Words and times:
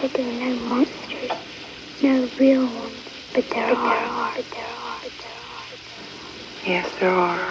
said 0.00 0.12
there 0.14 0.28
are 0.28 0.32
no 0.32 0.56
monsters, 0.56 1.30
no 2.02 2.30
real 2.38 2.66
ones, 2.66 3.08
but 3.34 3.44
there 3.50 3.72
are. 3.76 4.34
But 4.36 4.46
there 4.52 4.66
are. 4.66 5.00
But 5.02 5.12
there 5.18 5.32
are. 5.32 5.78
Yes, 6.66 6.92
there 7.00 7.14
are. 7.14 7.49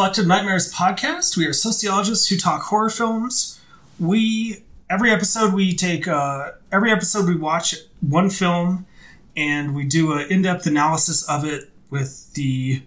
Collective 0.00 0.26
Nightmares 0.26 0.72
podcast. 0.72 1.36
We 1.36 1.44
are 1.44 1.52
sociologists 1.52 2.28
who 2.28 2.38
talk 2.38 2.62
horror 2.62 2.88
films. 2.88 3.60
We 3.98 4.64
every 4.88 5.10
episode 5.10 5.52
we 5.52 5.74
take 5.74 6.08
uh, 6.08 6.52
every 6.72 6.90
episode 6.90 7.28
we 7.28 7.36
watch 7.36 7.74
one 8.00 8.30
film 8.30 8.86
and 9.36 9.74
we 9.74 9.84
do 9.84 10.14
an 10.14 10.26
in-depth 10.30 10.66
analysis 10.66 11.28
of 11.28 11.44
it 11.44 11.68
with 11.90 12.32
the 12.32 12.82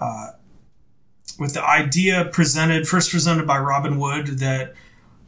uh, 0.00 0.28
with 1.40 1.54
the 1.54 1.64
idea 1.64 2.26
presented 2.26 2.86
first 2.86 3.10
presented 3.10 3.44
by 3.44 3.58
Robin 3.58 3.98
Wood 3.98 4.38
that 4.38 4.72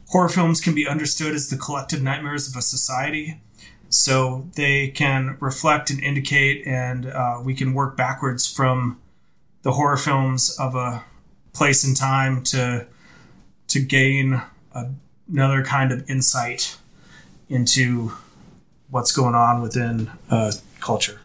horror 0.05 0.29
films 0.29 0.61
can 0.61 0.73
be 0.73 0.87
understood 0.87 1.35
as 1.35 1.49
the 1.49 1.57
collective 1.57 2.01
nightmares 2.01 2.47
of 2.47 2.55
a 2.55 2.61
society 2.61 3.41
so 3.89 4.47
they 4.55 4.87
can 4.87 5.35
reflect 5.41 5.89
and 5.89 5.99
indicate 5.99 6.65
and 6.65 7.07
uh, 7.07 7.41
we 7.43 7.53
can 7.53 7.73
work 7.73 7.97
backwards 7.97 8.49
from 8.49 9.01
the 9.63 9.71
horror 9.73 9.97
films 9.97 10.57
of 10.59 10.75
a 10.75 11.03
place 11.53 11.83
and 11.83 11.95
time 11.97 12.43
to 12.43 12.85
to 13.67 13.79
gain 13.79 14.41
a, 14.73 14.89
another 15.31 15.63
kind 15.63 15.91
of 15.91 16.09
insight 16.09 16.77
into 17.49 18.13
what's 18.89 19.11
going 19.11 19.35
on 19.35 19.61
within 19.61 20.09
uh, 20.29 20.51
culture 20.79 21.19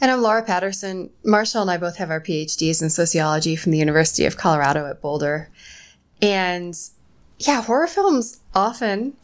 And 0.00 0.10
I'm 0.10 0.20
Laura 0.20 0.42
Patterson. 0.42 1.10
Marshall 1.24 1.62
and 1.62 1.70
I 1.70 1.76
both 1.76 1.96
have 1.96 2.10
our 2.10 2.20
PhDs 2.20 2.82
in 2.82 2.90
sociology 2.90 3.56
from 3.56 3.72
the 3.72 3.78
University 3.78 4.24
of 4.26 4.36
Colorado 4.36 4.86
at 4.86 5.00
Boulder. 5.00 5.48
And 6.20 6.78
yeah, 7.38 7.62
horror 7.62 7.86
films 7.86 8.40
often 8.54 9.14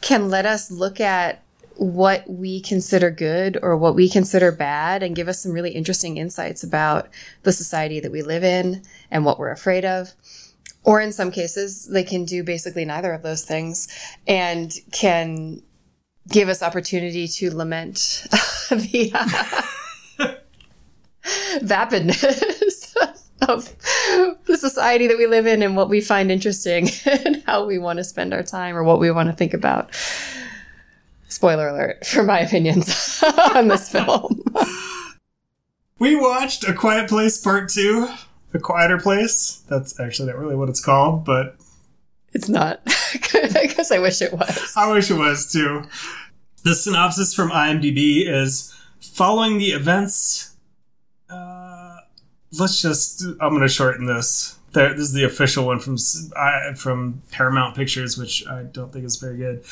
can 0.00 0.28
let 0.30 0.46
us 0.46 0.70
look 0.70 1.00
at 1.00 1.42
what 1.78 2.28
we 2.28 2.60
consider 2.60 3.08
good 3.08 3.56
or 3.62 3.76
what 3.76 3.94
we 3.94 4.08
consider 4.08 4.50
bad 4.50 5.02
and 5.02 5.14
give 5.14 5.28
us 5.28 5.40
some 5.40 5.52
really 5.52 5.70
interesting 5.70 6.16
insights 6.16 6.64
about 6.64 7.08
the 7.44 7.52
society 7.52 8.00
that 8.00 8.10
we 8.10 8.20
live 8.20 8.42
in 8.42 8.82
and 9.12 9.24
what 9.24 9.38
we're 9.38 9.52
afraid 9.52 9.84
of. 9.84 10.12
Or 10.82 11.00
in 11.00 11.12
some 11.12 11.30
cases, 11.30 11.86
they 11.86 12.02
can 12.02 12.24
do 12.24 12.42
basically 12.42 12.84
neither 12.84 13.12
of 13.12 13.22
those 13.22 13.44
things 13.44 13.88
and 14.26 14.72
can 14.90 15.62
give 16.28 16.48
us 16.48 16.62
opportunity 16.62 17.28
to 17.28 17.54
lament 17.54 18.26
the 18.70 19.12
uh, 19.14 20.34
vapidness 21.60 22.96
of 23.48 23.74
the 24.46 24.56
society 24.56 25.06
that 25.06 25.16
we 25.16 25.26
live 25.26 25.46
in 25.46 25.62
and 25.62 25.76
what 25.76 25.88
we 25.88 26.00
find 26.00 26.30
interesting 26.30 26.88
and 27.06 27.42
how 27.46 27.64
we 27.64 27.78
want 27.78 27.98
to 27.98 28.04
spend 28.04 28.34
our 28.34 28.42
time 28.42 28.76
or 28.76 28.82
what 28.82 28.98
we 28.98 29.10
want 29.10 29.28
to 29.28 29.34
think 29.34 29.54
about. 29.54 29.90
Spoiler 31.28 31.68
alert 31.68 32.06
for 32.06 32.22
my 32.22 32.40
opinions 32.40 33.22
on 33.54 33.68
this 33.68 33.88
film. 33.88 34.42
we 35.98 36.16
watched 36.16 36.66
a 36.66 36.72
quiet 36.72 37.08
place 37.08 37.38
part 37.40 37.68
two 37.68 38.08
a 38.54 38.58
quieter 38.58 38.98
place 38.98 39.62
that's 39.68 40.00
actually 40.00 40.26
not 40.28 40.38
really 40.38 40.56
what 40.56 40.68
it's 40.70 40.82
called 40.82 41.24
but 41.24 41.56
It's 42.32 42.48
not. 42.48 42.80
I 43.34 43.72
guess 43.74 43.90
I 43.92 43.98
wish 43.98 44.22
it 44.22 44.32
was. 44.32 44.72
I 44.76 44.90
wish 44.92 45.10
it 45.10 45.18
was 45.18 45.50
too. 45.52 45.84
The 46.64 46.74
synopsis 46.74 47.34
from 47.34 47.50
IMDb 47.50 48.26
is 48.26 48.74
following 49.00 49.58
the 49.58 49.70
events. 49.72 50.54
Uh, 51.30 51.96
let's 52.58 52.82
just. 52.82 53.22
I'm 53.40 53.50
going 53.50 53.62
to 53.62 53.68
shorten 53.68 54.06
this. 54.06 54.58
There, 54.72 54.90
this 54.90 55.00
is 55.00 55.12
the 55.12 55.24
official 55.24 55.66
one 55.66 55.78
from 55.78 55.96
from 56.76 57.22
Paramount 57.30 57.76
Pictures, 57.76 58.18
which 58.18 58.46
I 58.46 58.64
don't 58.64 58.92
think 58.92 59.04
is 59.04 59.16
very 59.16 59.36
good. 59.36 59.64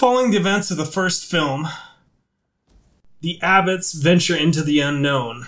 Following 0.00 0.30
the 0.30 0.38
events 0.38 0.70
of 0.70 0.78
the 0.78 0.86
first 0.86 1.30
film, 1.30 1.68
the 3.20 3.38
Abbotts 3.42 3.92
venture 3.92 4.34
into 4.34 4.62
the 4.62 4.80
unknown, 4.80 5.46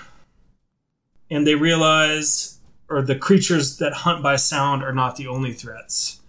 and 1.31 1.47
they 1.47 1.55
realize, 1.55 2.59
or 2.87 3.01
the 3.01 3.17
creatures 3.17 3.79
that 3.79 3.95
hunt 3.95 4.23
by 4.23 4.37
sound 4.37 4.83
are 4.83 4.93
not 4.93 5.17
the 5.17 5.27
only 5.27 5.55
threats 5.55 6.21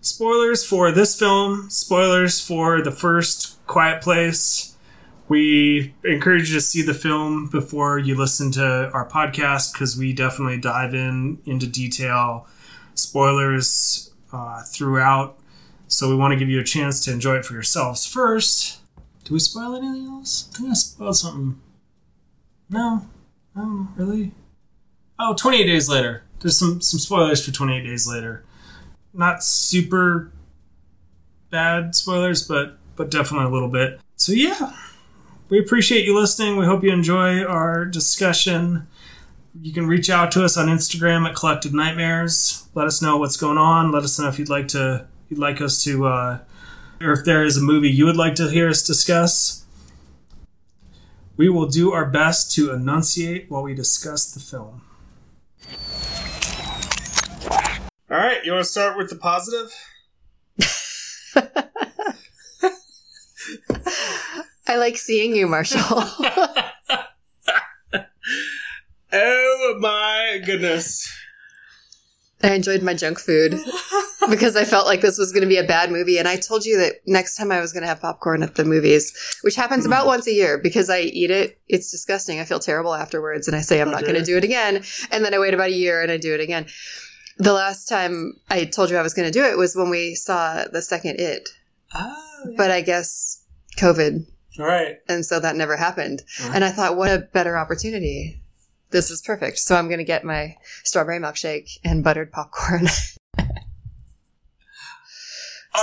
spoilers 0.00 0.64
for 0.64 0.90
this 0.90 1.16
film, 1.16 1.70
spoilers 1.70 2.40
for 2.40 2.82
the 2.82 2.90
first 2.90 3.64
Quiet 3.68 4.02
Place. 4.02 4.74
We 5.28 5.94
encourage 6.02 6.48
you 6.48 6.56
to 6.56 6.60
see 6.60 6.82
the 6.82 6.92
film 6.92 7.46
before 7.50 8.00
you 8.00 8.16
listen 8.16 8.50
to 8.50 8.90
our 8.92 9.08
podcast 9.08 9.74
because 9.74 9.96
we 9.96 10.12
definitely 10.12 10.58
dive 10.58 10.92
in 10.92 11.38
into 11.46 11.68
detail, 11.68 12.48
spoilers 12.96 14.10
uh, 14.32 14.64
throughout. 14.64 15.38
So 15.96 16.08
we 16.08 16.16
want 16.16 16.32
to 16.32 16.38
give 16.38 16.48
you 16.48 16.60
a 16.60 16.64
chance 16.64 17.04
to 17.04 17.12
enjoy 17.12 17.36
it 17.36 17.44
for 17.44 17.54
yourselves 17.54 18.06
first. 18.06 18.80
Do 19.24 19.34
we 19.34 19.40
spoil 19.40 19.74
anything 19.74 20.06
else? 20.06 20.50
I 20.52 20.58
think 20.58 20.70
I 20.70 20.74
spoiled 20.74 21.16
something. 21.16 21.60
No, 22.68 23.06
no, 23.54 23.88
really. 23.96 24.32
Oh, 25.18 25.34
28 25.34 25.64
days 25.64 25.88
later. 25.88 26.24
There's 26.40 26.58
some 26.58 26.80
some 26.80 27.00
spoilers 27.00 27.44
for 27.44 27.52
28 27.52 27.82
days 27.82 28.06
later 28.06 28.44
not 29.14 29.42
super 29.42 30.32
bad 31.50 31.94
spoilers, 31.94 32.46
but 32.46 32.76
but 32.96 33.10
definitely 33.10 33.46
a 33.46 33.50
little 33.50 33.68
bit. 33.68 34.00
So 34.16 34.32
yeah, 34.32 34.72
we 35.48 35.58
appreciate 35.58 36.04
you 36.04 36.18
listening. 36.18 36.56
We 36.56 36.66
hope 36.66 36.82
you 36.82 36.92
enjoy 36.92 37.42
our 37.42 37.84
discussion. 37.84 38.86
You 39.60 39.72
can 39.72 39.86
reach 39.86 40.10
out 40.10 40.32
to 40.32 40.44
us 40.44 40.56
on 40.56 40.66
Instagram 40.66 41.28
at 41.28 41.36
Collective 41.36 41.72
Nightmares. 41.72 42.68
Let 42.74 42.86
us 42.86 43.00
know 43.00 43.16
what's 43.16 43.36
going 43.36 43.58
on. 43.58 43.92
Let 43.92 44.02
us 44.02 44.18
know 44.18 44.28
if 44.28 44.38
you'd 44.38 44.48
like 44.48 44.68
to 44.68 45.06
you'd 45.34 45.40
like 45.40 45.60
us 45.60 45.82
to 45.82 46.06
uh, 46.06 46.38
or 47.00 47.10
if 47.10 47.24
there 47.24 47.42
is 47.42 47.56
a 47.56 47.60
movie 47.60 47.90
you 47.90 48.06
would 48.06 48.16
like 48.16 48.36
to 48.36 48.48
hear 48.48 48.68
us 48.68 48.84
discuss. 48.84 49.64
We 51.36 51.48
will 51.48 51.66
do 51.66 51.90
our 51.90 52.04
best 52.04 52.52
to 52.52 52.70
enunciate 52.70 53.50
while 53.50 53.64
we 53.64 53.74
discuss 53.74 54.30
the 54.30 54.38
film. 54.38 54.82
All 58.08 58.16
right, 58.16 58.44
you 58.44 58.52
want 58.52 58.64
to 58.64 58.70
start 58.70 58.96
with 58.96 59.10
the 59.10 59.16
positive? 59.16 59.74
I 64.68 64.76
like 64.76 64.96
seeing 64.96 65.34
you, 65.34 65.48
Marshall. 65.48 65.80
Oh 69.16 69.76
my 69.78 70.42
goodness. 70.44 71.08
I 72.44 72.54
enjoyed 72.54 72.82
my 72.82 72.94
junk 72.94 73.18
food 73.18 73.58
because 74.28 74.56
I 74.56 74.64
felt 74.64 74.86
like 74.86 75.00
this 75.00 75.18
was 75.18 75.32
going 75.32 75.42
to 75.42 75.48
be 75.48 75.56
a 75.56 75.64
bad 75.64 75.90
movie. 75.90 76.18
And 76.18 76.28
I 76.28 76.36
told 76.36 76.64
you 76.64 76.78
that 76.78 76.96
next 77.06 77.36
time 77.36 77.50
I 77.50 77.60
was 77.60 77.72
going 77.72 77.82
to 77.82 77.88
have 77.88 78.00
popcorn 78.00 78.42
at 78.42 78.54
the 78.54 78.64
movies, 78.64 79.12
which 79.42 79.56
happens 79.56 79.86
about 79.86 80.04
mm. 80.04 80.08
once 80.08 80.26
a 80.26 80.32
year 80.32 80.58
because 80.58 80.90
I 80.90 81.00
eat 81.00 81.30
it. 81.30 81.58
It's 81.68 81.90
disgusting. 81.90 82.40
I 82.40 82.44
feel 82.44 82.60
terrible 82.60 82.94
afterwards. 82.94 83.48
And 83.48 83.56
I 83.56 83.60
say, 83.60 83.80
I'm 83.80 83.90
not 83.90 84.02
going 84.02 84.14
to 84.14 84.22
do 84.22 84.36
it 84.36 84.44
again. 84.44 84.82
And 85.10 85.24
then 85.24 85.34
I 85.34 85.38
wait 85.38 85.54
about 85.54 85.68
a 85.68 85.74
year 85.74 86.02
and 86.02 86.10
I 86.10 86.16
do 86.16 86.34
it 86.34 86.40
again. 86.40 86.66
The 87.38 87.52
last 87.52 87.86
time 87.86 88.34
I 88.48 88.64
told 88.64 88.90
you 88.90 88.96
I 88.96 89.02
was 89.02 89.14
going 89.14 89.30
to 89.30 89.36
do 89.36 89.44
it 89.44 89.58
was 89.58 89.74
when 89.74 89.90
we 89.90 90.14
saw 90.14 90.64
the 90.70 90.82
second 90.82 91.18
It. 91.18 91.48
Oh, 91.94 92.54
But 92.56 92.70
I 92.70 92.80
guess 92.80 93.44
COVID. 93.78 94.26
All 94.58 94.66
right. 94.66 94.98
And 95.08 95.24
so 95.24 95.40
that 95.40 95.56
never 95.56 95.76
happened. 95.76 96.22
Uh-huh. 96.40 96.52
And 96.54 96.64
I 96.64 96.70
thought, 96.70 96.96
what 96.96 97.10
a 97.10 97.18
better 97.18 97.56
opportunity. 97.56 98.40
This 98.94 99.10
is 99.10 99.20
perfect. 99.20 99.58
So 99.58 99.74
I'm 99.74 99.88
going 99.88 99.98
to 99.98 100.04
get 100.04 100.22
my 100.22 100.56
strawberry 100.84 101.18
milkshake 101.18 101.78
and 101.82 102.04
buttered 102.04 102.30
popcorn. 102.30 102.86
so 102.86 103.10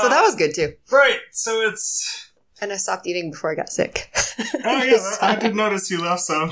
that 0.07 0.21
was 0.21 0.33
good 0.35 0.55
too. 0.55 0.75
Right. 0.89 1.19
So 1.31 1.59
it's. 1.59 2.31
And 2.61 2.71
I 2.71 2.77
stopped 2.77 3.05
eating 3.05 3.29
before 3.31 3.51
I 3.51 3.55
got 3.55 3.67
sick. 3.69 4.09
Oh, 4.63 4.83
yeah. 4.83 5.15
I 5.21 5.35
did 5.35 5.55
notice 5.55 5.91
you 5.91 6.01
left 6.01 6.21
some. 6.21 6.51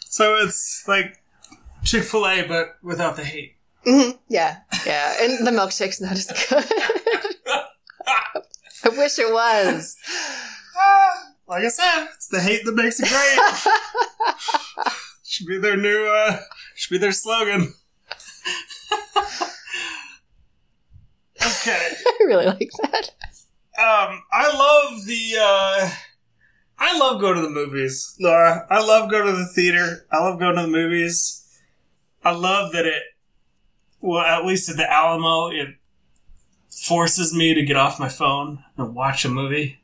So 0.00 0.36
it's 0.36 0.84
like 0.86 1.22
Chick 1.84 2.02
fil 2.04 2.26
A, 2.26 2.42
but 2.46 2.76
without 2.82 3.16
the 3.16 3.24
hate. 3.24 3.56
hmm 3.84 4.10
Yeah, 4.28 4.58
yeah. 4.84 5.14
And 5.22 5.46
the 5.46 5.50
milkshake's 5.50 6.00
not 6.02 6.12
as 6.12 6.26
good. 6.26 6.64
I 8.84 8.88
wish 8.90 9.18
it 9.18 9.32
was. 9.32 9.96
Ah, 10.76 11.32
like 11.48 11.64
I 11.64 11.68
said, 11.68 12.08
it's 12.14 12.28
the 12.28 12.40
hate 12.40 12.64
that 12.66 12.74
makes 12.74 13.00
it 13.00 13.08
great. 13.08 13.38
Should 15.28 15.46
be 15.46 15.58
their 15.58 15.76
new, 15.76 16.06
uh, 16.06 16.40
should 16.74 16.94
be 16.94 16.98
their 16.98 17.12
slogan. 17.12 17.74
okay. 21.44 21.92
I 22.06 22.24
really 22.26 22.46
like 22.46 22.70
that. 22.82 23.10
Um, 23.78 24.22
I 24.32 24.48
love 24.52 25.04
the. 25.06 25.34
uh 25.40 25.90
I 26.80 26.96
love 26.96 27.20
going 27.20 27.34
to 27.34 27.42
the 27.42 27.50
movies, 27.50 28.16
Laura. 28.20 28.64
I 28.70 28.80
love 28.80 29.10
going 29.10 29.26
to 29.26 29.32
the 29.32 29.46
theater. 29.46 30.06
I 30.12 30.20
love 30.20 30.38
going 30.38 30.54
to 30.54 30.62
the 30.62 30.68
movies. 30.68 31.44
I 32.24 32.30
love 32.30 32.72
that 32.72 32.86
it. 32.86 33.02
Well, 34.00 34.20
at 34.20 34.46
least 34.46 34.68
at 34.68 34.76
the 34.76 34.90
Alamo, 34.90 35.48
it 35.48 35.74
forces 36.70 37.34
me 37.34 37.52
to 37.54 37.64
get 37.64 37.76
off 37.76 37.98
my 37.98 38.08
phone 38.08 38.62
and 38.76 38.94
watch 38.94 39.24
a 39.24 39.28
movie. 39.28 39.80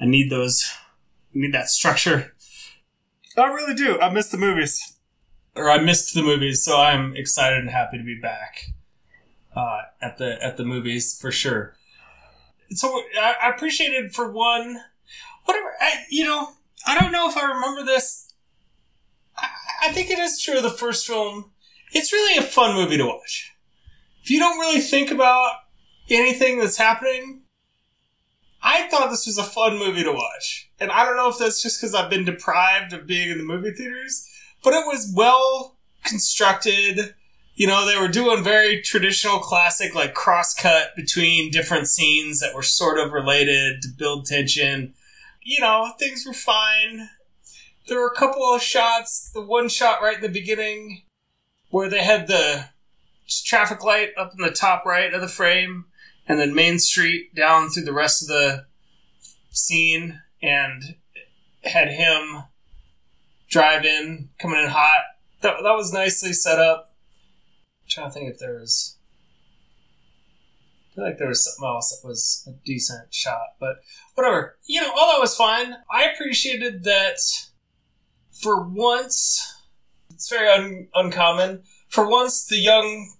I 0.00 0.06
need 0.06 0.30
those. 0.30 0.68
I 1.34 1.38
need 1.38 1.54
that 1.54 1.68
structure. 1.68 2.33
I 3.42 3.48
really 3.48 3.74
do. 3.74 4.00
I 4.00 4.10
miss 4.10 4.28
the 4.28 4.38
movies, 4.38 4.96
or 5.56 5.70
I 5.70 5.78
missed 5.78 6.14
the 6.14 6.22
movies, 6.22 6.62
so 6.62 6.80
I'm 6.80 7.16
excited 7.16 7.58
and 7.58 7.70
happy 7.70 7.98
to 7.98 8.04
be 8.04 8.18
back 8.20 8.66
uh, 9.56 9.82
at 10.00 10.18
the 10.18 10.42
at 10.42 10.56
the 10.56 10.64
movies 10.64 11.18
for 11.20 11.32
sure. 11.32 11.74
So 12.70 13.02
I, 13.20 13.34
I 13.42 13.50
appreciated 13.50 14.14
for 14.14 14.30
one, 14.30 14.80
whatever 15.44 15.72
I, 15.80 16.04
you 16.10 16.24
know. 16.24 16.50
I 16.86 16.98
don't 16.98 17.12
know 17.12 17.28
if 17.28 17.36
I 17.36 17.50
remember 17.50 17.82
this. 17.82 18.34
I, 19.36 19.48
I 19.84 19.92
think 19.92 20.10
it 20.10 20.18
is 20.18 20.40
true. 20.40 20.60
The 20.60 20.70
first 20.70 21.06
film, 21.06 21.52
it's 21.92 22.12
really 22.12 22.36
a 22.36 22.42
fun 22.42 22.74
movie 22.74 22.98
to 22.98 23.06
watch. 23.06 23.52
If 24.22 24.30
you 24.30 24.38
don't 24.38 24.58
really 24.58 24.80
think 24.80 25.10
about 25.10 25.52
anything 26.10 26.58
that's 26.58 26.76
happening, 26.76 27.42
I 28.62 28.88
thought 28.88 29.10
this 29.10 29.26
was 29.26 29.38
a 29.38 29.44
fun 29.44 29.78
movie 29.78 30.02
to 30.02 30.12
watch. 30.12 30.70
And 30.84 30.92
I 30.92 31.06
don't 31.06 31.16
know 31.16 31.30
if 31.30 31.38
that's 31.38 31.62
just 31.62 31.80
because 31.80 31.94
I've 31.94 32.10
been 32.10 32.26
deprived 32.26 32.92
of 32.92 33.06
being 33.06 33.30
in 33.30 33.38
the 33.38 33.44
movie 33.44 33.70
theaters, 33.70 34.28
but 34.62 34.74
it 34.74 34.86
was 34.86 35.10
well 35.16 35.78
constructed. 36.04 37.14
You 37.54 37.66
know, 37.66 37.86
they 37.86 37.98
were 37.98 38.08
doing 38.08 38.44
very 38.44 38.82
traditional 38.82 39.38
classic, 39.38 39.94
like 39.94 40.12
cross 40.12 40.52
cut 40.52 40.94
between 40.94 41.50
different 41.50 41.88
scenes 41.88 42.40
that 42.40 42.54
were 42.54 42.62
sort 42.62 42.98
of 42.98 43.12
related 43.12 43.80
to 43.80 43.88
build 43.88 44.26
tension. 44.26 44.92
You 45.42 45.60
know, 45.60 45.90
things 45.98 46.26
were 46.26 46.34
fine. 46.34 47.08
There 47.88 47.98
were 47.98 48.12
a 48.14 48.18
couple 48.18 48.42
of 48.42 48.60
shots, 48.60 49.30
the 49.32 49.40
one 49.40 49.70
shot 49.70 50.02
right 50.02 50.16
in 50.16 50.22
the 50.22 50.28
beginning 50.28 51.00
where 51.70 51.88
they 51.88 52.04
had 52.04 52.26
the 52.26 52.66
traffic 53.46 53.82
light 53.82 54.10
up 54.18 54.32
in 54.36 54.44
the 54.44 54.50
top 54.50 54.84
right 54.84 55.14
of 55.14 55.22
the 55.22 55.28
frame 55.28 55.86
and 56.28 56.38
then 56.38 56.54
Main 56.54 56.78
Street 56.78 57.34
down 57.34 57.70
through 57.70 57.84
the 57.84 57.92
rest 57.94 58.20
of 58.20 58.28
the 58.28 58.66
scene 59.50 60.20
and 60.44 60.96
had 61.62 61.88
him 61.88 62.44
drive 63.48 63.84
in, 63.84 64.28
coming 64.38 64.60
in 64.60 64.68
hot. 64.68 65.02
That, 65.40 65.56
that 65.62 65.74
was 65.74 65.92
nicely 65.92 66.32
set 66.32 66.58
up. 66.58 66.94
I'm 67.82 67.88
trying 67.88 68.08
to 68.08 68.12
think 68.12 68.30
if 68.30 68.38
there 68.38 68.54
was. 68.54 68.96
I 70.90 70.94
feel 70.94 71.04
like 71.04 71.18
there 71.18 71.28
was 71.28 71.44
something 71.44 71.66
else 71.68 71.90
that 71.90 72.06
was 72.06 72.46
a 72.46 72.52
decent 72.64 73.12
shot, 73.12 73.54
but 73.58 73.76
whatever. 74.14 74.56
You 74.66 74.82
know, 74.82 74.92
all 74.96 75.12
that 75.12 75.20
was 75.20 75.34
fine. 75.34 75.74
I 75.90 76.04
appreciated 76.04 76.84
that 76.84 77.18
for 78.30 78.62
once, 78.62 79.62
it's 80.10 80.28
very 80.28 80.48
un- 80.48 80.88
uncommon. 80.94 81.62
For 81.88 82.08
once, 82.08 82.46
the 82.46 82.58
young, 82.58 83.12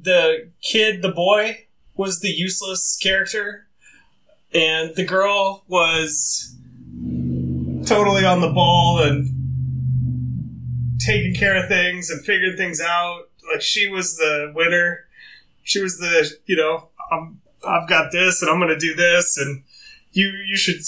the 0.00 0.50
kid, 0.62 1.02
the 1.02 1.12
boy, 1.12 1.66
was 1.94 2.20
the 2.20 2.30
useless 2.30 2.96
character, 2.96 3.66
and 4.54 4.94
the 4.94 5.04
girl 5.04 5.64
was 5.68 6.54
totally 7.88 8.24
on 8.24 8.40
the 8.40 8.50
ball 8.50 9.02
and 9.02 9.28
taking 11.00 11.34
care 11.34 11.56
of 11.56 11.68
things 11.68 12.10
and 12.10 12.24
figuring 12.24 12.56
things 12.56 12.80
out. 12.80 13.30
Like 13.50 13.62
she 13.62 13.88
was 13.88 14.16
the 14.16 14.52
winner. 14.54 15.06
She 15.62 15.80
was 15.82 15.98
the 15.98 16.30
you 16.46 16.56
know 16.56 16.88
I'm 17.10 17.40
I've 17.66 17.88
got 17.88 18.12
this 18.12 18.42
and 18.42 18.50
I'm 18.50 18.60
gonna 18.60 18.78
do 18.78 18.94
this 18.94 19.38
and 19.38 19.62
you 20.12 20.28
you 20.46 20.56
should 20.56 20.80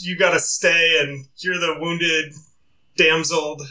you 0.00 0.16
gotta 0.16 0.38
stay 0.38 1.00
and 1.00 1.26
you're 1.38 1.58
the 1.58 1.76
wounded 1.80 2.34
damseled 2.96 3.62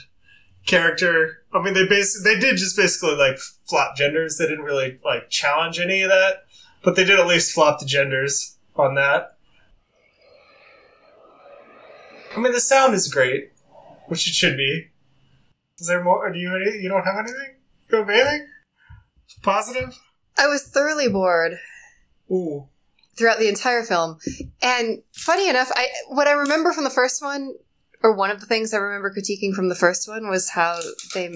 character. 0.65 1.44
I 1.53 1.62
mean 1.62 1.74
they 1.74 1.88
basically 1.88 2.33
they 2.33 2.39
did 2.39 2.57
just 2.57 2.75
basically 2.75 3.15
like 3.15 3.38
flop 3.65 3.95
genders. 3.95 4.38
They 4.38 4.47
didn't 4.47 4.65
really 4.65 5.00
like 5.06 5.29
challenge 5.29 5.79
any 5.79 6.01
of 6.01 6.09
that. 6.09 6.44
But 6.83 6.97
they 6.97 7.06
did 7.06 7.18
at 7.18 7.27
least 7.27 7.53
flop 7.53 7.79
the 7.79 7.86
genders 7.86 8.57
on 8.75 8.95
that. 8.95 9.32
I 12.35 12.39
mean, 12.39 12.51
the 12.51 12.59
sound 12.59 12.94
is 12.94 13.13
great, 13.13 13.51
which 14.07 14.27
it 14.27 14.33
should 14.33 14.57
be. 14.57 14.88
Is 15.80 15.88
there 15.88 16.03
more? 16.03 16.31
Do 16.31 16.39
you 16.39 16.50
you 16.81 16.89
don't 16.89 17.03
have 17.03 17.18
anything? 17.18 17.56
You 17.91 17.97
have 18.00 18.09
anything 18.09 18.47
positive? 19.41 19.95
I 20.38 20.47
was 20.47 20.63
thoroughly 20.63 21.09
bored 21.09 21.59
Ooh, 22.31 22.68
throughout 23.15 23.39
the 23.39 23.50
entire 23.50 23.83
film. 23.83 24.18
And 24.62 25.01
funny 25.13 25.50
enough, 25.50 25.71
I 25.75 25.88
what 26.09 26.27
I 26.27 26.31
remember 26.31 26.74
from 26.74 26.83
the 26.83 26.89
first 26.89 27.21
one, 27.21 27.53
or 28.01 28.13
one 28.15 28.31
of 28.31 28.39
the 28.39 28.45
things 28.45 28.74
I 28.74 28.77
remember 28.77 29.13
critiquing 29.13 29.53
from 29.53 29.69
the 29.69 29.75
first 29.75 30.07
one, 30.07 30.29
was 30.29 30.50
how 30.50 30.79
they 31.13 31.33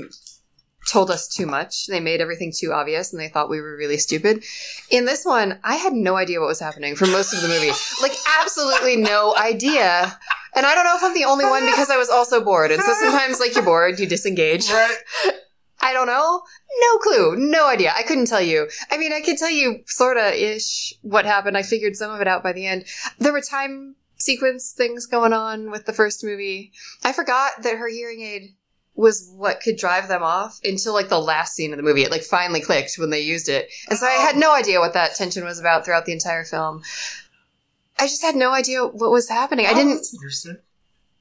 told 0.88 1.12
us 1.12 1.28
too 1.28 1.46
much. 1.46 1.88
They 1.88 2.00
made 2.00 2.22
everything 2.22 2.54
too 2.58 2.72
obvious 2.72 3.12
and 3.12 3.22
they 3.22 3.28
thought 3.28 3.50
we 3.50 3.62
were 3.62 3.76
really 3.76 3.98
stupid. 3.98 4.44
In 4.90 5.06
this 5.06 5.26
one, 5.26 5.60
I 5.64 5.76
had 5.76 5.94
no 5.94 6.16
idea 6.16 6.40
what 6.40 6.48
was 6.48 6.60
happening 6.60 6.96
for 6.96 7.06
most 7.08 7.34
of 7.34 7.42
the 7.42 7.50
movie. 7.50 7.72
Like, 8.02 8.14
absolutely 8.40 8.96
no 8.96 9.36
idea. 9.36 10.18
And 10.58 10.66
I 10.66 10.74
don't 10.74 10.86
know 10.86 10.98
if 10.98 11.04
I'm 11.04 11.14
the 11.14 11.26
only 11.26 11.46
one 11.46 11.66
because 11.68 11.92
I 11.92 11.98
was 11.98 12.10
also 12.10 12.44
bored. 12.44 12.72
And 12.72 12.82
so 12.82 12.94
sometimes, 13.00 13.40
like, 13.40 13.54
you're 13.54 13.64
bored, 13.64 14.00
you 14.00 14.08
disengage. 14.08 14.70
right. 14.72 14.98
I 15.80 15.94
don't 15.94 16.08
know. 16.08 16.42
No 16.82 16.98
clue. 16.98 17.36
No 17.38 17.68
idea. 17.68 17.94
I 17.96 18.02
couldn't 18.02 18.26
tell 18.26 18.42
you. 18.42 18.68
I 18.92 18.98
mean, 18.98 19.14
I 19.14 19.22
could 19.22 19.38
tell 19.38 19.52
you 19.52 19.84
sorta 19.86 20.34
ish 20.36 20.96
what 21.02 21.26
happened. 21.26 21.56
I 21.56 21.62
figured 21.62 21.96
some 21.96 22.12
of 22.12 22.20
it 22.20 22.28
out 22.28 22.42
by 22.42 22.54
the 22.54 22.66
end. 22.66 22.86
There 23.20 23.32
were 23.32 23.42
time 23.42 23.96
sequence 24.18 24.74
things 24.76 25.06
going 25.06 25.32
on 25.32 25.70
with 25.70 25.86
the 25.86 25.94
first 25.94 26.24
movie. 26.24 26.72
I 27.04 27.14
forgot 27.14 27.62
that 27.62 27.78
her 27.78 27.88
hearing 27.88 28.22
aid 28.22 28.56
was 28.96 29.32
what 29.36 29.62
could 29.62 29.78
drive 29.78 30.08
them 30.08 30.24
off 30.24 30.60
until 30.64 30.94
like 30.94 31.08
the 31.08 31.22
last 31.22 31.54
scene 31.54 31.72
of 31.72 31.78
the 31.78 31.84
movie. 31.84 32.02
It 32.02 32.12
like 32.12 32.24
finally 32.24 32.62
clicked 32.62 32.96
when 32.98 33.12
they 33.12 33.22
used 33.22 33.48
it. 33.48 33.70
And 33.90 33.98
so 33.98 34.08
I 34.08 34.14
had 34.14 34.36
oh. 34.36 34.40
no 34.40 34.56
idea 34.56 34.80
what 34.80 34.94
that 34.94 35.16
tension 35.16 35.46
was 35.46 35.60
about 35.60 35.86
throughout 35.86 36.06
the 36.06 36.14
entire 36.14 36.44
film. 36.44 36.82
I 38.00 38.06
just 38.08 38.22
had 38.22 38.36
no 38.36 38.52
idea 38.52 38.86
what 38.86 39.12
was 39.12 39.30
happening. 39.30 39.66
I 39.66 39.74
didn't. 39.74 39.96
That's 39.96 40.14
interesting. 40.14 40.58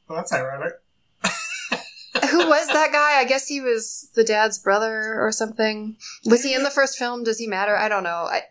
Well, 0.09 0.17
that's 0.17 0.33
ironic. 0.33 0.73
Who 2.31 2.47
was 2.49 2.67
that 2.69 2.93
guy? 2.93 3.19
I 3.19 3.25
guess 3.25 3.47
he 3.49 3.61
was 3.61 4.11
the 4.15 4.25
dad's 4.25 4.59
brother 4.59 5.17
or 5.21 5.33
something. 5.33 5.97
Was 6.25 6.43
he 6.45 6.55
in 6.55 6.63
the 6.63 6.71
first 6.71 6.99
film? 6.99 7.25
Does 7.25 7.39
he 7.39 7.47
matter? 7.47 7.77
I 7.77 7.89
don't 7.89 8.03
know. 8.03 8.27
I, 8.31 8.43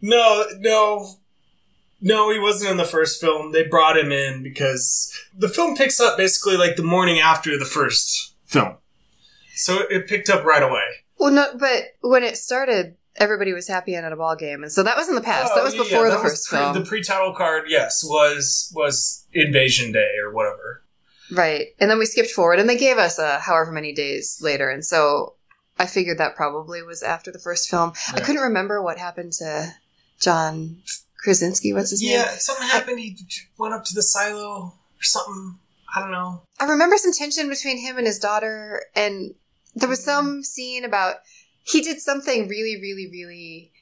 No, 0.00 0.44
no, 0.58 1.14
no. 2.00 2.30
He 2.32 2.38
wasn't 2.38 2.70
in 2.72 2.76
the 2.76 2.84
first 2.84 3.20
film. 3.20 3.52
They 3.52 3.62
brought 3.66 3.96
him 3.98 4.10
in 4.12 4.42
because 4.42 5.12
the 5.36 5.48
film 5.48 5.76
picks 5.76 6.00
up 6.00 6.16
basically 6.18 6.56
like 6.56 6.76
the 6.76 6.82
morning 6.82 7.20
after 7.20 7.58
the 7.58 7.64
first 7.64 8.34
film, 8.46 8.76
so 9.54 9.82
it 9.90 10.06
picked 10.08 10.28
up 10.28 10.44
right 10.44 10.62
away. 10.62 11.04
well, 11.18 11.30
no, 11.32 11.46
but 11.58 11.84
when 12.02 12.22
it 12.22 12.36
started, 12.36 12.96
everybody 13.20 13.52
was 13.52 13.68
happy 13.68 13.94
and 13.94 14.04
at 14.04 14.12
a 14.12 14.16
ball 14.16 14.34
game, 14.34 14.62
and 14.64 14.72
so 14.72 14.82
that 14.82 14.96
was 14.96 15.08
in 15.08 15.14
the 15.14 15.20
past. 15.20 15.54
that 15.54 15.60
Oh, 15.60 15.64
was 15.64 15.74
yeah, 15.74 15.82
before 15.82 16.08
that 16.08 16.16
the 16.16 16.22
was 16.22 16.32
first 16.32 16.48
pre- 16.48 16.58
film, 16.58 16.74
The 16.74 16.84
pre-title 16.84 17.34
card, 17.34 17.64
yes, 17.68 18.02
was 18.02 18.72
was 18.74 19.26
Invasion 19.32 19.92
Day 19.92 20.14
or 20.24 20.32
whatever. 20.32 20.82
right? 21.30 21.68
And 21.78 21.88
then 21.90 21.98
we 21.98 22.06
skipped 22.06 22.30
forward, 22.30 22.58
and 22.58 22.68
they 22.68 22.76
gave 22.76 22.98
us 22.98 23.18
a 23.18 23.38
however 23.38 23.70
many 23.70 23.92
days 23.92 24.38
later, 24.42 24.68
and 24.70 24.84
so 24.84 25.34
I 25.78 25.86
figured 25.86 26.18
that 26.18 26.34
probably 26.34 26.82
was 26.82 27.02
after 27.02 27.30
the 27.30 27.38
first 27.38 27.70
film. 27.70 27.92
I 28.14 28.20
couldn't 28.20 28.42
remember 28.42 28.82
what 28.82 28.98
happened 28.98 29.32
to 29.34 29.72
John 30.20 30.82
Krasinski. 31.22 31.72
What's 31.72 31.90
his 31.90 32.02
Yeah, 32.02 32.16
name? 32.16 32.26
Yeah, 32.26 32.36
something 32.38 32.68
happened. 32.68 32.98
He 32.98 33.16
went 33.58 33.74
up 33.74 33.84
to 33.84 33.94
the 33.94 34.02
silo 34.02 34.74
or 34.74 35.02
something. 35.02 35.58
I 35.94 36.00
don't 36.00 36.12
know. 36.12 36.42
I 36.60 36.64
remember 36.66 36.96
some 36.96 37.12
tension 37.12 37.48
between 37.48 37.78
him 37.78 37.96
and 37.98 38.06
his 38.06 38.18
daughter, 38.18 38.84
and 38.94 39.34
there 39.74 39.88
was 39.88 40.04
some 40.04 40.42
scene 40.42 40.84
about 40.84 41.16
he 41.62 41.80
did 41.80 42.00
something 42.00 42.48
really, 42.48 42.80
really, 42.80 43.08
really, 43.10 43.72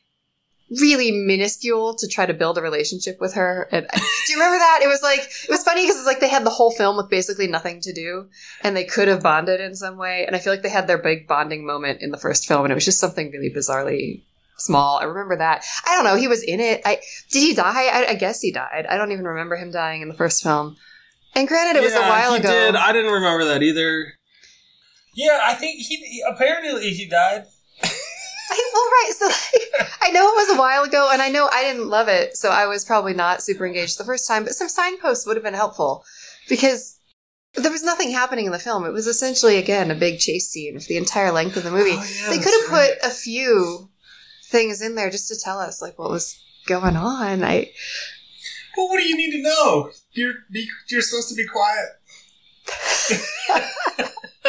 really 0.80 1.12
minuscule 1.12 1.94
to 1.94 2.06
try 2.06 2.26
to 2.26 2.34
build 2.34 2.58
a 2.58 2.62
relationship 2.62 3.18
with 3.20 3.34
her. 3.34 3.68
And 3.72 3.86
I, 3.90 3.98
do 3.98 4.32
you 4.32 4.38
remember 4.38 4.58
that? 4.58 4.80
It 4.82 4.88
was 4.88 5.02
like 5.02 5.20
it 5.20 5.50
was 5.50 5.62
funny 5.62 5.82
because 5.82 5.96
it's 5.96 6.06
like 6.06 6.20
they 6.20 6.28
had 6.28 6.44
the 6.44 6.50
whole 6.50 6.70
film 6.70 6.96
with 6.96 7.08
basically 7.08 7.46
nothing 7.46 7.80
to 7.82 7.92
do, 7.92 8.28
and 8.62 8.76
they 8.76 8.84
could 8.84 9.08
have 9.08 9.22
bonded 9.22 9.60
in 9.60 9.74
some 9.74 9.96
way. 9.96 10.24
And 10.26 10.36
I 10.36 10.38
feel 10.38 10.52
like 10.52 10.62
they 10.62 10.68
had 10.68 10.86
their 10.86 10.98
big 10.98 11.26
bonding 11.26 11.64
moment 11.64 12.02
in 12.02 12.10
the 12.10 12.18
first 12.18 12.46
film, 12.46 12.64
and 12.64 12.72
it 12.72 12.74
was 12.74 12.84
just 12.84 13.00
something 13.00 13.30
really 13.30 13.50
bizarrely 13.50 14.22
small. 14.58 14.98
I 14.98 15.04
remember 15.04 15.36
that. 15.36 15.64
I 15.86 15.94
don't 15.94 16.04
know. 16.04 16.16
He 16.16 16.28
was 16.28 16.42
in 16.42 16.60
it. 16.60 16.82
I 16.84 17.00
did 17.30 17.40
he 17.40 17.54
die? 17.54 17.86
I, 17.86 18.06
I 18.10 18.14
guess 18.14 18.40
he 18.40 18.52
died. 18.52 18.86
I 18.88 18.96
don't 18.96 19.12
even 19.12 19.24
remember 19.24 19.56
him 19.56 19.70
dying 19.70 20.02
in 20.02 20.08
the 20.08 20.14
first 20.14 20.42
film. 20.42 20.76
And 21.34 21.46
granted, 21.46 21.78
it 21.78 21.84
was 21.84 21.94
a 21.94 22.00
while 22.00 22.32
he 22.32 22.40
ago. 22.40 22.50
Did. 22.50 22.74
I 22.74 22.92
didn't 22.92 23.12
remember 23.12 23.44
that 23.46 23.62
either. 23.62 24.14
Yeah, 25.14 25.38
I 25.42 25.54
think 25.54 25.80
he, 25.80 25.96
he 25.96 26.22
apparently 26.28 26.90
he 26.90 27.08
died. 27.08 27.46
Right. 28.88 29.12
So 29.16 29.26
like, 29.26 29.88
I 30.02 30.10
know 30.10 30.28
it 30.28 30.36
was 30.36 30.56
a 30.56 30.58
while 30.58 30.82
ago, 30.82 31.10
and 31.12 31.22
I 31.22 31.28
know 31.28 31.48
I 31.52 31.62
didn't 31.62 31.88
love 31.88 32.08
it, 32.08 32.36
so 32.36 32.50
I 32.50 32.66
was 32.66 32.84
probably 32.84 33.14
not 33.14 33.42
super 33.42 33.66
engaged 33.66 33.98
the 33.98 34.04
first 34.04 34.26
time. 34.26 34.44
But 34.44 34.54
some 34.54 34.68
signposts 34.68 35.26
would 35.26 35.36
have 35.36 35.44
been 35.44 35.54
helpful 35.54 36.04
because 36.48 36.98
there 37.54 37.70
was 37.70 37.84
nothing 37.84 38.10
happening 38.10 38.46
in 38.46 38.52
the 38.52 38.58
film. 38.58 38.84
It 38.84 38.92
was 38.92 39.06
essentially 39.06 39.56
again 39.56 39.90
a 39.90 39.94
big 39.94 40.18
chase 40.18 40.48
scene 40.48 40.78
for 40.78 40.86
the 40.86 40.96
entire 40.96 41.32
length 41.32 41.56
of 41.56 41.64
the 41.64 41.70
movie. 41.70 41.92
Oh, 41.92 42.12
yeah, 42.22 42.30
they 42.30 42.38
could 42.38 42.52
have 42.62 42.72
right. 42.72 42.92
put 43.00 43.08
a 43.08 43.14
few 43.14 43.90
things 44.48 44.80
in 44.80 44.94
there 44.94 45.10
just 45.10 45.28
to 45.28 45.38
tell 45.38 45.58
us 45.58 45.80
like 45.82 45.98
what 45.98 46.10
was 46.10 46.40
going 46.66 46.96
on. 46.96 47.44
I 47.44 47.70
Well, 48.76 48.88
what 48.88 48.98
do 48.98 49.08
you 49.08 49.16
need 49.16 49.32
to 49.32 49.42
know? 49.42 49.90
You're 50.12 50.34
be, 50.50 50.68
you're 50.88 51.02
supposed 51.02 51.28
to 51.30 51.34
be 51.34 51.46
quiet. 51.46 51.88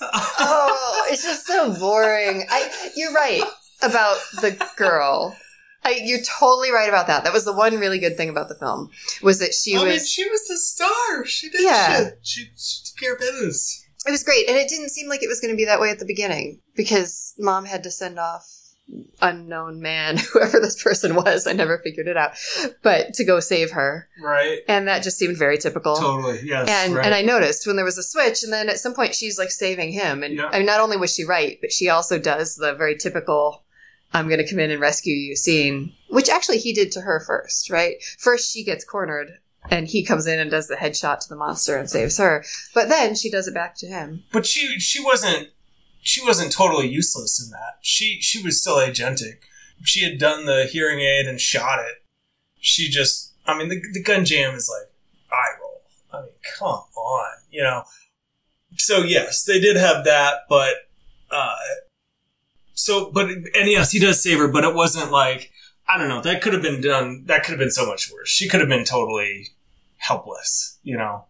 oh, 0.00 0.81
it's 1.12 1.22
just 1.24 1.46
so 1.46 1.72
boring. 1.78 2.44
I, 2.50 2.90
you're 2.96 3.12
right 3.12 3.42
about 3.82 4.18
the 4.40 4.58
girl. 4.76 5.36
I, 5.84 6.00
you're 6.04 6.20
totally 6.38 6.70
right 6.70 6.88
about 6.88 7.08
that. 7.08 7.24
That 7.24 7.32
was 7.32 7.44
the 7.44 7.52
one 7.52 7.76
really 7.78 7.98
good 7.98 8.16
thing 8.16 8.28
about 8.28 8.48
the 8.48 8.54
film 8.54 8.90
was 9.22 9.40
that 9.40 9.52
she 9.52 9.74
I 9.76 9.82
was. 9.82 9.88
mean, 9.96 10.06
she 10.06 10.28
was 10.28 10.46
the 10.48 10.56
star. 10.56 11.24
She 11.26 11.48
did 11.50 11.62
Yeah. 11.62 11.96
shit. 12.04 12.18
She, 12.22 12.40
she 12.56 12.84
took 12.84 12.96
care 13.00 13.14
of 13.14 13.18
business. 13.20 13.84
It 14.06 14.10
was 14.10 14.22
great, 14.24 14.48
and 14.48 14.56
it 14.56 14.68
didn't 14.68 14.90
seem 14.90 15.08
like 15.08 15.22
it 15.22 15.28
was 15.28 15.40
going 15.40 15.52
to 15.52 15.56
be 15.56 15.64
that 15.64 15.80
way 15.80 15.90
at 15.90 15.98
the 16.00 16.04
beginning 16.04 16.60
because 16.76 17.34
mom 17.38 17.64
had 17.66 17.82
to 17.84 17.90
send 17.90 18.18
off 18.18 18.44
unknown 19.20 19.80
man, 19.80 20.16
whoever 20.32 20.60
this 20.60 20.82
person 20.82 21.14
was. 21.14 21.46
I 21.46 21.52
never 21.52 21.78
figured 21.78 22.08
it 22.08 22.16
out, 22.16 22.32
but 22.82 23.14
to 23.14 23.24
go 23.24 23.40
save 23.40 23.70
her, 23.72 24.08
Right. 24.22 24.60
and 24.68 24.88
that 24.88 25.02
just 25.02 25.18
seemed 25.18 25.38
very 25.38 25.58
typical. 25.58 25.96
Totally. 25.96 26.40
Yes. 26.44 26.68
and 26.68 26.94
right. 26.94 27.06
and 27.06 27.14
I 27.14 27.22
noticed 27.22 27.66
when 27.66 27.76
there 27.76 27.84
was 27.84 27.98
a 27.98 28.02
switch, 28.02 28.42
and 28.42 28.52
then 28.52 28.68
at 28.68 28.78
some 28.80 28.94
point 28.94 29.14
she's 29.14 29.38
like 29.38 29.50
saving 29.50 29.92
him, 29.92 30.22
and 30.22 30.34
Yeah. 30.34 30.48
I 30.52 30.58
mean, 30.58 30.66
not 30.66 30.80
only 30.80 30.96
was 30.96 31.14
she 31.14 31.24
right, 31.24 31.58
but 31.60 31.72
she 31.72 31.88
also 31.88 32.18
does 32.18 32.56
the 32.56 32.74
very 32.74 32.96
typical 32.96 33.64
"I'm 34.12 34.28
going 34.28 34.44
to 34.44 34.48
come 34.48 34.58
in 34.58 34.70
and 34.70 34.80
rescue 34.80 35.14
you" 35.14 35.36
scene, 35.36 35.94
which 36.10 36.28
actually 36.28 36.58
he 36.58 36.72
did 36.72 36.92
to 36.92 37.00
her 37.02 37.20
first, 37.26 37.70
right? 37.70 37.96
First 38.18 38.52
she 38.52 38.64
gets 38.64 38.84
cornered, 38.84 39.38
and 39.70 39.88
he 39.88 40.04
comes 40.04 40.26
in 40.26 40.38
and 40.38 40.50
does 40.50 40.68
the 40.68 40.76
headshot 40.76 41.20
to 41.20 41.28
the 41.28 41.36
monster 41.36 41.76
and 41.78 41.88
saves 41.88 42.18
her, 42.18 42.44
but 42.74 42.88
then 42.88 43.14
she 43.14 43.30
does 43.30 43.46
it 43.48 43.54
back 43.54 43.76
to 43.76 43.86
him. 43.86 44.24
but 44.32 44.44
she 44.44 44.78
she 44.80 45.02
wasn't 45.02 45.48
she 46.02 46.22
wasn't 46.22 46.52
totally 46.52 46.88
useless 46.88 47.42
in 47.42 47.50
that. 47.52 47.78
She 47.80 48.20
she 48.20 48.42
was 48.42 48.60
still 48.60 48.76
agentic. 48.76 49.38
She 49.84 50.04
had 50.04 50.18
done 50.18 50.44
the 50.44 50.68
hearing 50.70 51.00
aid 51.00 51.26
and 51.26 51.40
shot 51.40 51.78
it. 51.78 52.04
She 52.60 52.90
just 52.90 53.32
I 53.46 53.56
mean 53.56 53.68
the 53.68 53.80
the 53.92 54.02
gun 54.02 54.24
jam 54.24 54.54
is 54.54 54.68
like 54.68 54.90
eye 55.32 55.58
roll. 55.60 55.82
I 56.12 56.24
mean, 56.24 56.32
come 56.58 56.82
on, 56.96 57.32
you 57.50 57.62
know. 57.62 57.84
So 58.76 58.98
yes, 58.98 59.44
they 59.44 59.60
did 59.60 59.76
have 59.76 60.04
that, 60.04 60.40
but 60.48 60.74
uh 61.30 61.54
so 62.74 63.10
but 63.12 63.30
and 63.30 63.70
yes, 63.70 63.92
he 63.92 64.00
does 64.00 64.22
save 64.22 64.38
her, 64.38 64.48
but 64.48 64.64
it 64.64 64.74
wasn't 64.74 65.12
like 65.12 65.52
I 65.86 65.98
don't 65.98 66.08
know, 66.08 66.22
that 66.22 66.42
could 66.42 66.52
have 66.52 66.62
been 66.62 66.80
done 66.80 67.24
that 67.26 67.44
could 67.44 67.52
have 67.52 67.60
been 67.60 67.70
so 67.70 67.86
much 67.86 68.10
worse. 68.12 68.28
She 68.28 68.48
could 68.48 68.60
have 68.60 68.68
been 68.68 68.84
totally 68.84 69.48
helpless, 69.98 70.78
you 70.82 70.96
know 70.98 71.26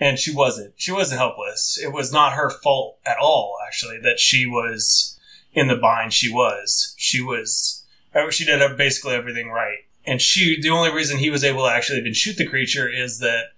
and 0.00 0.18
she 0.18 0.34
wasn't. 0.34 0.72
She 0.76 0.90
wasn't 0.92 1.20
helpless. 1.20 1.78
It 1.80 1.92
was 1.92 2.12
not 2.12 2.32
her 2.32 2.48
fault 2.50 2.98
at 3.04 3.18
all, 3.18 3.58
actually, 3.66 3.98
that 4.02 4.18
she 4.18 4.46
was 4.46 5.18
in 5.52 5.68
the 5.68 5.76
bind 5.76 6.12
she 6.14 6.32
was. 6.32 6.94
She 6.96 7.20
was. 7.20 7.84
uh, 8.14 8.30
She 8.30 8.44
did 8.44 8.76
basically 8.76 9.14
everything 9.14 9.50
right, 9.50 9.78
and 10.06 10.20
she. 10.20 10.60
The 10.60 10.70
only 10.70 10.90
reason 10.92 11.18
he 11.18 11.30
was 11.30 11.44
able 11.44 11.64
to 11.66 11.72
actually 11.72 11.98
even 12.00 12.14
shoot 12.14 12.36
the 12.36 12.46
creature 12.46 12.88
is 12.88 13.18
that 13.18 13.48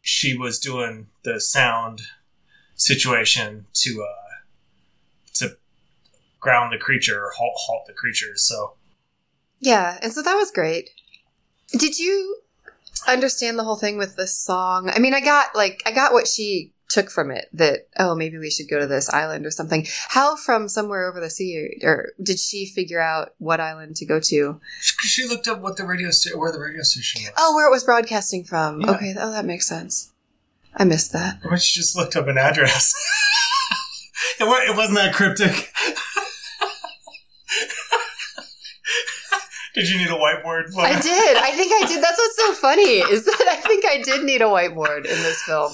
she 0.00 0.36
was 0.36 0.58
doing 0.58 1.08
the 1.24 1.40
sound 1.40 2.02
situation 2.76 3.66
to 3.72 4.02
uh 4.02 4.34
to 5.34 5.56
ground 6.40 6.72
the 6.72 6.78
creature 6.78 7.24
or 7.24 7.30
halt, 7.36 7.54
halt 7.56 7.86
the 7.86 7.92
creature. 7.92 8.32
So 8.36 8.74
Yeah, 9.60 9.98
and 10.02 10.12
so 10.12 10.22
that 10.22 10.34
was 10.34 10.50
great. 10.50 10.90
Did 11.78 11.98
you 11.98 12.36
understand 13.08 13.58
the 13.58 13.64
whole 13.64 13.76
thing 13.76 13.96
with 13.98 14.16
the 14.16 14.26
song? 14.26 14.90
I 14.90 14.98
mean, 14.98 15.14
I 15.14 15.20
got 15.20 15.54
like 15.54 15.82
I 15.86 15.92
got 15.92 16.12
what 16.12 16.26
she 16.26 16.72
took 16.90 17.10
from 17.10 17.30
it 17.30 17.48
that 17.52 17.88
oh 17.98 18.14
maybe 18.14 18.38
we 18.38 18.50
should 18.50 18.68
go 18.68 18.78
to 18.78 18.86
this 18.86 19.10
island 19.10 19.46
or 19.46 19.50
something. 19.50 19.86
How 20.08 20.36
from 20.36 20.68
somewhere 20.68 21.08
over 21.08 21.20
the 21.20 21.30
sea 21.30 21.78
or 21.82 22.12
did 22.22 22.38
she 22.38 22.66
figure 22.66 23.00
out 23.00 23.34
what 23.38 23.60
island 23.60 23.96
to 23.96 24.06
go 24.06 24.20
to? 24.20 24.60
she, 24.80 25.08
she 25.08 25.28
looked 25.28 25.48
up 25.48 25.60
what 25.60 25.76
the 25.76 25.84
radio 25.84 26.10
where 26.36 26.52
the 26.52 26.60
radio 26.60 26.82
station 26.82 27.22
was. 27.24 27.32
Oh, 27.36 27.54
where 27.54 27.66
it 27.66 27.72
was 27.72 27.84
broadcasting 27.84 28.44
from. 28.44 28.80
Yeah. 28.80 28.92
Okay, 28.92 29.14
oh 29.18 29.32
that 29.32 29.44
makes 29.44 29.66
sense. 29.66 30.12
I 30.76 30.84
missed 30.84 31.12
that. 31.12 31.40
Or 31.44 31.56
she 31.56 31.80
just 31.80 31.96
looked 31.96 32.16
up 32.16 32.26
an 32.28 32.38
address. 32.38 32.92
it, 34.40 34.44
it 34.44 34.76
wasn't 34.76 34.98
that 34.98 35.14
cryptic. 35.14 35.72
Did 39.74 39.88
you 39.88 39.98
need 39.98 40.08
a 40.08 40.18
whiteboard? 40.18 40.74
I 40.76 41.00
did. 41.00 41.36
I 41.36 41.50
think 41.50 41.72
I 41.72 41.86
did. 41.86 42.02
That's 42.02 42.18
what's 42.18 42.36
so 42.36 42.52
funny 42.54 42.98
is 42.98 43.24
that 43.24 43.46
I 43.50 43.56
think 43.56 43.84
I 43.84 44.00
did 44.02 44.24
need 44.24 44.40
a 44.40 44.46
whiteboard 44.46 44.98
in 44.98 45.22
this 45.22 45.42
film. 45.42 45.72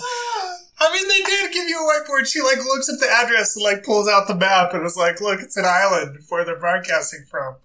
I 0.82 0.90
mean, 0.94 1.06
they 1.08 1.22
did 1.22 1.52
give 1.52 1.68
you 1.68 1.78
a 1.78 1.92
whiteboard. 1.92 2.26
She 2.26 2.40
like 2.40 2.56
looks 2.64 2.88
at 2.88 2.98
the 3.00 3.08
address 3.08 3.54
and 3.54 3.62
like 3.62 3.84
pulls 3.84 4.08
out 4.08 4.26
the 4.26 4.34
map 4.34 4.72
and 4.72 4.82
was 4.82 4.96
like, 4.96 5.20
"Look, 5.20 5.40
it's 5.40 5.58
an 5.58 5.66
island 5.66 6.20
where 6.30 6.44
they're 6.44 6.58
broadcasting 6.58 7.26
from." 7.30 7.56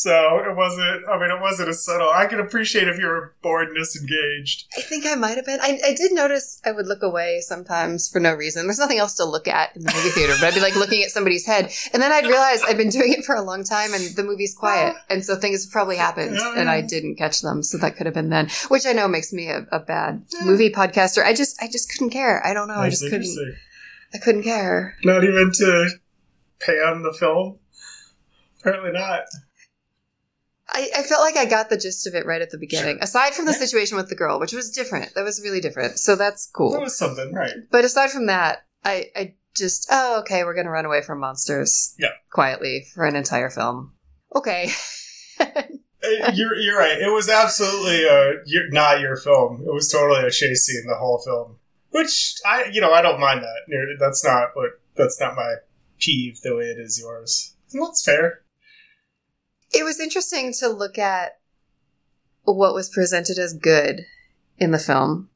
So 0.00 0.38
it 0.38 0.56
wasn't. 0.56 1.08
I 1.08 1.18
mean, 1.18 1.30
it 1.32 1.40
wasn't 1.40 1.70
a 1.70 1.74
subtle. 1.74 2.08
I 2.08 2.26
can 2.26 2.38
appreciate 2.38 2.86
if 2.86 2.98
you 2.98 3.06
were 3.06 3.34
bored 3.42 3.66
and 3.66 3.76
disengaged. 3.76 4.66
I 4.76 4.82
think 4.82 5.04
I 5.04 5.16
might 5.16 5.36
have 5.36 5.44
been. 5.44 5.58
I, 5.60 5.80
I 5.84 5.92
did 5.92 6.12
notice 6.12 6.60
I 6.64 6.70
would 6.70 6.86
look 6.86 7.02
away 7.02 7.40
sometimes 7.40 8.08
for 8.08 8.20
no 8.20 8.32
reason. 8.34 8.66
There's 8.68 8.78
nothing 8.78 8.98
else 8.98 9.14
to 9.14 9.24
look 9.24 9.48
at 9.48 9.74
in 9.74 9.82
the 9.82 9.92
movie 9.92 10.10
theater, 10.10 10.34
but 10.38 10.46
I'd 10.46 10.54
be 10.54 10.60
like 10.60 10.76
looking 10.76 11.02
at 11.02 11.10
somebody's 11.10 11.44
head. 11.46 11.72
And 11.92 12.00
then 12.00 12.12
I'd 12.12 12.26
realize 12.26 12.62
I've 12.62 12.76
been 12.76 12.90
doing 12.90 13.12
it 13.12 13.24
for 13.24 13.34
a 13.34 13.42
long 13.42 13.64
time 13.64 13.92
and 13.92 14.04
the 14.14 14.22
movie's 14.22 14.54
quiet. 14.54 14.94
And 15.10 15.24
so 15.24 15.34
things 15.34 15.66
probably 15.66 15.96
happened 15.96 16.36
Yeah, 16.38 16.54
and 16.56 16.70
I 16.70 16.80
didn't 16.80 17.16
catch 17.16 17.40
them. 17.40 17.64
So 17.64 17.76
that 17.78 17.96
could 17.96 18.06
have 18.06 18.14
been 18.14 18.28
then, 18.30 18.48
which 18.68 18.86
I 18.86 18.92
know 18.92 19.08
makes 19.08 19.32
me 19.32 19.48
a, 19.48 19.66
a 19.72 19.80
bad 19.80 20.22
movie 20.44 20.70
podcaster. 20.70 21.24
I 21.24 21.34
just, 21.34 21.60
I 21.60 21.66
just 21.66 21.90
couldn't 21.90 22.10
care. 22.10 22.40
I 22.46 22.54
don't 22.54 22.68
know. 22.68 22.78
I 22.78 22.88
just 22.90 23.02
couldn't, 23.02 23.26
I 24.14 24.18
couldn't 24.18 24.44
care. 24.44 24.94
Not 25.02 25.24
even 25.24 25.50
to 25.54 25.90
pan 26.60 27.02
the 27.02 27.12
film. 27.18 27.58
Apparently 28.60 28.92
not. 28.92 29.22
I, 30.70 30.90
I 30.98 31.02
felt 31.02 31.22
like 31.22 31.36
I 31.36 31.46
got 31.46 31.70
the 31.70 31.78
gist 31.78 32.06
of 32.06 32.14
it 32.14 32.26
right 32.26 32.42
at 32.42 32.50
the 32.50 32.58
beginning, 32.58 32.98
aside 33.00 33.34
from 33.34 33.46
the 33.46 33.54
situation 33.54 33.96
with 33.96 34.08
the 34.08 34.14
girl, 34.14 34.38
which 34.38 34.52
was 34.52 34.70
different. 34.70 35.14
That 35.14 35.24
was 35.24 35.40
really 35.42 35.60
different. 35.60 35.98
So 35.98 36.14
that's 36.14 36.50
cool. 36.52 36.72
That 36.72 36.82
was 36.82 36.98
something, 36.98 37.32
right? 37.32 37.54
But 37.70 37.84
aside 37.84 38.10
from 38.10 38.26
that, 38.26 38.66
I, 38.84 39.06
I 39.16 39.34
just 39.56 39.88
oh 39.90 40.20
okay, 40.20 40.44
we're 40.44 40.54
gonna 40.54 40.70
run 40.70 40.84
away 40.84 41.02
from 41.02 41.20
monsters. 41.20 41.94
Yeah. 41.98 42.10
quietly 42.30 42.86
for 42.94 43.06
an 43.06 43.16
entire 43.16 43.50
film. 43.50 43.92
Okay, 44.34 44.70
Uh, 46.00 46.30
You're 46.32 46.54
you're 46.56 46.78
right. 46.78 47.00
It 47.00 47.12
was 47.12 47.28
absolutely 47.28 48.02
your, 48.02 48.70
not 48.70 49.00
your 49.00 49.16
film. 49.16 49.62
It 49.66 49.72
was 49.72 49.90
totally 49.90 50.24
a 50.24 50.30
chase 50.30 50.64
scene 50.64 50.86
the 50.86 50.94
whole 50.94 51.18
film, 51.18 51.56
which 51.90 52.34
I 52.46 52.66
you 52.70 52.80
know 52.80 52.92
I 52.92 53.02
don't 53.02 53.18
mind 53.18 53.42
that. 53.42 53.96
That's 53.98 54.24
not 54.24 54.50
what 54.54 54.80
that's 54.94 55.20
not 55.20 55.34
my 55.34 55.56
peeve 55.98 56.40
the 56.42 56.54
way 56.54 56.64
it 56.66 56.78
is 56.78 57.00
yours. 57.00 57.54
And 57.72 57.82
that's 57.82 58.04
fair. 58.04 58.42
It 59.72 59.84
was 59.84 60.00
interesting 60.00 60.52
to 60.60 60.68
look 60.68 60.98
at 60.98 61.38
what 62.44 62.74
was 62.74 62.88
presented 62.88 63.38
as 63.38 63.52
good 63.54 64.06
in 64.58 64.70
the 64.70 64.78
film. 64.78 65.28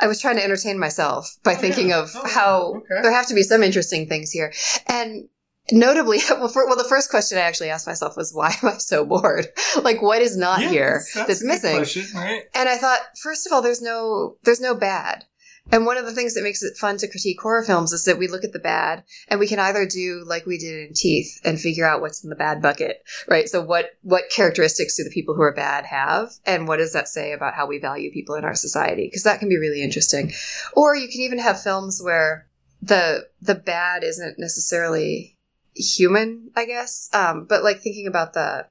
I 0.00 0.06
was 0.08 0.20
trying 0.20 0.36
to 0.36 0.44
entertain 0.44 0.78
myself 0.78 1.36
by 1.42 1.54
Oh, 1.54 1.56
thinking 1.56 1.88
yeah. 1.90 2.00
of 2.00 2.10
Oh, 2.14 2.28
how 2.28 2.74
okay. 2.78 3.02
there 3.02 3.12
have 3.12 3.28
to 3.28 3.34
be 3.34 3.42
some 3.42 3.62
interesting 3.62 4.06
things 4.08 4.30
here, 4.30 4.52
and 4.86 5.28
notably, 5.72 6.18
well, 6.30 6.48
for, 6.48 6.66
well, 6.66 6.76
the 6.76 6.84
first 6.84 7.08
question 7.10 7.38
I 7.38 7.42
actually 7.42 7.70
asked 7.70 7.86
myself 7.86 8.16
was, 8.16 8.34
"Why 8.34 8.54
am 8.62 8.68
I 8.74 8.78
so 8.78 9.04
bored? 9.06 9.46
like, 9.82 10.02
what 10.02 10.20
is 10.20 10.36
not 10.36 10.60
Yeah, 10.60 10.68
here 10.68 11.02
that's, 11.14 11.26
that's 11.26 11.44
missing?" 11.44 11.76
question, 11.76 12.04
right? 12.14 12.42
And 12.54 12.68
I 12.68 12.76
thought, 12.76 12.98
first 13.22 13.46
of 13.46 13.52
all, 13.52 13.62
there's 13.62 13.80
no 13.80 14.36
there's 14.42 14.60
no 14.60 14.74
bad. 14.74 15.24
And 15.72 15.84
one 15.84 15.96
of 15.96 16.06
the 16.06 16.12
things 16.12 16.34
that 16.34 16.44
makes 16.44 16.62
it 16.62 16.76
fun 16.76 16.96
to 16.98 17.08
critique 17.08 17.40
horror 17.40 17.64
films 17.64 17.92
is 17.92 18.04
that 18.04 18.18
we 18.18 18.28
look 18.28 18.44
at 18.44 18.52
the 18.52 18.58
bad 18.58 19.02
and 19.28 19.40
we 19.40 19.48
can 19.48 19.58
either 19.58 19.84
do 19.84 20.24
like 20.26 20.46
we 20.46 20.58
did 20.58 20.88
in 20.88 20.94
Teeth 20.94 21.40
and 21.44 21.60
figure 21.60 21.86
out 21.86 22.00
what's 22.00 22.22
in 22.22 22.30
the 22.30 22.36
bad 22.36 22.62
bucket, 22.62 23.02
right? 23.28 23.48
So 23.48 23.60
what 23.62 23.90
what 24.02 24.30
characteristics 24.30 24.96
do 24.96 25.04
the 25.04 25.10
people 25.10 25.34
who 25.34 25.42
are 25.42 25.54
bad 25.54 25.84
have 25.86 26.30
and 26.44 26.68
what 26.68 26.76
does 26.76 26.92
that 26.92 27.08
say 27.08 27.32
about 27.32 27.54
how 27.54 27.66
we 27.66 27.78
value 27.78 28.12
people 28.12 28.36
in 28.36 28.44
our 28.44 28.54
society? 28.54 29.06
Because 29.06 29.24
that 29.24 29.40
can 29.40 29.48
be 29.48 29.58
really 29.58 29.82
interesting. 29.82 30.32
Or 30.74 30.94
you 30.94 31.08
can 31.08 31.20
even 31.20 31.38
have 31.38 31.60
films 31.60 32.00
where 32.02 32.46
the 32.80 33.26
the 33.40 33.54
bad 33.54 34.04
isn't 34.04 34.38
necessarily 34.38 35.36
human, 35.74 36.50
I 36.54 36.64
guess. 36.66 37.10
Um, 37.12 37.44
but 37.44 37.64
like 37.64 37.80
thinking 37.80 38.06
about 38.06 38.34
the 38.34 38.66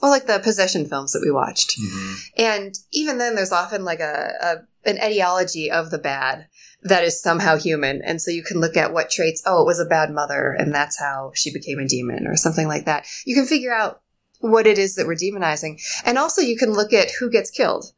well, 0.00 0.10
like 0.10 0.26
the 0.26 0.38
possession 0.38 0.86
films 0.86 1.12
that 1.12 1.22
we 1.24 1.30
watched. 1.30 1.78
Mm-hmm. 1.78 2.14
And 2.38 2.74
even 2.92 3.18
then, 3.18 3.34
there's 3.34 3.52
often 3.52 3.84
like 3.84 4.00
a, 4.00 4.32
a 4.40 4.88
an 4.88 4.96
etiology 4.96 5.70
of 5.70 5.90
the 5.90 5.98
bad 5.98 6.46
that 6.82 7.04
is 7.04 7.20
somehow 7.20 7.56
human. 7.56 8.00
And 8.02 8.22
so 8.22 8.30
you 8.30 8.42
can 8.42 8.58
look 8.58 8.76
at 8.76 8.94
what 8.94 9.10
traits, 9.10 9.42
oh, 9.44 9.60
it 9.60 9.66
was 9.66 9.78
a 9.78 9.84
bad 9.84 10.10
mother, 10.10 10.56
and 10.58 10.74
that's 10.74 10.98
how 10.98 11.32
she 11.34 11.52
became 11.52 11.78
a 11.78 11.86
demon, 11.86 12.26
or 12.26 12.36
something 12.36 12.66
like 12.66 12.86
that. 12.86 13.06
You 13.26 13.34
can 13.34 13.44
figure 13.44 13.74
out 13.74 14.00
what 14.40 14.66
it 14.66 14.78
is 14.78 14.94
that 14.94 15.06
we're 15.06 15.14
demonizing. 15.14 15.80
And 16.04 16.16
also, 16.16 16.40
you 16.40 16.56
can 16.56 16.72
look 16.72 16.92
at 16.94 17.10
who 17.18 17.30
gets 17.30 17.50
killed. 17.50 17.92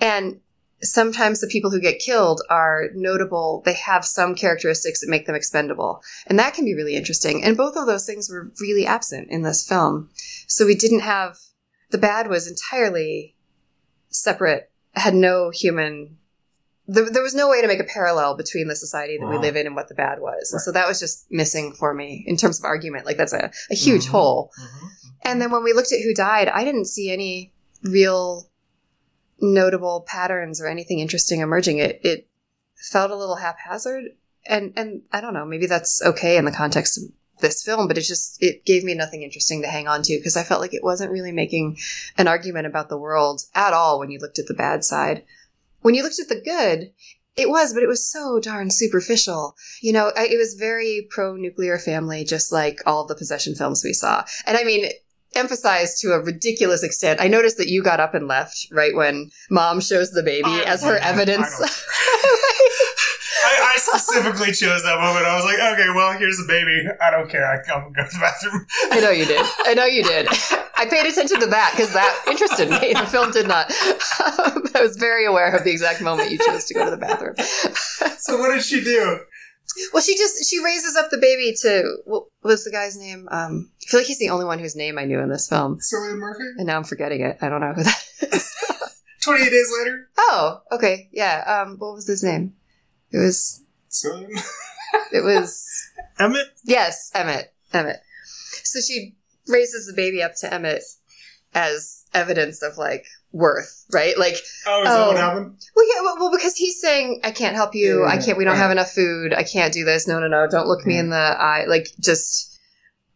And 0.00 0.40
sometimes 0.82 1.40
the 1.40 1.46
people 1.46 1.70
who 1.70 1.80
get 1.80 1.98
killed 1.98 2.42
are 2.50 2.88
notable, 2.94 3.62
they 3.64 3.72
have 3.74 4.04
some 4.04 4.34
characteristics 4.34 5.00
that 5.00 5.08
make 5.08 5.26
them 5.26 5.34
expendable. 5.34 6.02
And 6.26 6.38
that 6.38 6.54
can 6.54 6.64
be 6.64 6.74
really 6.74 6.94
interesting. 6.96 7.42
And 7.42 7.56
both 7.56 7.76
of 7.76 7.86
those 7.86 8.04
things 8.06 8.28
were 8.28 8.50
really 8.60 8.86
absent 8.86 9.28
in 9.30 9.42
this 9.42 9.66
film. 9.66 10.10
So 10.46 10.66
we 10.66 10.74
didn't 10.74 11.00
have 11.00 11.38
the 11.90 11.98
bad 11.98 12.28
was 12.28 12.48
entirely 12.48 13.34
separate, 14.08 14.70
had 14.92 15.14
no 15.14 15.50
human. 15.50 16.18
There, 16.86 17.08
there 17.08 17.22
was 17.22 17.34
no 17.34 17.48
way 17.48 17.62
to 17.62 17.68
make 17.68 17.80
a 17.80 17.84
parallel 17.84 18.36
between 18.36 18.68
the 18.68 18.76
society 18.76 19.16
that 19.18 19.26
we 19.26 19.38
live 19.38 19.56
in 19.56 19.66
and 19.66 19.74
what 19.74 19.88
the 19.88 19.94
bad 19.94 20.20
was. 20.20 20.52
And 20.52 20.60
so 20.60 20.70
that 20.72 20.86
was 20.86 21.00
just 21.00 21.26
missing 21.30 21.72
for 21.72 21.94
me 21.94 22.24
in 22.26 22.36
terms 22.36 22.58
of 22.58 22.64
argument. 22.64 23.06
Like 23.06 23.16
that's 23.16 23.32
a, 23.32 23.50
a 23.70 23.74
huge 23.74 24.06
Mhm. 24.06 24.10
hole. 24.10 24.50
Mhm. 24.60 24.88
And 25.22 25.40
then 25.40 25.50
when 25.50 25.64
we 25.64 25.72
looked 25.72 25.92
at 25.92 26.00
who 26.02 26.12
died, 26.12 26.48
I 26.48 26.64
didn't 26.64 26.84
see 26.86 27.10
any 27.10 27.54
real 27.82 28.50
notable 29.52 30.04
patterns 30.06 30.60
or 30.60 30.66
anything 30.66 30.98
interesting 30.98 31.40
emerging. 31.40 31.78
It 31.78 32.00
it 32.02 32.28
felt 32.90 33.10
a 33.10 33.16
little 33.16 33.36
haphazard, 33.36 34.04
and 34.46 34.72
and 34.76 35.02
I 35.12 35.20
don't 35.20 35.34
know. 35.34 35.44
Maybe 35.44 35.66
that's 35.66 36.02
okay 36.02 36.36
in 36.36 36.44
the 36.44 36.52
context 36.52 36.98
of 36.98 37.04
this 37.40 37.62
film, 37.62 37.88
but 37.88 37.98
it 37.98 38.02
just 38.02 38.42
it 38.42 38.64
gave 38.64 38.84
me 38.84 38.94
nothing 38.94 39.22
interesting 39.22 39.62
to 39.62 39.68
hang 39.68 39.88
on 39.88 40.02
to 40.02 40.16
because 40.18 40.36
I 40.36 40.42
felt 40.42 40.60
like 40.60 40.74
it 40.74 40.84
wasn't 40.84 41.12
really 41.12 41.32
making 41.32 41.78
an 42.16 42.28
argument 42.28 42.66
about 42.66 42.88
the 42.88 42.98
world 42.98 43.42
at 43.54 43.72
all 43.72 43.98
when 43.98 44.10
you 44.10 44.18
looked 44.18 44.38
at 44.38 44.46
the 44.46 44.54
bad 44.54 44.84
side. 44.84 45.24
When 45.80 45.94
you 45.94 46.02
looked 46.02 46.20
at 46.20 46.28
the 46.28 46.40
good, 46.40 46.92
it 47.36 47.50
was, 47.50 47.74
but 47.74 47.82
it 47.82 47.88
was 47.88 48.08
so 48.08 48.38
darn 48.40 48.70
superficial. 48.70 49.56
You 49.82 49.92
know, 49.92 50.12
it 50.16 50.38
was 50.38 50.54
very 50.54 51.06
pro 51.10 51.36
nuclear 51.36 51.78
family, 51.78 52.24
just 52.24 52.52
like 52.52 52.80
all 52.86 53.06
the 53.06 53.16
possession 53.16 53.54
films 53.54 53.82
we 53.84 53.92
saw. 53.92 54.24
And 54.46 54.56
I 54.56 54.64
mean, 54.64 54.90
emphasized 55.36 56.00
to 56.02 56.12
a 56.12 56.20
ridiculous 56.20 56.82
extent. 56.82 57.20
I 57.20 57.28
noticed 57.28 57.56
that 57.58 57.68
you 57.68 57.82
got 57.82 58.00
up 58.00 58.14
and 58.14 58.26
left 58.28 58.66
right 58.70 58.94
when 58.94 59.30
mom 59.50 59.80
shows 59.80 60.10
the 60.10 60.22
baby 60.22 60.48
I- 60.48 60.62
as 60.66 60.82
her 60.82 60.96
I- 60.96 61.00
evidence. 61.08 61.60
I, 63.46 63.72
I 63.74 63.78
specifically 63.78 64.52
chose 64.52 64.82
that 64.84 64.98
moment. 65.00 65.26
I 65.26 65.36
was 65.36 65.44
like, 65.44 65.58
okay, 65.58 65.88
well, 65.94 66.16
here's 66.16 66.38
the 66.38 66.46
baby. 66.48 66.88
I 67.02 67.10
don't 67.10 67.28
care. 67.28 67.44
I 67.46 67.62
come 67.62 67.92
go 67.92 68.02
to 68.02 68.08
the 68.10 68.18
bathroom. 68.18 68.66
I 68.90 69.00
know 69.00 69.10
you 69.10 69.26
did. 69.26 69.44
I 69.66 69.74
know 69.74 69.84
you 69.84 70.02
did. 70.02 70.28
I 70.76 70.86
paid 70.86 71.06
attention 71.06 71.40
to 71.40 71.46
that 71.46 71.72
because 71.76 71.92
that 71.92 72.24
interested 72.26 72.70
me. 72.70 72.94
The 72.94 73.06
film 73.06 73.32
did 73.32 73.46
not. 73.46 73.66
I 73.70 74.80
was 74.80 74.96
very 74.96 75.26
aware 75.26 75.54
of 75.54 75.62
the 75.64 75.70
exact 75.70 76.00
moment 76.00 76.30
you 76.30 76.38
chose 76.38 76.64
to 76.66 76.74
go 76.74 76.84
to 76.86 76.90
the 76.90 76.96
bathroom. 76.96 77.34
So 78.18 78.38
what 78.38 78.54
did 78.54 78.64
she 78.64 78.82
do? 78.82 79.18
Well, 79.92 80.02
she 80.02 80.16
just 80.16 80.48
she 80.48 80.62
raises 80.62 80.96
up 80.96 81.10
the 81.10 81.18
baby 81.18 81.54
to 81.62 81.96
what 82.04 82.24
was 82.42 82.64
the 82.64 82.70
guy's 82.70 82.96
name? 82.96 83.28
Um, 83.30 83.70
I 83.82 83.90
feel 83.90 84.00
like 84.00 84.06
he's 84.06 84.18
the 84.18 84.30
only 84.30 84.44
one 84.44 84.58
whose 84.58 84.76
name 84.76 84.98
I 84.98 85.04
knew 85.04 85.20
in 85.20 85.28
this 85.28 85.48
film, 85.48 85.78
Cillian 85.78 86.18
Murphy? 86.18 86.44
and 86.58 86.66
now 86.66 86.76
I'm 86.76 86.84
forgetting 86.84 87.22
it. 87.22 87.38
I 87.40 87.48
don't 87.48 87.60
know 87.60 87.72
who 87.72 87.82
that 87.82 88.04
is. 88.32 88.54
28 89.24 89.50
days 89.50 89.72
later? 89.78 90.10
Oh, 90.18 90.60
okay, 90.70 91.08
yeah. 91.12 91.62
Um, 91.64 91.76
what 91.78 91.94
was 91.94 92.06
his 92.06 92.22
name? 92.22 92.54
It 93.10 93.18
was. 93.18 93.62
Cillian? 93.90 94.28
It 95.12 95.24
was. 95.24 95.66
Emmett? 96.18 96.48
Yes, 96.64 97.10
Emmett. 97.14 97.52
Emmett. 97.72 98.00
So 98.64 98.80
she 98.80 99.16
raises 99.48 99.86
the 99.86 99.94
baby 99.94 100.22
up 100.22 100.32
to 100.40 100.52
Emmett 100.52 100.82
as 101.54 102.04
evidence 102.12 102.62
of 102.62 102.76
like 102.76 103.06
worth, 103.34 103.84
right? 103.92 104.16
Like, 104.16 104.36
Oh, 104.66 104.82
is 104.82 104.88
that 104.88 105.06
what 105.08 105.16
Oh. 105.16 105.20
happened? 105.20 105.56
well, 105.74 105.86
yeah, 105.94 106.02
well, 106.02 106.16
well, 106.20 106.30
because 106.30 106.54
he's 106.56 106.80
saying, 106.80 107.20
I 107.24 107.32
can't 107.32 107.56
help 107.56 107.74
you. 107.74 108.02
Yeah, 108.04 108.08
I 108.08 108.16
can't, 108.18 108.38
we 108.38 108.44
don't 108.44 108.52
right. 108.54 108.60
have 108.60 108.70
enough 108.70 108.92
food. 108.92 109.34
I 109.34 109.42
can't 109.42 109.72
do 109.74 109.84
this. 109.84 110.06
No, 110.06 110.20
no, 110.20 110.28
no. 110.28 110.46
Don't 110.48 110.68
look 110.68 110.86
me 110.86 110.96
in 110.96 111.10
the 111.10 111.16
eye. 111.16 111.64
Like, 111.66 111.88
just, 112.00 112.58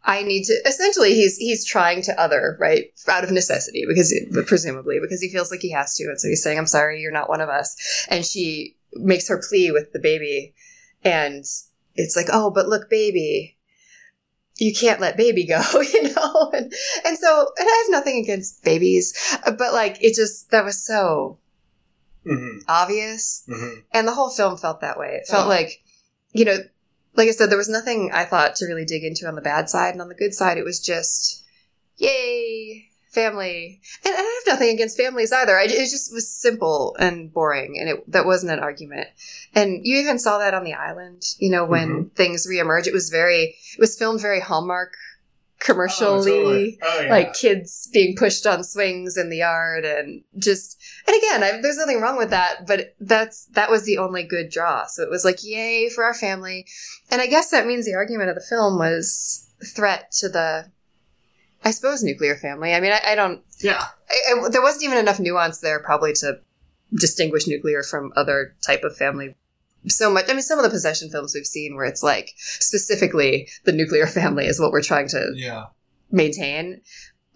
I 0.05 0.23
need 0.25 0.45
to, 0.47 0.55
essentially, 0.67 1.15
he's, 1.15 1.37
he's 1.37 1.65
trying 1.65 2.03
to 2.03 2.21
other, 2.21 2.57
right? 2.59 2.87
Out 3.07 3.23
of 3.25 3.31
necessity, 3.31 3.85
because, 3.89 4.13
presumably, 4.47 4.99
because 5.01 5.21
he 5.21 5.29
feels 5.31 5.51
like 5.53 5.61
he 5.61 5.71
has 5.71 5.95
to. 5.97 6.05
And 6.05 6.21
so 6.21 6.29
he's 6.29 6.43
saying, 6.43 6.59
I'm 6.59 6.67
sorry, 6.67 7.01
you're 7.01 7.13
not 7.13 7.29
one 7.29 7.41
of 7.41 7.49
us. 7.49 7.77
And 8.11 8.27
she 8.27 8.77
makes 8.95 9.29
her 9.29 9.41
plea 9.49 9.71
with 9.71 9.93
the 9.93 10.01
baby. 10.01 10.55
And 11.05 11.45
it's 11.95 12.17
like, 12.17 12.27
oh, 12.33 12.51
but 12.51 12.69
look, 12.69 12.91
baby, 12.91 13.57
you 14.59 14.75
can't 14.75 15.01
let 15.01 15.17
baby 15.17 15.47
go, 15.47 15.61
you 15.81 16.03
know? 16.15 16.51
And, 16.53 16.73
and 17.07 17.19
so, 17.19 17.47
and 17.59 17.69
I 17.69 17.85
have 17.85 17.91
nothing 17.93 18.19
against 18.23 18.63
babies, 18.65 19.15
but 19.45 19.73
like, 19.73 19.97
it 20.03 20.15
just, 20.15 20.51
that 20.51 20.65
was 20.65 20.85
so 20.85 21.39
Mm-hmm. 22.27 22.59
obvious. 22.69 23.45
Mm-hmm. 23.49 23.81
And 23.95 24.07
the 24.07 24.13
whole 24.13 24.29
film 24.29 24.59
felt 24.59 24.83
that 24.83 24.99
way. 24.99 25.19
It 25.23 25.27
felt 25.29 25.47
Oh. 25.47 25.49
like, 25.49 25.83
you 26.35 26.45
know, 26.45 26.59
like 27.15 27.29
I 27.29 27.31
said, 27.31 27.49
there 27.49 27.57
was 27.57 27.71
nothing 27.71 28.11
I 28.13 28.25
thought 28.27 28.55
to 28.57 28.67
really 28.67 28.85
dig 28.85 29.03
into 29.03 29.27
on 29.27 29.35
the 29.35 29.41
bad 29.41 29.71
side. 29.71 29.93
And 29.95 30.03
on 30.03 30.09
the 30.09 30.15
good 30.15 30.35
side, 30.35 30.59
it 30.59 30.65
was 30.65 30.79
just, 30.79 31.43
yay, 31.97 32.88
family. 33.09 33.81
And 34.05 34.15
I 34.15 34.19
have 34.19 34.55
nothing 34.55 34.75
against 34.75 34.97
families 34.97 35.33
either. 35.33 35.57
I, 35.57 35.65
it 35.65 35.91
just 35.91 36.13
was 36.13 36.31
simple 36.31 36.97
and 36.99 37.33
boring. 37.33 37.79
And 37.79 37.89
it, 37.89 38.11
that 38.11 38.27
wasn't 38.27 38.53
an 38.53 38.61
argument. 38.61 39.09
And 39.55 39.81
you 39.85 39.97
even 39.99 40.19
saw 40.19 40.39
that 40.39 40.55
on 40.55 40.65
the 40.65 40.75
island, 40.75 41.23
you 41.39 41.51
know, 41.51 41.65
when 41.65 41.89
mm-hmm. 41.89 42.09
things 42.15 42.47
reemerge. 42.47 42.87
It 42.87 42.93
was 42.93 43.11
very, 43.11 43.57
it 43.73 43.81
was 43.81 43.99
filmed 43.99 44.21
very 44.21 44.41
Hallmark 44.41 44.95
commercially 45.61 46.79
oh, 46.83 46.89
oh, 46.89 47.01
yeah. 47.01 47.11
like 47.11 47.35
kids 47.35 47.89
being 47.93 48.15
pushed 48.17 48.47
on 48.47 48.63
swings 48.63 49.17
in 49.17 49.29
the 49.29 49.39
yard 49.39 49.85
and 49.85 50.23
just 50.37 50.81
and 51.05 51.17
again 51.17 51.43
I, 51.43 51.61
there's 51.61 51.77
nothing 51.77 52.01
wrong 52.01 52.17
with 52.17 52.31
that 52.31 52.65
but 52.65 52.95
that's 53.01 53.47
that 53.47 53.69
was 53.69 53.85
the 53.85 53.99
only 53.99 54.23
good 54.23 54.51
draw 54.51 54.87
so 54.87 55.03
it 55.03 55.11
was 55.11 55.25
like 55.25 55.43
yay 55.43 55.89
for 55.89 56.05
our 56.05 56.15
family 56.15 56.65
and 57.11 57.21
i 57.21 57.27
guess 57.27 57.51
that 57.51 57.67
means 57.67 57.87
the 57.87 57.97
argument 57.97 58.29
of 58.31 58.37
the 58.37 58.47
film 58.49 58.79
was 58.79 59.51
threat 59.75 60.13
to 60.21 60.29
the 60.29 60.71
i 61.69 61.71
suppose 61.71 62.03
nuclear 62.03 62.37
family 62.37 62.75
i 62.75 62.81
mean 62.81 62.93
i, 62.93 63.01
I 63.13 63.15
don't 63.15 63.43
yeah. 63.61 63.85
I, 64.11 64.17
I, 64.47 64.49
there 64.49 64.63
wasn't 64.63 64.85
even 64.85 64.99
enough 64.99 65.21
nuance 65.21 65.59
there 65.61 65.81
probably 65.81 66.13
to 66.15 66.41
distinguish 66.95 67.47
nuclear 67.47 67.83
from 67.83 68.13
other 68.17 68.55
type 68.67 68.83
of 68.85 68.97
family 68.97 69.35
so 69.87 70.11
much 70.11 70.25
i 70.29 70.33
mean 70.33 70.43
some 70.43 70.59
of 70.59 70.65
the 70.65 70.71
possession 70.71 71.11
films 71.11 71.35
we've 71.35 71.47
seen 71.47 71.77
where 71.77 71.85
it's 71.87 72.03
like 72.03 72.31
specifically 72.37 73.49
the 73.65 73.73
nuclear 73.73 74.07
family 74.21 74.47
is 74.47 74.61
what 74.61 74.73
we're 74.73 74.83
trying 74.83 75.09
to 75.09 75.33
Yeah. 75.35 75.67
maintain. 76.11 76.81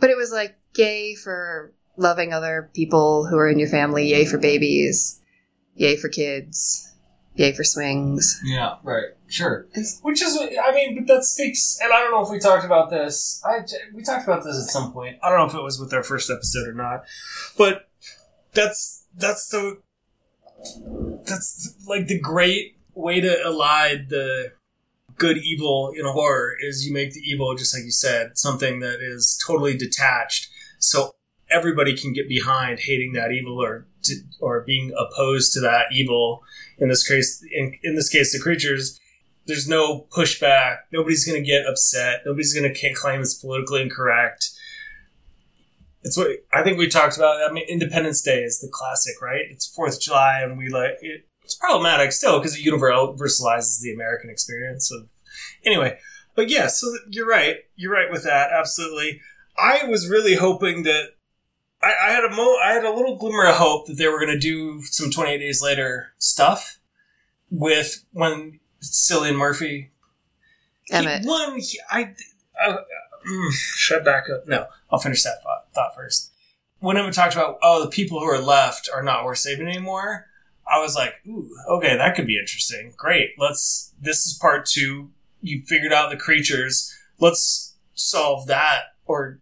But 0.00 0.10
it 0.10 0.16
was 0.16 0.32
like, 0.32 0.56
yay 0.76 1.14
for 1.14 1.72
loving 1.96 2.32
other 2.32 2.70
people 2.74 3.26
who 3.26 3.36
are 3.38 3.48
in 3.48 3.58
your 3.60 3.68
family, 3.68 4.06
yay 4.08 4.24
for 4.24 4.38
babies, 4.38 5.20
yay 5.76 5.96
for 5.96 6.08
kids, 6.08 6.91
yay 7.34 7.52
for 7.52 7.64
swings. 7.64 8.40
Yeah, 8.44 8.76
right. 8.82 9.06
Sure. 9.28 9.66
It's- 9.70 9.98
Which 10.02 10.20
is, 10.22 10.36
I 10.36 10.72
mean, 10.72 10.94
but 11.06 11.06
that 11.14 11.24
speaks, 11.24 11.78
and 11.82 11.92
I 11.92 12.00
don't 12.00 12.10
know 12.10 12.22
if 12.24 12.30
we 12.30 12.38
talked 12.38 12.64
about 12.64 12.90
this. 12.90 13.40
I 13.44 13.60
we 13.94 14.02
talked 14.02 14.24
about 14.24 14.44
this 14.44 14.56
at 14.56 14.70
some 14.70 14.92
point. 14.92 15.16
I 15.22 15.28
don't 15.30 15.38
know 15.38 15.46
if 15.46 15.54
it 15.54 15.62
was 15.62 15.78
with 15.80 15.92
our 15.94 16.02
first 16.02 16.30
episode 16.30 16.68
or 16.68 16.74
not, 16.74 17.04
but 17.56 17.88
that's 18.52 19.04
that's 19.16 19.48
the 19.48 19.80
that's 21.26 21.74
like 21.86 22.06
the 22.06 22.18
great 22.18 22.76
way 22.94 23.20
to 23.20 23.28
elide 23.46 24.08
the 24.08 24.52
good 25.16 25.38
evil 25.38 25.92
in 25.98 26.04
a 26.06 26.12
horror 26.12 26.52
is 26.60 26.86
you 26.86 26.92
make 26.92 27.12
the 27.12 27.20
evil 27.20 27.54
just 27.54 27.74
like 27.74 27.84
you 27.84 27.90
said 27.90 28.36
something 28.36 28.80
that 28.80 28.98
is 29.00 29.40
totally 29.46 29.76
detached 29.76 30.48
so 30.78 31.14
everybody 31.52 31.96
can 31.96 32.12
get 32.12 32.28
behind 32.28 32.80
hating 32.80 33.12
that 33.12 33.32
evil 33.32 33.62
or 33.62 33.86
or 34.40 34.62
being 34.62 34.92
opposed 34.98 35.52
to 35.52 35.60
that 35.60 35.86
evil 35.92 36.42
in 36.78 36.88
this 36.88 37.06
case 37.06 37.44
in, 37.52 37.78
in 37.82 37.94
this 37.94 38.08
case 38.08 38.32
the 38.32 38.42
creatures 38.42 38.98
there's 39.46 39.68
no 39.68 40.06
pushback 40.10 40.78
nobody's 40.92 41.24
going 41.24 41.40
to 41.40 41.46
get 41.46 41.66
upset 41.66 42.22
nobody's 42.26 42.54
going 42.54 42.72
to 42.72 42.94
claim 42.94 43.20
it's 43.20 43.34
politically 43.34 43.82
incorrect 43.82 44.50
it's 46.04 46.16
what 46.16 46.30
I 46.52 46.62
think 46.62 46.78
we 46.78 46.88
talked 46.88 47.16
about. 47.16 47.48
I 47.48 47.52
mean, 47.52 47.64
Independence 47.68 48.22
Day 48.22 48.42
is 48.42 48.60
the 48.60 48.68
classic, 48.68 49.22
right? 49.22 49.42
It's 49.50 49.66
Fourth 49.66 49.94
of 49.94 50.00
July, 50.00 50.40
and 50.42 50.58
we 50.58 50.68
like 50.68 50.98
it, 51.00 51.26
it's 51.44 51.54
problematic 51.54 52.12
still 52.12 52.38
because 52.38 52.56
it 52.56 52.64
universalizes 52.64 53.80
the 53.80 53.92
American 53.94 54.30
experience 54.30 54.90
of 54.92 55.08
anyway. 55.64 55.98
But 56.34 56.48
yeah, 56.48 56.66
so 56.66 56.92
you're 57.10 57.26
right. 57.26 57.56
You're 57.76 57.92
right 57.92 58.10
with 58.10 58.24
that. 58.24 58.50
Absolutely. 58.52 59.20
I 59.58 59.84
was 59.86 60.08
really 60.08 60.34
hoping 60.34 60.82
that 60.84 61.10
I, 61.82 61.92
I 62.08 62.10
had 62.12 62.24
a 62.24 62.30
mo. 62.30 62.56
I 62.62 62.72
had 62.72 62.84
a 62.84 62.92
little 62.92 63.16
glimmer 63.16 63.46
of 63.46 63.56
hope 63.56 63.86
that 63.86 63.94
they 63.98 64.06
were 64.08 64.18
going 64.20 64.32
to 64.32 64.38
do 64.38 64.82
some 64.82 65.10
28 65.10 65.38
Days 65.38 65.60
Later 65.62 66.12
stuff 66.18 66.78
with 67.50 68.04
when 68.12 68.60
Cillian 68.82 69.36
Murphy 69.36 69.90
he- 70.84 70.94
Emmett. 70.94 71.24
one, 71.26 71.58
he- 71.58 71.80
I, 71.90 72.14
uh, 72.64 72.76
mm, 73.28 73.52
should 73.52 74.00
I 74.00 74.04
back 74.04 74.30
up? 74.30 74.46
No, 74.46 74.66
I'll 74.90 74.98
finish 74.98 75.22
that 75.24 75.42
thought, 75.42 75.66
thought 75.74 75.94
first. 75.94 76.30
When 76.80 76.96
Emmett 76.96 77.14
talked 77.14 77.34
about, 77.34 77.58
oh, 77.62 77.82
the 77.84 77.90
people 77.90 78.18
who 78.20 78.26
are 78.26 78.40
left 78.40 78.88
are 78.92 79.02
not 79.02 79.24
worth 79.24 79.38
saving 79.38 79.68
anymore, 79.68 80.26
I 80.70 80.80
was 80.80 80.94
like, 80.96 81.14
ooh, 81.26 81.48
okay, 81.68 81.96
that 81.96 82.14
could 82.16 82.26
be 82.26 82.38
interesting. 82.38 82.92
Great. 82.96 83.30
Let's, 83.38 83.92
this 84.00 84.26
is 84.26 84.38
part 84.40 84.66
two. 84.66 85.10
You 85.40 85.62
figured 85.62 85.92
out 85.92 86.10
the 86.10 86.16
creatures. 86.16 86.92
Let's 87.20 87.74
solve 87.94 88.46
that 88.46 88.82
or 89.06 89.38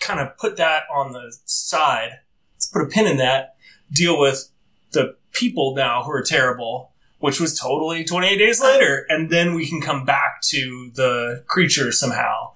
kind 0.00 0.20
of 0.20 0.36
put 0.38 0.56
that 0.56 0.84
on 0.94 1.12
the 1.12 1.36
side. 1.44 2.20
Let's 2.54 2.66
put 2.66 2.82
a 2.82 2.86
pin 2.86 3.06
in 3.06 3.18
that. 3.18 3.56
Deal 3.92 4.18
with 4.18 4.50
the 4.92 5.16
people 5.32 5.74
now 5.74 6.02
who 6.02 6.10
are 6.10 6.22
terrible 6.22 6.90
which 7.20 7.38
was 7.38 7.58
totally 7.58 8.02
28 8.02 8.36
days 8.36 8.60
later. 8.60 9.06
And 9.08 9.30
then 9.30 9.54
we 9.54 9.68
can 9.68 9.80
come 9.80 10.04
back 10.04 10.40
to 10.44 10.90
the 10.94 11.44
creature 11.46 11.92
somehow. 11.92 12.52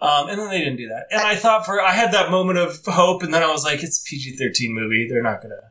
Um, 0.00 0.28
and 0.28 0.38
then 0.38 0.50
they 0.50 0.58
didn't 0.58 0.76
do 0.76 0.88
that. 0.88 1.06
And 1.10 1.20
I 1.20 1.36
thought 1.36 1.64
for, 1.64 1.80
I 1.80 1.92
had 1.92 2.12
that 2.12 2.30
moment 2.30 2.58
of 2.58 2.84
hope. 2.84 3.22
And 3.22 3.32
then 3.32 3.42
I 3.42 3.50
was 3.50 3.64
like, 3.64 3.82
it's 3.82 3.98
PG 3.98 4.36
13 4.36 4.74
movie. 4.74 5.06
They're 5.08 5.22
not 5.22 5.42
going 5.42 5.50
to, 5.50 5.70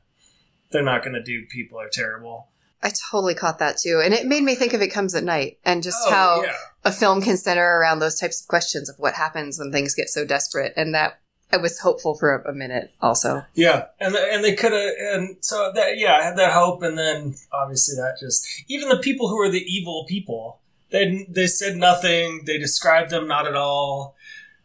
they're 0.71 0.83
not 0.83 1.03
going 1.03 1.13
to 1.13 1.23
do 1.23 1.45
people 1.47 1.79
are 1.79 1.89
terrible. 1.89 2.49
I 2.85 2.91
totally 3.09 3.33
caught 3.33 3.57
that 3.57 3.77
too. 3.77 3.99
And 4.05 4.13
it 4.13 4.27
made 4.27 4.43
me 4.43 4.53
think 4.53 4.73
of 4.73 4.81
It 4.81 4.89
Comes 4.89 5.15
at 5.15 5.23
Night 5.23 5.57
and 5.65 5.81
just 5.81 5.97
Oh, 6.05 6.11
how 6.11 6.43
yeah. 6.43 6.53
a 6.83 6.91
film 6.91 7.19
can 7.19 7.35
center 7.35 7.79
around 7.79 7.97
those 7.97 8.19
types 8.19 8.41
of 8.41 8.47
questions 8.47 8.89
of 8.89 8.95
what 8.99 9.15
happens 9.15 9.57
when 9.57 9.71
things 9.71 9.95
get 9.95 10.07
so 10.07 10.23
desperate. 10.23 10.71
And 10.77 10.93
that 10.93 11.19
I 11.51 11.57
was 11.57 11.79
hopeful 11.79 12.13
for 12.13 12.35
a, 12.35 12.53
minute 12.53 12.91
also. 13.01 13.43
Yeah, 13.55 13.85
and 13.99 14.15
and 14.15 14.43
they 14.43 14.55
could 14.55 14.71
have, 14.71 14.91
and 15.13 15.37
so 15.41 15.71
that 15.73 15.97
yeah, 15.97 16.15
I 16.15 16.23
had 16.23 16.37
that 16.37 16.53
hope, 16.53 16.81
and 16.81 16.97
then 16.97 17.35
obviously 17.51 17.95
that 17.95 18.17
just 18.19 18.45
even 18.67 18.89
the 18.89 18.97
people 18.97 19.29
who 19.29 19.39
are 19.39 19.49
the 19.49 19.63
evil 19.63 20.05
people, 20.07 20.59
they 20.91 21.25
they 21.29 21.47
said 21.47 21.77
nothing, 21.77 22.43
they 22.45 22.57
described 22.57 23.09
them 23.09 23.27
not 23.27 23.47
at 23.47 23.55
all. 23.55 24.15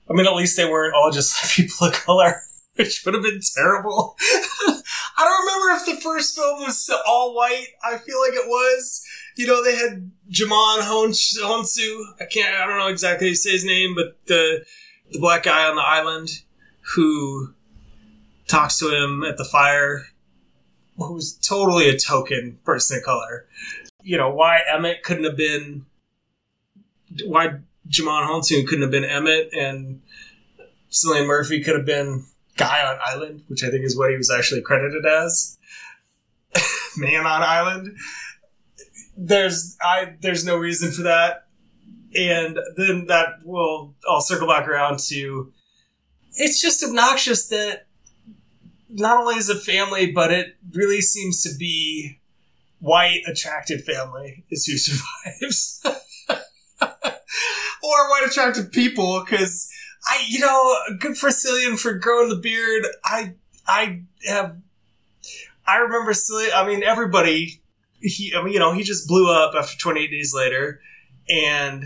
I 0.08 0.14
mean, 0.14 0.26
at 0.26 0.34
least 0.34 0.56
they 0.56 0.64
weren't 0.64 0.94
all 0.94 1.10
just 1.10 1.54
people 1.56 1.86
of 1.86 1.92
color, 1.92 2.42
which 2.74 3.02
would 3.04 3.14
have 3.14 3.22
been 3.22 3.40
terrible. 3.54 4.16
I 5.16 5.24
don't 5.24 5.46
remember 5.46 5.90
if 5.90 5.96
the 5.96 6.02
first 6.02 6.34
film 6.34 6.60
was 6.60 6.90
all 7.06 7.34
white. 7.34 7.66
I 7.82 7.98
feel 7.98 8.20
like 8.20 8.34
it 8.34 8.46
was. 8.46 9.04
You 9.36 9.46
know, 9.46 9.62
they 9.62 9.76
had 9.76 10.10
Djimon 10.30 10.80
Hounsou. 10.80 12.04
I 12.20 12.24
can't. 12.24 12.54
I 12.54 12.66
don't 12.66 12.78
know 12.78 12.88
exactly 12.88 13.28
how 13.28 13.32
to 13.32 13.36
say 13.36 13.52
his 13.52 13.64
name, 13.64 13.94
but 13.94 14.18
the 14.26 14.64
the 15.10 15.18
black 15.18 15.42
guy 15.42 15.68
on 15.68 15.76
the 15.76 15.82
island 15.82 16.42
who 16.94 17.54
talks 18.46 18.78
to 18.78 18.88
him 18.88 19.22
at 19.24 19.36
the 19.36 19.44
fire, 19.44 20.06
who's 20.96 21.34
totally 21.34 21.88
a 21.88 21.98
token 21.98 22.58
person 22.64 22.98
of 22.98 23.04
color. 23.04 23.46
You 24.02 24.16
know 24.16 24.30
why 24.30 24.60
Emmett 24.72 25.02
couldn't 25.02 25.24
have 25.24 25.36
been 25.36 25.86
why 27.24 27.58
Djimon 27.88 28.26
Hounsou 28.26 28.66
couldn't 28.66 28.82
have 28.82 28.90
been 28.90 29.04
Emmett 29.04 29.50
and 29.52 30.00
Cillian 30.90 31.26
Murphy 31.26 31.62
could 31.62 31.76
have 31.76 31.86
been 31.86 32.26
Guy 32.60 32.84
on 32.84 32.98
Island, 33.02 33.42
which 33.48 33.64
I 33.64 33.70
think 33.70 33.86
is 33.86 33.96
what 33.96 34.10
he 34.10 34.16
was 34.18 34.30
actually 34.30 34.60
credited 34.60 35.06
as. 35.06 35.58
Man 36.98 37.24
on 37.24 37.42
Island. 37.42 37.96
There's 39.16 39.78
I 39.80 40.16
there's 40.20 40.44
no 40.44 40.58
reason 40.58 40.92
for 40.92 41.02
that. 41.02 41.46
And 42.14 42.58
then 42.76 43.06
that 43.06 43.38
will 43.44 43.94
I'll 44.06 44.20
circle 44.20 44.46
back 44.46 44.68
around 44.68 44.98
to 45.08 45.52
it's 46.34 46.60
just 46.60 46.84
obnoxious 46.84 47.48
that 47.48 47.86
not 48.90 49.16
only 49.16 49.36
is 49.36 49.48
a 49.48 49.58
family, 49.58 50.12
but 50.12 50.30
it 50.30 50.56
really 50.72 51.00
seems 51.00 51.42
to 51.44 51.56
be 51.56 52.20
white 52.78 53.22
attractive 53.26 53.84
family 53.84 54.44
is 54.50 54.66
who 54.66 54.76
survives. 54.76 55.82
or 56.82 58.10
white 58.10 58.26
attractive 58.26 58.70
people, 58.70 59.24
because 59.24 59.70
I, 60.06 60.24
you 60.28 60.38
know, 60.40 60.76
good 60.98 61.16
for 61.16 61.28
Cillian 61.28 61.78
for 61.78 61.94
growing 61.94 62.28
the 62.28 62.36
beard. 62.36 62.86
I, 63.04 63.34
I 63.66 64.02
have, 64.26 64.56
I 65.66 65.76
remember 65.78 66.12
Cillian. 66.12 66.54
I 66.54 66.66
mean, 66.66 66.82
everybody. 66.82 67.60
He, 68.02 68.34
I 68.34 68.42
mean, 68.42 68.54
you 68.54 68.58
know, 68.58 68.72
he 68.72 68.82
just 68.82 69.06
blew 69.06 69.30
up 69.30 69.54
after 69.54 69.76
28 69.76 70.10
days 70.10 70.32
later, 70.34 70.80
and 71.28 71.84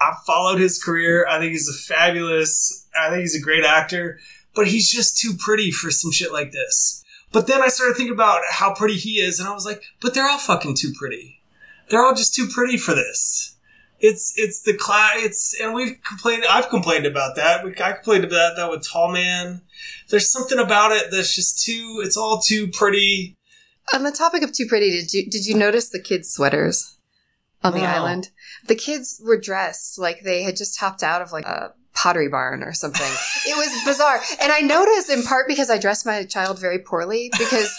I 0.00 0.14
followed 0.26 0.58
his 0.58 0.82
career. 0.82 1.26
I 1.28 1.38
think 1.38 1.52
he's 1.52 1.68
a 1.68 1.94
fabulous. 1.94 2.88
I 2.98 3.10
think 3.10 3.20
he's 3.20 3.36
a 3.36 3.40
great 3.40 3.64
actor, 3.64 4.18
but 4.54 4.66
he's 4.66 4.90
just 4.90 5.18
too 5.18 5.34
pretty 5.38 5.70
for 5.70 5.92
some 5.92 6.10
shit 6.10 6.32
like 6.32 6.50
this. 6.50 7.04
But 7.30 7.46
then 7.46 7.62
I 7.62 7.68
started 7.68 7.96
thinking 7.96 8.14
about 8.14 8.40
how 8.50 8.74
pretty 8.74 8.96
he 8.96 9.20
is, 9.20 9.38
and 9.38 9.48
I 9.48 9.52
was 9.52 9.64
like, 9.66 9.82
but 10.00 10.14
they're 10.14 10.28
all 10.28 10.38
fucking 10.38 10.76
too 10.76 10.92
pretty. 10.98 11.40
They're 11.88 12.04
all 12.04 12.14
just 12.14 12.34
too 12.34 12.48
pretty 12.48 12.76
for 12.76 12.94
this. 12.94 13.54
It's 14.00 14.32
it's 14.36 14.62
the 14.62 14.74
class. 14.74 15.12
It's 15.16 15.60
and 15.60 15.74
we've 15.74 15.96
complained. 16.06 16.44
I've 16.48 16.68
complained 16.68 17.06
about 17.06 17.34
that. 17.36 17.64
We, 17.64 17.72
I 17.82 17.92
complained 17.92 18.24
about 18.24 18.56
that 18.56 18.70
with 18.70 18.86
Tall 18.86 19.10
Man. 19.10 19.62
There's 20.08 20.30
something 20.30 20.58
about 20.58 20.92
it 20.92 21.10
that's 21.10 21.34
just 21.34 21.64
too. 21.64 22.00
It's 22.04 22.16
all 22.16 22.40
too 22.40 22.68
pretty. 22.68 23.34
On 23.92 24.04
the 24.04 24.12
topic 24.12 24.42
of 24.42 24.52
too 24.52 24.66
pretty, 24.66 24.90
did 24.90 25.12
you 25.12 25.28
did 25.28 25.46
you 25.46 25.54
notice 25.56 25.88
the 25.88 26.00
kids' 26.00 26.30
sweaters 26.30 26.96
on 27.64 27.72
the 27.72 27.80
No. 27.80 27.86
island? 27.86 28.30
The 28.66 28.76
kids 28.76 29.20
were 29.24 29.38
dressed 29.38 29.98
like 29.98 30.22
they 30.22 30.42
had 30.42 30.56
just 30.56 30.78
hopped 30.78 31.02
out 31.02 31.22
of 31.22 31.32
like 31.32 31.46
a 31.46 31.72
pottery 31.94 32.28
barn 32.28 32.62
or 32.62 32.72
something. 32.72 33.10
it 33.46 33.56
was 33.56 33.84
bizarre, 33.84 34.20
and 34.40 34.52
I 34.52 34.60
noticed 34.60 35.10
in 35.10 35.24
part 35.24 35.48
because 35.48 35.70
I 35.70 35.78
dressed 35.78 36.06
my 36.06 36.24
child 36.24 36.60
very 36.60 36.78
poorly 36.78 37.30
because. 37.36 37.74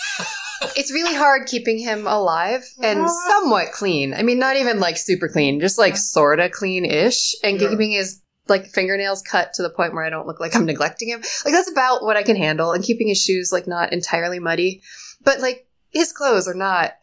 It's 0.75 0.91
really 0.91 1.15
hard 1.15 1.47
keeping 1.47 1.77
him 1.79 2.05
alive 2.07 2.63
and 2.81 3.09
somewhat 3.27 3.71
clean. 3.71 4.13
I 4.13 4.23
mean, 4.23 4.39
not 4.39 4.55
even 4.55 4.79
like 4.79 4.97
super 4.97 5.27
clean, 5.27 5.59
just 5.59 5.77
like 5.77 5.97
sort 5.97 6.39
of 6.39 6.51
clean 6.51 6.85
ish, 6.85 7.35
and 7.43 7.59
Yeah. 7.59 7.69
keeping 7.69 7.91
his 7.91 8.21
like 8.47 8.65
fingernails 8.67 9.21
cut 9.21 9.53
to 9.53 9.61
the 9.61 9.69
point 9.69 9.93
where 9.93 10.03
I 10.03 10.09
don't 10.09 10.25
look 10.27 10.39
like 10.39 10.55
I'm 10.55 10.65
neglecting 10.65 11.09
him. 11.09 11.21
Like 11.45 11.53
that's 11.53 11.71
about 11.71 12.03
what 12.03 12.17
I 12.17 12.23
can 12.23 12.35
handle, 12.35 12.71
and 12.71 12.83
keeping 12.83 13.07
his 13.07 13.21
shoes 13.21 13.51
like 13.51 13.67
not 13.67 13.93
entirely 13.93 14.39
muddy. 14.39 14.81
But 15.23 15.39
like 15.39 15.67
his 15.91 16.11
clothes 16.11 16.47
are 16.47 16.53
not. 16.53 16.93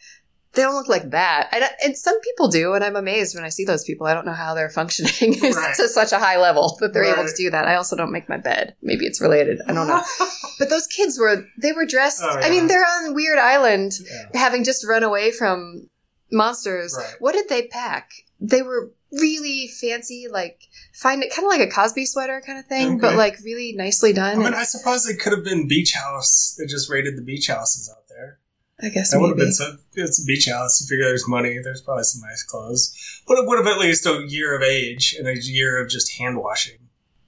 They 0.57 0.63
don't 0.63 0.75
look 0.75 0.89
like 0.89 1.11
that, 1.11 1.51
and, 1.53 1.65
and 1.85 1.97
some 1.97 2.19
people 2.23 2.49
do, 2.49 2.75
and 2.75 2.83
I'm 2.83 2.97
amazed 2.97 3.35
when 3.37 3.45
I 3.45 3.51
see 3.51 3.65
those 3.65 3.85
people. 3.85 4.07
I 4.07 4.15
don't 4.15 4.27
know 4.27 4.33
how 4.33 4.55
they're 4.55 4.71
functioning 4.71 5.39
Right. 5.43 5.77
to 5.77 5.87
such 5.89 6.11
a 6.13 6.19
high 6.19 6.41
level 6.41 6.77
that 6.81 6.93
they're 6.95 7.05
able 7.05 7.25
to 7.29 7.35
do 7.37 7.51
that. 7.51 7.69
I 7.69 7.77
also 7.77 7.95
don't 7.95 8.11
make 8.11 8.29
my 8.29 8.39
bed. 8.39 8.75
Maybe 8.83 9.05
it's 9.07 9.21
related. 9.21 9.61
I 9.69 9.73
don't 9.73 9.87
know. 9.87 10.03
But 10.59 10.71
those 10.71 10.87
kids 10.87 11.19
were 11.19 11.45
they 11.61 11.73
were 11.73 11.85
dressed. 11.85 12.21
Oh, 12.25 12.31
I 12.43 12.49
mean, 12.49 12.67
they're 12.67 12.81
on 12.83 13.15
Weird 13.15 13.39
Island, 13.39 13.93
Yeah. 14.11 14.41
having 14.41 14.65
just 14.65 14.87
run 14.89 15.03
away 15.03 15.31
from 15.31 15.91
monsters. 16.33 16.95
Right. 16.97 17.15
What 17.19 17.33
did 17.33 17.49
they 17.51 17.67
pack? 17.67 18.11
They 18.41 18.63
were 18.63 18.91
really 19.13 19.69
fancy, 19.81 20.27
like 20.31 20.63
find 20.95 21.23
it 21.23 21.31
kind 21.35 21.45
of 21.45 21.51
like 21.51 21.61
a 21.67 21.71
Cosby 21.71 22.07
sweater 22.07 22.43
kind 22.45 22.59
of 22.59 22.67
thing, 22.67 22.99
but 22.99 23.17
like 23.17 23.37
really 23.45 23.75
nicely 23.77 24.11
I 24.11 24.15
done. 24.15 24.39
mean, 24.39 24.47
And 24.49 24.57
I 24.57 24.65
suppose 24.65 25.07
it 25.09 25.19
could 25.21 25.33
have 25.33 25.45
been 25.45 25.69
Beach 25.69 25.93
House. 25.93 26.57
They 26.59 26.67
just 26.67 26.91
raided 26.91 27.17
the 27.19 27.23
beach 27.23 27.49
houses 27.49 27.91
out. 27.95 28.06
I 28.83 28.91
guess 28.91 29.11
That 29.13 29.21
would 29.21 29.29
have 29.29 29.39
been 29.39 29.53
so. 29.53 29.77
It's 29.95 30.23
a 30.23 30.27
beach 30.27 30.47
house. 30.49 30.81
You 30.83 30.87
figure 30.87 31.07
there's 31.07 31.27
money. 31.27 31.59
There's 31.63 31.81
probably 31.81 32.05
some 32.05 32.21
nice 32.29 32.43
clothes. 32.43 32.95
But 33.27 33.39
it 33.39 33.47
would 33.47 33.57
have 33.59 33.67
at 33.67 33.79
least 33.79 34.05
a 34.07 34.23
year 34.29 34.55
of 34.55 34.63
age 34.63 35.15
and 35.19 35.27
a 35.27 35.35
year 35.37 35.83
of 35.83 35.89
just 35.89 36.19
hand 36.19 36.37
washing. 36.39 36.77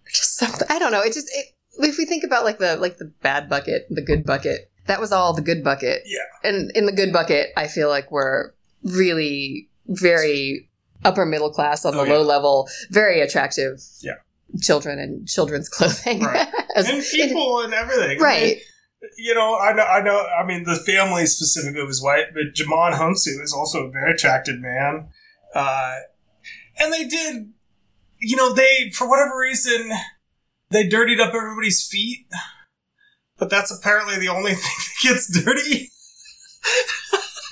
just 0.06 0.36
something. 0.36 0.66
I 0.70 0.78
don't 0.78 0.92
know. 0.92 1.00
It 1.00 1.14
just 1.14 1.28
it, 1.34 1.46
if 1.78 1.96
we 1.96 2.04
think 2.04 2.22
about 2.24 2.44
like 2.44 2.58
the 2.58 2.76
like 2.76 2.98
the 2.98 3.06
bad 3.22 3.48
bucket, 3.48 3.86
the 3.88 4.02
good 4.02 4.26
bucket, 4.26 4.70
that 4.86 5.00
was 5.00 5.10
all 5.10 5.32
the 5.32 5.40
good 5.40 5.64
bucket. 5.64 6.02
Yeah. 6.04 6.18
And 6.44 6.70
in 6.76 6.84
the 6.84 6.92
good 6.92 7.12
bucket, 7.14 7.48
I 7.56 7.66
feel 7.66 7.88
like 7.88 8.10
we're 8.12 8.52
really 8.82 9.68
very 9.86 10.68
upper 11.04 11.24
middle 11.24 11.50
class 11.50 11.84
on 11.86 11.94
the 11.94 12.00
Oh, 12.00 12.04
yeah. 12.04 12.12
low 12.14 12.22
level, 12.22 12.68
very 12.90 13.20
attractive. 13.22 13.80
Yeah. 14.02 14.14
Children 14.60 14.98
and 14.98 15.26
children's 15.26 15.68
clothing, 15.76 16.20
Right. 16.20 16.46
As- 16.76 16.88
and 16.90 17.02
people 17.02 17.60
and 17.60 17.72
everything. 17.72 18.04
I 18.04 18.08
mean, 18.14 18.20
right? 18.22 18.56
You 19.16 19.34
know, 19.34 19.56
I 19.56 19.72
know, 19.72 19.84
I 19.84 20.00
know. 20.02 20.26
I 20.26 20.44
mean, 20.44 20.64
the 20.64 20.74
family 20.74 21.26
specifically 21.26 21.84
was 21.84 22.02
white, 22.02 22.34
but 22.34 22.54
Djimon 22.54 22.94
Hounsou 22.94 23.42
is 23.42 23.54
also 23.56 23.86
a 23.86 23.90
very 23.90 24.12
attractive 24.12 24.58
man. 24.58 25.08
Uh, 25.54 25.96
and 26.78 26.92
they 26.92 27.06
did, 27.06 27.52
you 28.18 28.36
know, 28.36 28.52
they 28.52 28.90
for 28.92 29.08
whatever 29.08 29.38
reason 29.38 29.90
they 30.70 30.88
dirtied 30.88 31.20
up 31.20 31.34
everybody's 31.34 31.86
feet, 31.86 32.26
but 33.38 33.50
that's 33.50 33.70
apparently 33.70 34.18
the 34.18 34.28
only 34.28 34.54
thing 34.54 34.62
that 34.62 35.08
gets 35.08 35.44
dirty. 35.44 35.90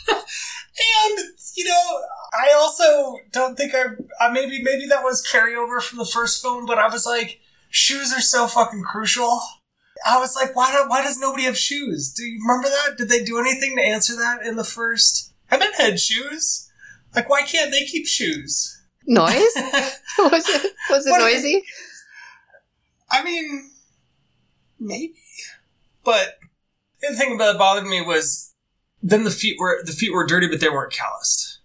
and 0.08 1.18
you 1.56 1.64
know, 1.64 2.00
I 2.32 2.52
also 2.56 3.18
don't 3.32 3.56
think 3.56 3.74
I, 3.74 3.84
I 4.20 4.30
maybe 4.30 4.62
maybe 4.62 4.86
that 4.86 5.02
was 5.02 5.26
carryover 5.26 5.80
from 5.80 5.98
the 5.98 6.04
first 6.04 6.42
film, 6.42 6.66
but 6.66 6.78
I 6.78 6.88
was 6.88 7.06
like, 7.06 7.40
shoes 7.70 8.12
are 8.12 8.20
so 8.20 8.46
fucking 8.46 8.82
crucial. 8.82 9.40
I 10.08 10.18
was 10.18 10.34
like, 10.36 10.54
why 10.56 10.72
do, 10.72 10.88
why 10.88 11.02
does 11.02 11.18
nobody 11.18 11.44
have 11.44 11.56
shoes? 11.56 12.12
Do 12.12 12.24
you 12.24 12.40
remember 12.46 12.68
that? 12.68 12.96
Did 12.98 13.08
they 13.08 13.24
do 13.24 13.38
anything 13.38 13.76
to 13.76 13.82
answer 13.82 14.14
that 14.16 14.44
in 14.44 14.56
the 14.56 14.64
first? 14.64 15.32
Emmett 15.50 15.74
had 15.76 16.00
shoes. 16.00 16.70
Like, 17.14 17.28
why 17.30 17.42
can't 17.42 17.70
they 17.70 17.84
keep 17.84 18.06
shoes? 18.06 18.72
Noise 19.06 19.32
was 20.18 20.48
it? 20.48 20.72
Was 20.90 21.06
it 21.06 21.10
What- 21.10 21.20
noisy? 21.20 21.62
I 23.10 23.22
mean, 23.22 23.70
maybe. 24.80 25.14
But 26.04 26.38
the 27.00 27.14
thing 27.14 27.34
about 27.34 27.52
that 27.52 27.58
bothered 27.58 27.86
me 27.86 28.00
was 28.02 28.52
then 29.02 29.24
the 29.24 29.30
feet 29.30 29.56
were 29.58 29.80
the 29.84 29.92
feet 29.92 30.12
were 30.12 30.26
dirty, 30.26 30.48
but 30.48 30.60
they 30.60 30.68
weren't 30.68 30.92
calloused. 30.92 31.58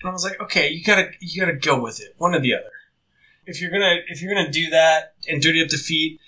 And 0.00 0.08
I 0.10 0.12
was 0.12 0.24
like, 0.24 0.40
okay, 0.40 0.68
you 0.70 0.82
gotta 0.84 1.10
you 1.20 1.40
gotta 1.40 1.56
go 1.56 1.80
with 1.80 2.00
it, 2.00 2.14
one 2.18 2.34
or 2.34 2.40
the 2.40 2.54
other. 2.54 2.70
If 3.46 3.60
you're 3.60 3.70
gonna 3.70 3.96
if 4.08 4.20
you're 4.20 4.34
gonna 4.34 4.50
do 4.50 4.68
that 4.70 5.14
and 5.28 5.40
dirty 5.40 5.62
up 5.62 5.68
the 5.68 5.76
feet, 5.76 6.20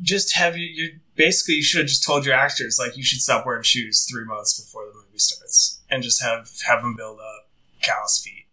just 0.00 0.34
have 0.34 0.56
you 0.56 0.98
basically 1.16 1.56
you 1.56 1.62
should 1.62 1.80
have 1.80 1.88
just 1.88 2.04
told 2.04 2.24
your 2.24 2.34
actors 2.34 2.78
like 2.78 2.96
you 2.96 3.02
should 3.02 3.20
stop 3.20 3.44
wearing 3.44 3.62
shoes 3.62 4.06
three 4.10 4.24
months 4.24 4.60
before 4.60 4.86
the 4.86 4.94
movie 4.94 5.18
starts 5.18 5.80
and 5.90 6.02
just 6.02 6.22
have 6.22 6.48
have 6.66 6.82
them 6.82 6.94
build 6.96 7.18
up 7.18 7.50
callous 7.82 8.22
feet. 8.24 8.46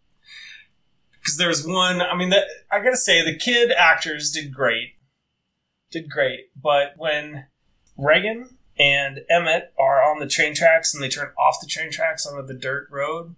Because 1.19 1.37
there 1.37 1.47
was 1.47 1.65
one, 1.65 2.01
I 2.01 2.15
mean, 2.15 2.29
that 2.29 2.45
I 2.71 2.79
gotta 2.79 2.97
say 2.97 3.23
the 3.23 3.37
kid 3.37 3.71
actors 3.71 4.31
did 4.31 4.53
great 4.53 4.95
did 5.95 6.09
great. 6.09 6.49
But 6.61 6.93
when 6.97 7.45
Reagan 7.97 8.57
and 8.77 9.21
Emmett 9.29 9.73
are 9.79 10.03
on 10.03 10.19
the 10.19 10.27
train 10.27 10.53
tracks 10.53 10.93
and 10.93 11.01
they 11.01 11.09
turn 11.09 11.31
off 11.39 11.61
the 11.61 11.67
train 11.67 11.91
tracks 11.91 12.25
onto 12.25 12.45
the 12.45 12.59
dirt 12.59 12.87
road, 12.91 13.35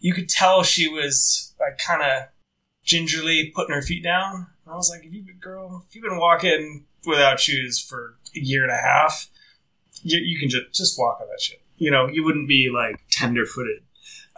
you 0.00 0.14
could 0.14 0.28
tell 0.28 0.62
she 0.62 0.88
was 0.88 1.54
like 1.60 1.78
kind 1.78 2.02
of 2.02 2.28
gingerly 2.84 3.52
putting 3.54 3.74
her 3.74 3.82
feet 3.82 4.02
down. 4.02 4.48
I 4.66 4.74
was 4.74 4.90
like, 4.90 5.04
if 5.04 5.12
you've 5.12 5.26
been, 5.26 5.38
girl, 5.38 5.84
if 5.88 5.94
you've 5.94 6.04
been 6.04 6.18
walking 6.18 6.86
without 7.06 7.40
shoes 7.40 7.78
for 7.78 8.16
a 8.34 8.40
year 8.40 8.62
and 8.62 8.72
a 8.72 8.76
half, 8.76 9.28
you, 10.02 10.18
you 10.18 10.38
can 10.38 10.48
just 10.48 10.72
just 10.72 10.98
walk 10.98 11.18
on 11.20 11.28
that 11.28 11.40
shit. 11.40 11.62
You 11.76 11.90
know, 11.90 12.06
you 12.06 12.24
wouldn't 12.24 12.48
be 12.48 12.70
like 12.72 12.96
tender 13.10 13.46
footed. 13.46 13.82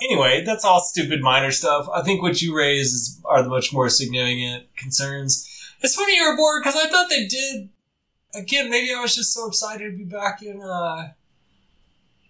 Anyway, 0.02 0.42
that's 0.44 0.64
all 0.64 0.80
stupid 0.80 1.20
minor 1.20 1.52
stuff. 1.52 1.86
I 1.94 2.02
think 2.02 2.20
what 2.20 2.42
you 2.42 2.56
raise 2.56 2.92
is, 2.92 3.20
are 3.24 3.42
the 3.42 3.48
much 3.48 3.72
more 3.72 3.88
significant 3.88 4.66
concerns. 4.76 5.48
It's 5.82 5.94
funny 5.94 6.16
you 6.16 6.28
were 6.28 6.36
bored 6.36 6.62
because 6.62 6.76
I 6.76 6.88
thought 6.88 7.08
they 7.08 7.26
did. 7.26 7.68
Again, 8.34 8.70
maybe 8.70 8.92
I 8.92 9.00
was 9.00 9.14
just 9.14 9.32
so 9.32 9.46
excited 9.46 9.92
to 9.92 9.96
be 9.96 10.04
back 10.04 10.42
in 10.42 10.60
uh 10.60 11.10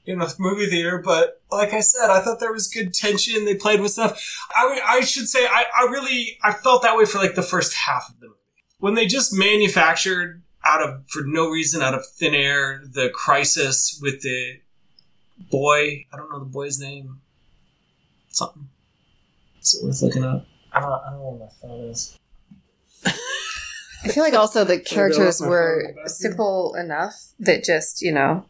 in 0.06 0.20
a 0.20 0.28
movie 0.38 0.66
theater, 0.66 1.00
but 1.02 1.40
like 1.50 1.72
I 1.72 1.80
said, 1.80 2.10
I 2.10 2.20
thought 2.20 2.38
there 2.38 2.52
was 2.52 2.68
good 2.68 2.92
tension. 2.92 3.46
They 3.46 3.54
played 3.54 3.80
with 3.80 3.92
stuff. 3.92 4.20
I 4.54 4.80
I 4.84 5.00
should 5.00 5.28
say 5.28 5.46
I, 5.46 5.64
I 5.80 5.84
really 5.90 6.38
I 6.42 6.52
felt 6.52 6.82
that 6.82 6.96
way 6.96 7.06
for 7.06 7.18
like 7.18 7.34
the 7.34 7.42
first 7.42 7.74
half 7.74 8.10
of 8.10 8.20
the 8.20 8.26
movie 8.26 8.38
when 8.84 8.92
they 8.92 9.06
just 9.06 9.32
manufactured. 9.32 10.42
out 10.62 10.82
of 10.82 11.08
for 11.08 11.22
no 11.24 11.48
reason, 11.48 11.80
out 11.80 11.94
of 11.94 12.06
thin 12.06 12.34
air, 12.34 12.82
the 12.86 13.08
crisis 13.08 13.98
with 14.02 14.20
the 14.20 14.60
boy. 15.50 16.04
I 16.12 16.18
don't 16.18 16.30
know 16.30 16.38
the 16.38 16.44
boy's 16.44 16.78
name. 16.78 17.22
Something. 18.28 18.68
Is 19.62 19.74
it 19.74 19.86
worth 19.86 20.02
looking 20.02 20.22
up? 20.22 20.46
I 20.70 20.80
don't, 20.80 20.92
I 20.92 21.10
don't 21.10 21.18
know 21.18 21.30
what 21.30 21.40
my 21.40 21.68
phone 21.68 21.80
is. 21.88 22.18
I 23.06 24.08
feel 24.08 24.22
like 24.22 24.34
also 24.34 24.64
the 24.64 24.78
characters 24.78 25.40
were 25.40 25.80
phone 25.80 25.94
back 25.94 26.02
here. 26.02 26.08
simple 26.08 26.74
enough 26.74 27.14
that 27.38 27.64
just, 27.64 28.02
you 28.02 28.12
know, 28.12 28.44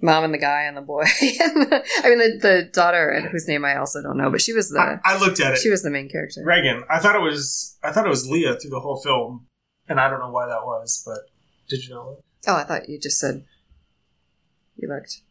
mom 0.00 0.24
and 0.24 0.34
the 0.34 0.38
guy 0.38 0.62
and 0.62 0.76
the 0.76 0.82
boy. 0.82 1.04
the, 1.20 1.82
I 2.04 2.08
mean, 2.08 2.18
the, 2.18 2.38
the 2.40 2.70
daughter, 2.72 3.28
whose 3.30 3.48
name 3.48 3.64
I 3.64 3.76
also 3.76 4.02
don't 4.02 4.16
know, 4.16 4.30
but 4.30 4.40
she 4.40 4.52
was 4.52 4.70
the 4.70 5.00
I 5.04 5.18
looked 5.18 5.40
at 5.40 5.54
it. 5.54 5.58
she 5.58 5.70
was 5.70 5.82
the 5.82 5.90
main 5.90 6.08
character. 6.08 6.42
Reagan. 6.44 6.84
I 6.90 6.98
thought 6.98 7.16
it 7.16 7.22
was. 7.22 7.76
I 7.82 7.92
thought 7.92 8.06
it 8.06 8.10
was 8.10 8.28
Leah 8.28 8.56
through 8.56 8.70
the 8.70 8.80
whole 8.80 9.00
film, 9.00 9.46
and 9.88 10.00
I 10.00 10.08
don't 10.08 10.20
know 10.20 10.30
why 10.30 10.46
that 10.46 10.64
was. 10.64 11.02
But 11.04 11.18
did 11.68 11.84
you 11.84 11.94
know? 11.94 12.18
It? 12.18 12.24
Oh, 12.48 12.56
I 12.56 12.64
thought 12.64 12.88
you 12.88 12.98
just 12.98 13.18
said 13.18 13.44
you 14.76 14.88
looked. 14.88 15.22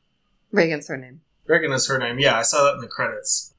Reagan's 0.51 0.87
her 0.87 0.97
name. 0.97 1.21
Reagan 1.45 1.71
is 1.71 1.87
her 1.87 1.97
name. 1.97 2.19
Yeah, 2.19 2.37
I 2.37 2.41
saw 2.41 2.63
that 2.65 2.75
in 2.75 2.81
the 2.81 2.87
credits. 2.87 3.53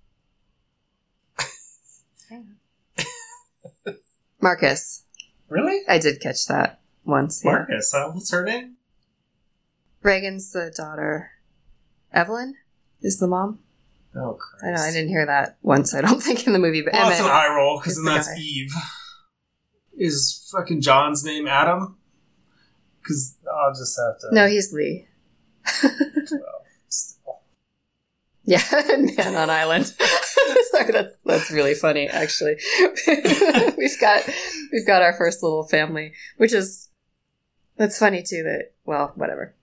Marcus. 4.41 5.05
Really? 5.49 5.81
I 5.89 5.99
did 5.99 6.21
catch 6.21 6.47
that 6.47 6.81
once. 7.05 7.43
Yeah. 7.45 7.53
Marcus. 7.53 7.95
Uh, 7.95 8.11
what's 8.11 8.31
her 8.31 8.45
name? 8.45 8.77
Reagan's 10.03 10.53
the 10.53 10.73
daughter. 10.77 11.31
Evelyn 12.13 12.55
is 13.03 13.19
the 13.19 13.27
mom. 13.27 13.59
Oh, 14.17 14.39
Christ. 14.41 14.65
I 14.65 14.71
know 14.71 14.83
I 14.83 14.93
didn't 14.93 15.09
hear 15.11 15.27
that 15.27 15.59
once. 15.63 15.95
I 15.95 16.01
don't 16.01 16.23
think 16.23 16.47
in 16.47 16.53
the 16.53 16.59
movie, 16.59 16.83
but 16.83 16.93
Well, 16.93 17.09
that's 17.09 17.21
an 17.21 17.27
eye 17.27 17.49
roll 17.55 17.79
because 17.79 17.97
then 17.97 18.05
the 18.05 18.11
that's 18.13 18.29
guy. 18.29 18.41
Eve. 18.41 18.73
Is 20.01 20.49
fucking 20.53 20.81
John's 20.81 21.25
name 21.25 21.47
Adam? 21.49 21.97
Because 23.03 23.37
I'll 23.53 23.73
just 23.73 23.99
have 23.99 24.19
to. 24.21 24.35
No, 24.35 24.47
he's 24.47 24.73
Lee. 24.73 25.07
Still. 25.67 26.41
Yeah, 28.45 28.63
Man 28.73 29.37
on 29.37 29.51
Island. 29.51 29.85
Sorry, 30.71 30.91
that's 30.91 31.15
that's 31.27 31.51
really 31.51 31.75
funny. 31.75 32.09
Actually, 32.09 32.57
we've 33.77 34.01
got 34.01 34.27
we've 34.73 34.87
got 34.87 35.03
our 35.03 35.13
first 35.13 35.43
little 35.43 35.65
family, 35.65 36.15
which 36.39 36.55
is 36.55 36.89
that's 37.77 37.99
funny 37.99 38.23
too. 38.23 38.43
That 38.45 38.73
well, 38.87 39.13
whatever. 39.17 39.55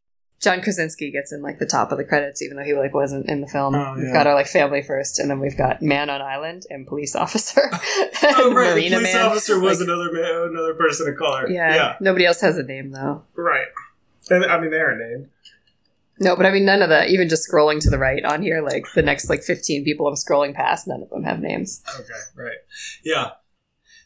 John 0.46 0.62
Krasinski 0.62 1.12
gets 1.12 1.34
in 1.34 1.42
like 1.42 1.60
the 1.60 1.66
top 1.66 1.92
of 1.92 1.98
the 1.98 2.06
credits, 2.06 2.42
even 2.42 2.56
though 2.56 2.64
he 2.64 2.74
like 2.74 2.94
wasn't 2.94 3.28
in 3.30 3.42
the 3.42 3.48
film. 3.48 3.76
Oh, 3.76 3.96
We've 3.98 4.06
yeah. 4.06 4.14
got 4.14 4.28
our 4.28 4.34
like 4.36 4.48
family 4.48 4.82
first, 4.82 5.20
and 5.20 5.30
then 5.30 5.40
we've 5.42 5.58
got 5.58 5.82
man 5.82 6.10
on 6.10 6.22
island 6.22 6.64
and 6.70 6.88
police 6.88 7.16
officer. 7.16 7.70
Oh, 8.28 8.54
right. 8.54 8.70
The 8.70 8.72
Marina 8.76 8.96
police 8.98 9.14
man. 9.14 9.26
officer 9.26 9.60
was 9.60 9.80
Like, 9.80 9.88
another 9.90 10.12
man, 10.12 10.50
another 10.52 10.74
person 10.76 11.08
of 11.08 11.16
color. 11.18 11.50
yeah, 11.50 11.76
yeah, 11.76 11.96
Nobody 12.00 12.26
else 12.26 12.40
has 12.42 12.58
a 12.58 12.64
name 12.64 12.92
though. 12.92 13.24
right. 13.36 13.68
And 14.30 14.44
I 14.46 14.60
mean, 14.60 14.72
they're 14.72 14.96
named. 14.98 15.30
No, 16.20 16.36
but 16.38 16.46
I 16.46 16.52
mean 16.52 16.64
none 16.66 16.82
of 16.82 16.90
that. 16.90 17.10
Even 17.10 17.28
just 17.30 17.48
scrolling 17.48 17.80
to 17.82 17.90
the 17.90 18.00
right 18.00 18.24
on 18.24 18.42
here, 18.42 18.62
like 18.62 18.86
the 18.96 19.02
next 19.02 19.30
like 19.30 19.44
fifteen 19.44 19.84
people 19.84 20.08
I'm 20.08 20.16
scrolling 20.16 20.54
past, 20.56 20.88
none 20.88 21.02
of 21.04 21.10
them 21.10 21.24
have 21.24 21.40
names. 21.40 21.84
Okay, 22.00 22.14
right. 22.42 22.58
Yeah. 23.04 23.32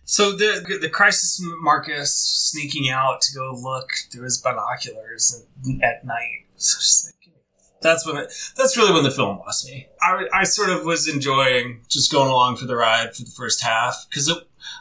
So 0.09 0.31
the 0.31 0.79
the 0.81 0.89
crisis 0.89 1.39
Marcus 1.61 2.11
sneaking 2.15 2.89
out 2.89 3.21
to 3.21 3.35
go 3.35 3.53
look 3.53 3.91
through 4.11 4.23
his 4.23 4.39
binoculars 4.39 5.45
at 5.83 6.03
night. 6.03 6.45
Just 6.57 7.05
like, 7.05 7.33
that's 7.79 8.07
when 8.07 8.17
it, 8.17 8.33
that's 8.57 8.75
really 8.75 8.91
when 8.91 9.03
the 9.03 9.11
film 9.11 9.37
lost 9.37 9.67
me. 9.67 9.87
I, 10.01 10.25
I 10.33 10.43
sort 10.45 10.71
of 10.71 10.83
was 10.83 11.07
enjoying 11.07 11.81
just 11.89 12.11
going 12.11 12.27
along 12.27 12.57
for 12.57 12.65
the 12.65 12.75
ride 12.75 13.15
for 13.15 13.21
the 13.21 13.29
first 13.29 13.61
half 13.61 14.07
because 14.09 14.27
I 14.31 14.33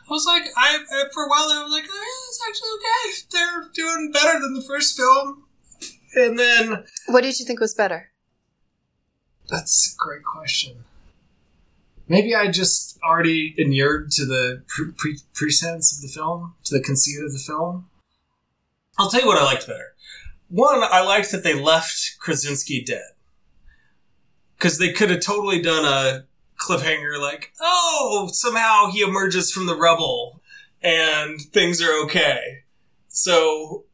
was 0.09 0.25
like 0.25 0.45
I 0.57 0.79
I- 0.91 1.09
for 1.12 1.25
a 1.25 1.29
while 1.29 1.47
I 1.53 1.62
was 1.62 1.73
like 1.73 1.85
oh, 1.93 1.95
yeah, 1.95 2.29
it's 2.31 2.41
actually 2.49 2.71
okay. 2.79 3.27
They're 3.31 3.71
doing 3.75 4.11
better 4.11 4.41
than 4.41 4.55
the 4.55 4.62
first 4.62 4.97
film, 4.97 5.45
and 6.14 6.38
then 6.38 6.85
What 7.07 7.21
did 7.21 7.38
you 7.38 7.45
think 7.45 7.61
was 7.61 7.75
better? 7.75 8.12
That's 9.51 9.93
a 9.93 9.97
great 10.03 10.25
question. 10.25 10.85
Maybe 12.09 12.35
I 12.35 12.49
just 12.49 12.99
already 13.03 13.55
inured 13.59 14.11
to 14.12 14.25
the 14.25 14.62
pre- 14.66 14.92
pre- 14.97 15.12
of 15.12 16.01
the 16.01 16.11
film, 16.12 16.55
to 16.64 16.75
the 16.77 16.83
conceit 16.83 17.23
of 17.23 17.33
the 17.33 17.38
film. 17.38 17.87
I'll 18.99 19.11
tell 19.11 19.21
you 19.21 19.27
what 19.27 19.38
I 19.38 19.44
liked 19.44 19.66
better. 19.66 19.94
One, 20.49 20.83
I 20.83 21.03
liked 21.03 21.31
that 21.33 21.44
they 21.44 21.55
left 21.55 22.16
Krasinski 22.18 22.83
dead. 22.83 23.11
Because 24.57 24.79
they 24.79 24.92
could 24.92 25.11
have 25.11 25.21
totally 25.21 25.62
done 25.62 25.85
a 25.85 26.25
cliffhanger 26.59 27.21
like, 27.21 27.53
oh, 27.61 28.31
somehow 28.33 28.90
he 28.90 29.03
emerges 29.03 29.53
from 29.53 29.66
the 29.66 29.77
rubble 29.77 30.40
and 30.83 31.40
things 31.40 31.81
are 31.83 32.05
okay. 32.05 32.64
So 33.09 33.85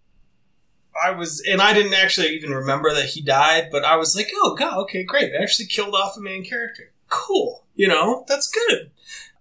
I 1.02 1.10
was, 1.10 1.42
and 1.46 1.60
I 1.60 1.74
didn't 1.74 1.94
actually 1.94 2.28
even 2.28 2.52
remember 2.52 2.94
that 2.94 3.06
he 3.06 3.20
died, 3.20 3.68
but 3.70 3.84
I 3.84 3.96
was 3.96 4.14
like, 4.16 4.30
oh 4.34 4.54
god, 4.54 4.78
okay, 4.84 5.02
great. 5.02 5.32
They 5.32 5.42
actually 5.42 5.66
killed 5.66 5.94
off 5.94 6.16
a 6.16 6.20
main 6.20 6.44
character. 6.44 6.93
Cool. 7.08 7.64
You 7.74 7.88
know, 7.88 8.24
that's 8.28 8.50
good. 8.50 8.90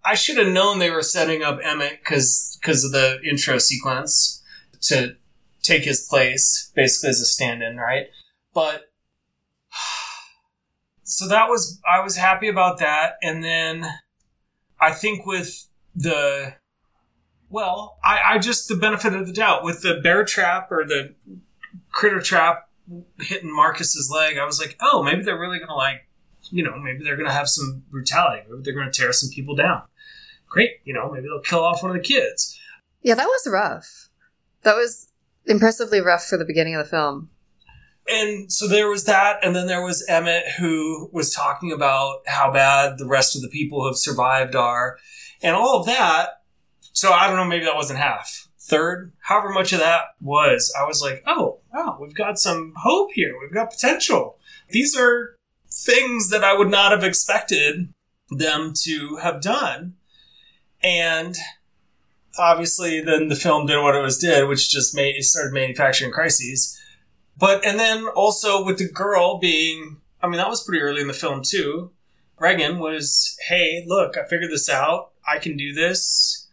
I 0.06 0.16
should 0.16 0.38
have 0.38 0.52
known 0.52 0.80
they 0.80 0.90
were 0.90 1.02
setting 1.02 1.44
up 1.44 1.60
Emmett 1.64 2.00
because 2.00 2.58
because 2.62 2.84
of 2.84 2.92
the 2.92 3.20
intro 3.24 3.58
sequence 3.58 4.44
to 4.82 5.16
take 5.62 5.84
his 5.84 6.06
place, 6.06 6.72
basically 6.76 7.10
as 7.10 7.22
a 7.22 7.26
stand-in, 7.26 7.78
right? 7.78 8.08
But 8.54 8.92
so 11.04 11.28
that 11.28 11.48
was 11.48 11.80
I 11.90 12.02
was 12.02 12.18
happy 12.18 12.48
about 12.48 12.80
that, 12.80 13.14
and 13.22 13.44
then 13.44 13.86
I 14.80 14.92
think 14.92 15.26
with 15.26 15.68
the 15.96 16.56
well, 17.50 17.98
I, 18.04 18.20
I 18.26 18.38
just 18.40 18.68
the 18.68 18.76
benefit 18.76 19.14
of 19.14 19.28
the 19.28 19.34
doubt 19.34 19.64
with 19.64 19.84
the 19.84 20.00
bear 20.02 20.26
trap 20.26 20.72
or 20.72 20.84
the 20.84 21.14
critter 21.92 22.20
trap 22.20 22.68
hitting 23.20 23.56
Marcus's 23.56 24.12
leg, 24.12 24.38
I 24.38 24.46
was 24.46 24.60
like, 24.60 24.76
oh, 24.82 25.04
maybe 25.04 25.24
they're 25.24 25.40
really 25.40 25.60
gonna 25.60 25.76
like, 25.76 26.08
you 26.50 26.64
know, 26.64 26.78
maybe 26.78 27.04
they're 27.04 27.18
gonna 27.18 27.32
have 27.32 27.50
some 27.50 27.84
brutality. 27.90 28.44
Maybe 28.50 28.64
they're 28.64 28.74
gonna 28.74 28.92
tear 28.92 29.14
some 29.14 29.30
people 29.30 29.56
down. 29.56 29.84
Great, 30.48 30.72
you 30.84 30.94
know, 30.94 31.12
maybe 31.12 31.28
they'll 31.28 31.42
kill 31.42 31.64
off 31.64 31.82
one 31.82 31.92
of 31.92 31.98
the 31.98 32.04
kids. 32.04 32.60
Yeah, 33.02 33.16
that 33.16 33.26
was 33.26 33.48
rough. 33.52 34.10
That 34.62 34.76
was 34.76 35.10
impressively 35.46 36.00
rough 36.00 36.26
for 36.26 36.38
the 36.38 36.46
beginning 36.46 36.76
of 36.76 36.86
the 36.86 36.90
film. 36.90 37.30
And 38.10 38.52
so 38.52 38.68
there 38.68 38.90
was 38.90 39.06
that, 39.06 39.38
and 39.44 39.56
then 39.56 39.68
there 39.68 39.84
was 39.84 40.06
Emmett 40.10 40.44
who 40.58 41.10
was 41.14 41.34
talking 41.34 41.72
about 41.72 42.20
how 42.28 42.52
bad 42.52 42.98
the 42.98 43.08
rest 43.08 43.36
of 43.36 43.42
the 43.42 43.48
people 43.48 43.82
who 43.82 43.88
have 43.88 43.98
survived 43.98 44.56
are, 44.56 44.98
and 45.42 45.56
all 45.56 45.80
of 45.80 45.86
that. 45.86 46.42
So 46.92 47.12
I 47.12 47.28
don't 47.28 47.38
know, 47.38 47.46
maybe 47.46 47.66
that 47.66 47.76
wasn't 47.76 48.00
half. 48.00 48.48
Third, 48.60 49.12
however 49.20 49.50
much 49.50 49.74
of 49.74 49.80
that 49.80 50.04
was, 50.22 50.74
I 50.80 50.86
was 50.86 51.02
like, 51.02 51.24
oh, 51.28 51.60
wow, 51.74 51.98
we've 52.00 52.16
got 52.16 52.40
some 52.40 52.74
hope 52.78 53.12
here. 53.14 53.34
We've 53.42 53.54
got 53.54 53.72
potential. 53.72 54.38
These 54.70 54.98
are 54.98 55.36
things 55.74 56.30
that 56.30 56.44
I 56.44 56.54
would 56.54 56.70
not 56.70 56.92
have 56.92 57.04
expected 57.04 57.92
them 58.30 58.74
to 58.84 59.18
have 59.18 59.42
done. 59.42 59.96
And 60.84 61.36
obviously, 62.38 63.02
then 63.02 63.28
the 63.28 63.36
film 63.36 63.66
did 63.66 63.82
what 63.82 63.96
it 63.96 64.02
was 64.02 64.18
did, 64.18 64.48
which 64.48 64.70
just 64.70 64.96
made 64.96 65.16
it 65.16 65.24
started 65.24 65.54
manufacturing 65.54 66.12
crises. 66.12 66.80
But 67.38 67.66
and 67.66 67.80
then 67.80 68.08
also 68.08 68.64
with 68.64 68.78
the 68.78 68.90
girl 68.90 69.40
being, 69.40 69.98
I 70.22 70.28
mean, 70.28 70.38
that 70.38 70.50
was 70.50 70.64
pretty 70.64 70.82
early 70.82 71.02
in 71.02 71.08
the 71.08 71.14
film 71.14 71.42
too. 71.44 71.92
Reagan 72.40 72.80
was, 72.80 73.38
hey, 73.48 73.84
look, 73.88 74.18
I 74.18 74.28
figured 74.28 74.52
this 74.52 74.70
out. 74.70 75.12
I 75.28 75.40
can 75.40 75.56
do 75.58 75.74
this. 75.74 76.48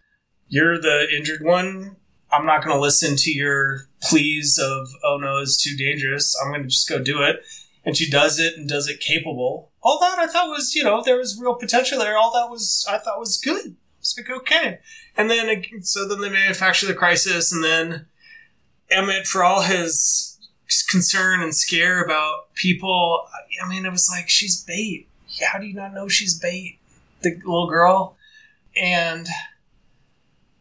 You're 0.48 0.80
the 0.80 1.06
injured 1.14 1.44
one. 1.44 1.96
I'm 2.32 2.46
not 2.46 2.62
going 2.62 2.74
to 2.74 2.80
listen 2.80 3.16
to 3.16 3.30
your 3.30 3.88
pleas 4.02 4.58
of, 4.62 4.88
oh 5.04 5.18
no, 5.20 5.38
it's 5.38 5.62
too 5.62 5.76
dangerous. 5.76 6.36
I'm 6.40 6.52
going 6.52 6.62
to 6.62 6.68
just 6.68 6.88
go 6.88 7.02
do 7.02 7.22
it. 7.22 7.44
And 7.84 7.96
she 7.96 8.10
does 8.10 8.38
it 8.38 8.56
and 8.56 8.68
does 8.68 8.88
it 8.88 9.00
capable. 9.00 9.70
All 9.82 9.98
that 10.00 10.18
I 10.18 10.26
thought 10.26 10.48
was, 10.48 10.74
you 10.74 10.84
know, 10.84 11.02
there 11.02 11.16
was 11.16 11.40
real 11.40 11.54
potential 11.54 11.98
there. 11.98 12.18
All 12.18 12.32
that 12.34 12.50
was, 12.50 12.86
I 12.88 12.98
thought 12.98 13.18
was 13.18 13.38
good. 13.38 13.76
It's 13.98 14.16
like, 14.16 14.30
okay. 14.30 14.80
And 15.16 15.30
then, 15.30 15.64
so 15.82 16.06
then 16.06 16.20
they 16.20 16.28
manufacture 16.28 16.86
the 16.86 16.94
crisis 16.94 17.52
and 17.52 17.64
then 17.64 18.06
Emmett, 18.90 19.26
for 19.26 19.44
all 19.44 19.62
his 19.62 20.38
concern 20.88 21.42
and 21.42 21.54
scare 21.54 22.02
about 22.02 22.52
people, 22.54 23.26
I 23.62 23.68
mean, 23.68 23.86
it 23.86 23.90
was 23.90 24.10
like, 24.10 24.28
she's 24.28 24.62
bait. 24.62 25.08
How 25.50 25.58
do 25.58 25.66
you 25.66 25.74
not 25.74 25.94
know 25.94 26.08
she's 26.08 26.38
bait? 26.38 26.78
The 27.22 27.36
little 27.44 27.68
girl. 27.68 28.16
And 28.76 29.26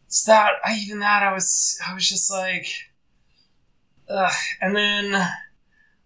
it's 0.06 0.24
that, 0.24 0.52
even 0.76 1.00
that, 1.00 1.22
I 1.22 1.32
was, 1.32 1.78
I 1.86 1.94
was 1.94 2.08
just 2.08 2.30
like, 2.30 2.66
ugh. 4.08 4.32
And 4.60 4.76
then, 4.76 5.28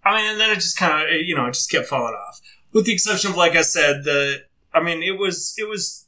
I 0.04 0.16
mean, 0.16 0.30
and 0.32 0.40
then 0.40 0.50
it 0.50 0.56
just 0.56 0.76
kind 0.76 1.02
of, 1.02 1.14
you 1.22 1.34
know, 1.34 1.46
it 1.46 1.54
just 1.54 1.70
kept 1.70 1.86
falling 1.86 2.14
off. 2.14 2.40
With 2.72 2.86
the 2.86 2.92
exception 2.92 3.30
of, 3.30 3.36
like 3.36 3.56
I 3.56 3.62
said, 3.62 4.04
the, 4.04 4.44
I 4.72 4.82
mean, 4.82 5.02
it 5.02 5.18
was, 5.18 5.54
it 5.56 5.68
was 5.68 6.06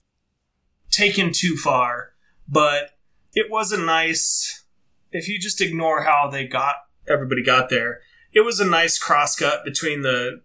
taken 0.91 1.33
too 1.33 1.57
far, 1.57 2.13
but 2.49 2.91
it 3.35 3.51
was 3.51 3.73
a 3.73 3.81
nice, 3.81 4.65
if 5.13 5.29
you 5.29 5.39
just 5.39 5.61
ignore 5.61 6.03
how 6.03 6.29
they 6.29 6.47
got, 6.47 6.77
everybody 7.09 7.43
got 7.43 7.71
there, 7.71 8.01
it 8.33 8.41
was 8.41 8.61
a 8.61 8.67
nice 8.67 8.99
crosscut 8.99 9.65
between 9.65 10.03
the 10.03 10.43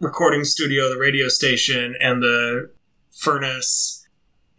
recording 0.00 0.44
studio, 0.44 0.88
the 0.88 0.98
radio 0.98 1.28
station, 1.28 1.94
and 2.00 2.22
the 2.22 2.70
furnace 3.10 4.06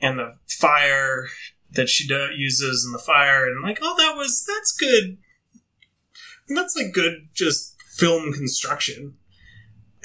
and 0.02 0.20
the 0.20 0.36
fire 0.48 1.28
that 1.72 1.90
she 1.90 2.08
uses 2.36 2.86
and 2.86 2.94
the 2.94 3.00
fire 3.00 3.46
and 3.46 3.62
like 3.62 3.80
oh, 3.82 3.96
that 3.98 4.16
was 4.16 4.46
that's 4.48 4.72
good 4.72 5.18
And 6.48 6.58
that's 6.58 6.76
like 6.76 6.94
good 6.94 7.28
just 7.34 7.77
film 7.98 8.34
construction. 8.34 9.16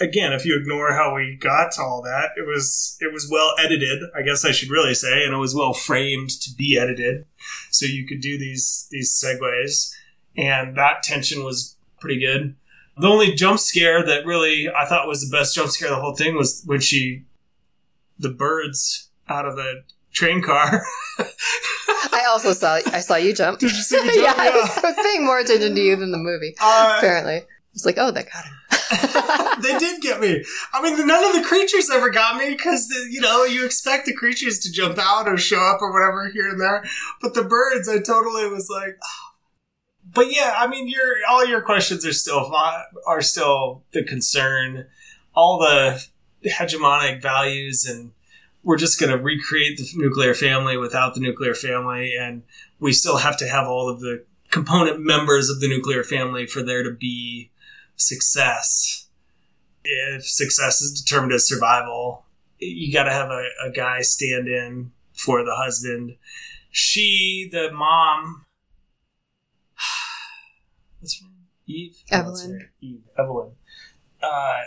Again, 0.00 0.32
if 0.32 0.44
you 0.44 0.58
ignore 0.58 0.94
how 0.94 1.14
we 1.14 1.36
got 1.38 1.72
to 1.72 1.82
all 1.82 2.02
that, 2.02 2.30
it 2.36 2.46
was 2.46 2.96
it 3.00 3.12
was 3.12 3.28
well 3.30 3.54
edited, 3.58 4.02
I 4.16 4.22
guess 4.22 4.44
I 4.44 4.50
should 4.50 4.70
really 4.70 4.94
say, 4.94 5.24
and 5.24 5.34
it 5.34 5.38
was 5.38 5.54
well 5.54 5.74
framed 5.74 6.30
to 6.30 6.50
be 6.56 6.78
edited. 6.78 7.26
So 7.70 7.86
you 7.86 8.06
could 8.06 8.20
do 8.20 8.38
these 8.38 8.88
these 8.90 9.12
segues. 9.12 9.92
And 10.36 10.76
that 10.78 11.02
tension 11.02 11.44
was 11.44 11.76
pretty 12.00 12.18
good. 12.18 12.56
The 12.96 13.06
only 13.06 13.34
jump 13.34 13.58
scare 13.60 14.02
that 14.04 14.24
really 14.26 14.68
I 14.68 14.86
thought 14.86 15.06
was 15.06 15.20
the 15.28 15.36
best 15.36 15.54
jump 15.54 15.70
scare 15.70 15.90
of 15.90 15.96
the 15.96 16.00
whole 16.02 16.16
thing 16.16 16.34
was 16.36 16.62
when 16.64 16.80
she 16.80 17.24
the 18.18 18.30
birds 18.30 19.10
out 19.28 19.46
of 19.46 19.56
the 19.56 19.84
train 20.12 20.42
car. 20.42 20.82
I 22.12 22.24
also 22.28 22.52
saw 22.54 22.80
I 22.86 23.00
saw 23.00 23.16
you 23.16 23.34
jump. 23.34 23.60
Did 23.60 23.72
you 23.72 23.82
see 23.82 24.00
me 24.02 24.14
jump? 24.14 24.16
yeah, 24.22 24.34
I 24.36 24.50
was, 24.50 24.68
Yeah. 24.68 24.80
I 24.82 24.92
was 24.92 24.96
paying 25.06 25.24
more 25.24 25.38
attention 25.38 25.74
to 25.74 25.80
you 25.80 25.96
than 25.96 26.12
the 26.12 26.18
movie. 26.18 26.54
Uh, 26.60 26.94
Apparently, 26.98 27.42
it's 27.74 27.86
like, 27.86 27.96
oh, 27.98 28.10
that 28.10 28.26
got 28.30 28.44
him. 28.44 29.62
they 29.62 29.78
did 29.78 30.02
get 30.02 30.20
me. 30.20 30.44
I 30.72 30.82
mean, 30.82 31.06
none 31.06 31.24
of 31.24 31.34
the 31.34 31.46
creatures 31.46 31.88
ever 31.90 32.10
got 32.10 32.36
me 32.36 32.50
because 32.50 32.92
uh, 32.94 33.04
you 33.08 33.20
know 33.20 33.44
you 33.44 33.64
expect 33.64 34.06
the 34.06 34.12
creatures 34.12 34.58
to 34.60 34.72
jump 34.72 34.98
out 34.98 35.26
or 35.26 35.38
show 35.38 35.60
up 35.60 35.80
or 35.80 35.92
whatever 35.92 36.30
here 36.30 36.48
and 36.48 36.60
there, 36.60 36.84
but 37.20 37.34
the 37.34 37.44
birds, 37.44 37.88
I 37.88 38.00
totally 38.00 38.46
was 38.48 38.68
like. 38.70 38.98
"Oh." 39.02 39.28
But 40.14 40.32
yeah, 40.34 40.54
I 40.58 40.66
mean, 40.66 40.88
your 40.88 41.14
all 41.30 41.46
your 41.46 41.62
questions 41.62 42.04
are 42.04 42.12
still 42.12 42.52
are 43.06 43.22
still 43.22 43.84
the 43.92 44.02
concern. 44.02 44.86
All 45.34 45.58
the 45.58 46.04
hegemonic 46.44 47.22
values, 47.22 47.86
and 47.86 48.12
we're 48.62 48.76
just 48.76 49.00
going 49.00 49.16
to 49.16 49.22
recreate 49.22 49.78
the 49.78 49.88
nuclear 49.94 50.34
family 50.34 50.76
without 50.76 51.14
the 51.14 51.20
nuclear 51.20 51.54
family, 51.54 52.14
and 52.18 52.42
we 52.80 52.92
still 52.92 53.18
have 53.18 53.38
to 53.38 53.48
have 53.48 53.66
all 53.66 53.88
of 53.88 54.00
the 54.00 54.24
component 54.50 55.00
members 55.00 55.48
of 55.48 55.60
the 55.60 55.68
nuclear 55.68 56.04
family 56.04 56.46
for 56.46 56.62
there 56.62 56.82
to 56.82 56.90
be 56.90 57.50
success. 58.06 59.08
If 59.84 60.26
success 60.26 60.80
is 60.80 61.00
determined 61.00 61.32
as 61.32 61.48
survival, 61.48 62.24
you 62.58 62.92
got 62.92 63.04
to 63.04 63.10
have 63.10 63.30
a, 63.30 63.48
a 63.64 63.70
guy 63.70 64.02
stand 64.02 64.48
in 64.48 64.92
for 65.12 65.44
the 65.44 65.54
husband. 65.54 66.16
She, 66.70 67.48
the 67.50 67.70
mom, 67.72 68.46
what's 71.00 71.20
her 71.20 71.26
name? 71.26 71.46
Eve? 71.66 72.02
No, 72.10 72.22
what's 72.24 72.42
her 72.42 72.48
Evelyn. 72.48 72.68
Eve. 72.80 73.02
Evelyn. 73.18 73.50
Uh, 74.22 74.60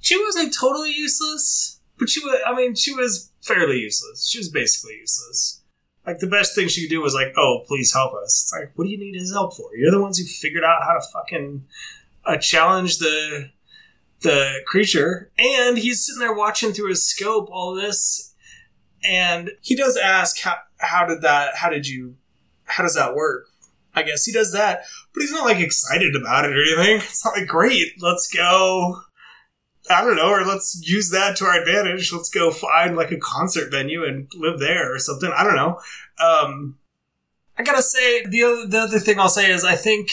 she 0.00 0.22
wasn't 0.22 0.54
totally 0.58 0.92
useless, 0.92 1.80
but 1.98 2.08
she 2.08 2.20
was, 2.20 2.40
I 2.46 2.54
mean, 2.54 2.74
she 2.74 2.94
was 2.94 3.30
fairly 3.42 3.78
useless. 3.78 4.28
She 4.28 4.38
was 4.38 4.48
basically 4.48 4.96
useless. 4.96 5.62
Like, 6.08 6.20
the 6.20 6.26
best 6.26 6.54
thing 6.54 6.68
she 6.68 6.82
could 6.82 6.90
do 6.90 7.02
was, 7.02 7.12
like, 7.12 7.34
oh, 7.36 7.64
please 7.68 7.92
help 7.92 8.14
us. 8.14 8.44
It's 8.44 8.52
like, 8.58 8.72
what 8.76 8.84
do 8.84 8.90
you 8.90 8.98
need 8.98 9.14
his 9.14 9.30
help 9.30 9.54
for? 9.54 9.76
You're 9.76 9.90
the 9.90 10.00
ones 10.00 10.18
who 10.18 10.24
figured 10.24 10.64
out 10.64 10.82
how 10.82 10.94
to 10.94 11.02
fucking 11.12 11.66
uh, 12.24 12.38
challenge 12.38 12.96
the 12.96 13.50
the 14.20 14.62
creature, 14.66 15.30
and 15.38 15.76
he's 15.78 16.06
sitting 16.06 16.18
there 16.18 16.34
watching 16.34 16.72
through 16.72 16.88
his 16.88 17.06
scope 17.06 17.48
all 17.52 17.74
this, 17.74 18.34
and 19.04 19.50
he 19.60 19.76
does 19.76 19.96
ask 19.96 20.40
how 20.40 20.56
how 20.78 21.04
did 21.06 21.20
that 21.22 21.56
how 21.56 21.68
did 21.68 21.86
you 21.86 22.16
how 22.64 22.82
does 22.82 22.94
that 22.94 23.14
work? 23.14 23.46
I 23.94 24.02
guess 24.02 24.24
he 24.24 24.32
does 24.32 24.52
that, 24.52 24.84
but 25.12 25.20
he's 25.20 25.32
not 25.32 25.44
like 25.44 25.58
excited 25.58 26.16
about 26.16 26.46
it 26.46 26.56
or 26.56 26.62
anything. 26.62 26.96
It's 26.96 27.24
not 27.24 27.36
like 27.36 27.46
great, 27.46 27.92
let's 28.00 28.28
go. 28.28 29.02
I 29.90 30.02
don't 30.02 30.16
know, 30.16 30.30
or 30.30 30.44
let's 30.44 30.80
use 30.84 31.10
that 31.10 31.36
to 31.36 31.44
our 31.44 31.60
advantage. 31.60 32.12
Let's 32.12 32.28
go 32.28 32.50
find 32.50 32.96
like 32.96 33.10
a 33.10 33.18
concert 33.18 33.70
venue 33.70 34.04
and 34.04 34.30
live 34.34 34.58
there 34.58 34.94
or 34.94 34.98
something. 34.98 35.30
I 35.34 35.44
don't 35.44 35.56
know. 35.56 35.80
Um, 36.22 36.78
I 37.56 37.62
gotta 37.62 37.82
say 37.82 38.24
the 38.24 38.44
other, 38.44 38.66
the 38.66 38.78
other 38.80 38.98
thing 38.98 39.18
I'll 39.18 39.28
say 39.28 39.50
is 39.50 39.64
I 39.64 39.74
think 39.74 40.10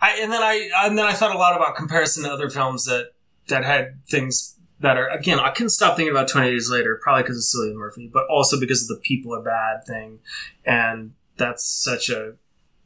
I 0.00 0.18
and 0.20 0.32
then 0.32 0.42
I 0.42 0.70
and 0.84 0.96
then 0.96 1.06
I 1.06 1.12
thought 1.12 1.34
a 1.34 1.38
lot 1.38 1.56
about 1.56 1.76
comparison 1.76 2.24
to 2.24 2.32
other 2.32 2.50
films 2.50 2.84
that 2.84 3.12
that 3.48 3.64
had 3.64 4.04
things 4.06 4.56
better. 4.80 5.08
Again, 5.08 5.40
I 5.40 5.50
couldn't 5.50 5.70
stop 5.70 5.96
thinking 5.96 6.14
about 6.14 6.28
Twenty 6.28 6.50
Days 6.50 6.70
Later, 6.70 7.00
probably 7.02 7.24
because 7.24 7.38
of 7.38 7.60
Cillian 7.60 7.74
Murphy, 7.74 8.08
but 8.12 8.26
also 8.30 8.60
because 8.60 8.82
of 8.82 8.88
the 8.88 9.02
people 9.02 9.34
are 9.34 9.42
bad 9.42 9.84
thing, 9.86 10.20
and 10.64 11.14
that's 11.36 11.64
such 11.64 12.10
a 12.10 12.34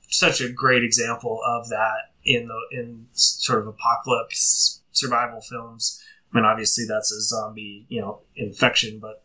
such 0.08 0.40
a 0.40 0.48
great 0.48 0.84
example 0.84 1.40
of 1.44 1.68
that 1.68 2.12
in 2.24 2.48
the 2.48 2.60
in 2.70 3.06
sort 3.12 3.60
of 3.60 3.66
apocalypse 3.66 4.80
survival 4.92 5.40
films. 5.40 6.02
I 6.32 6.36
mean, 6.36 6.44
obviously 6.44 6.84
that's 6.88 7.12
a 7.12 7.20
zombie, 7.20 7.86
you 7.88 8.00
know, 8.00 8.20
infection, 8.36 8.98
but 8.98 9.22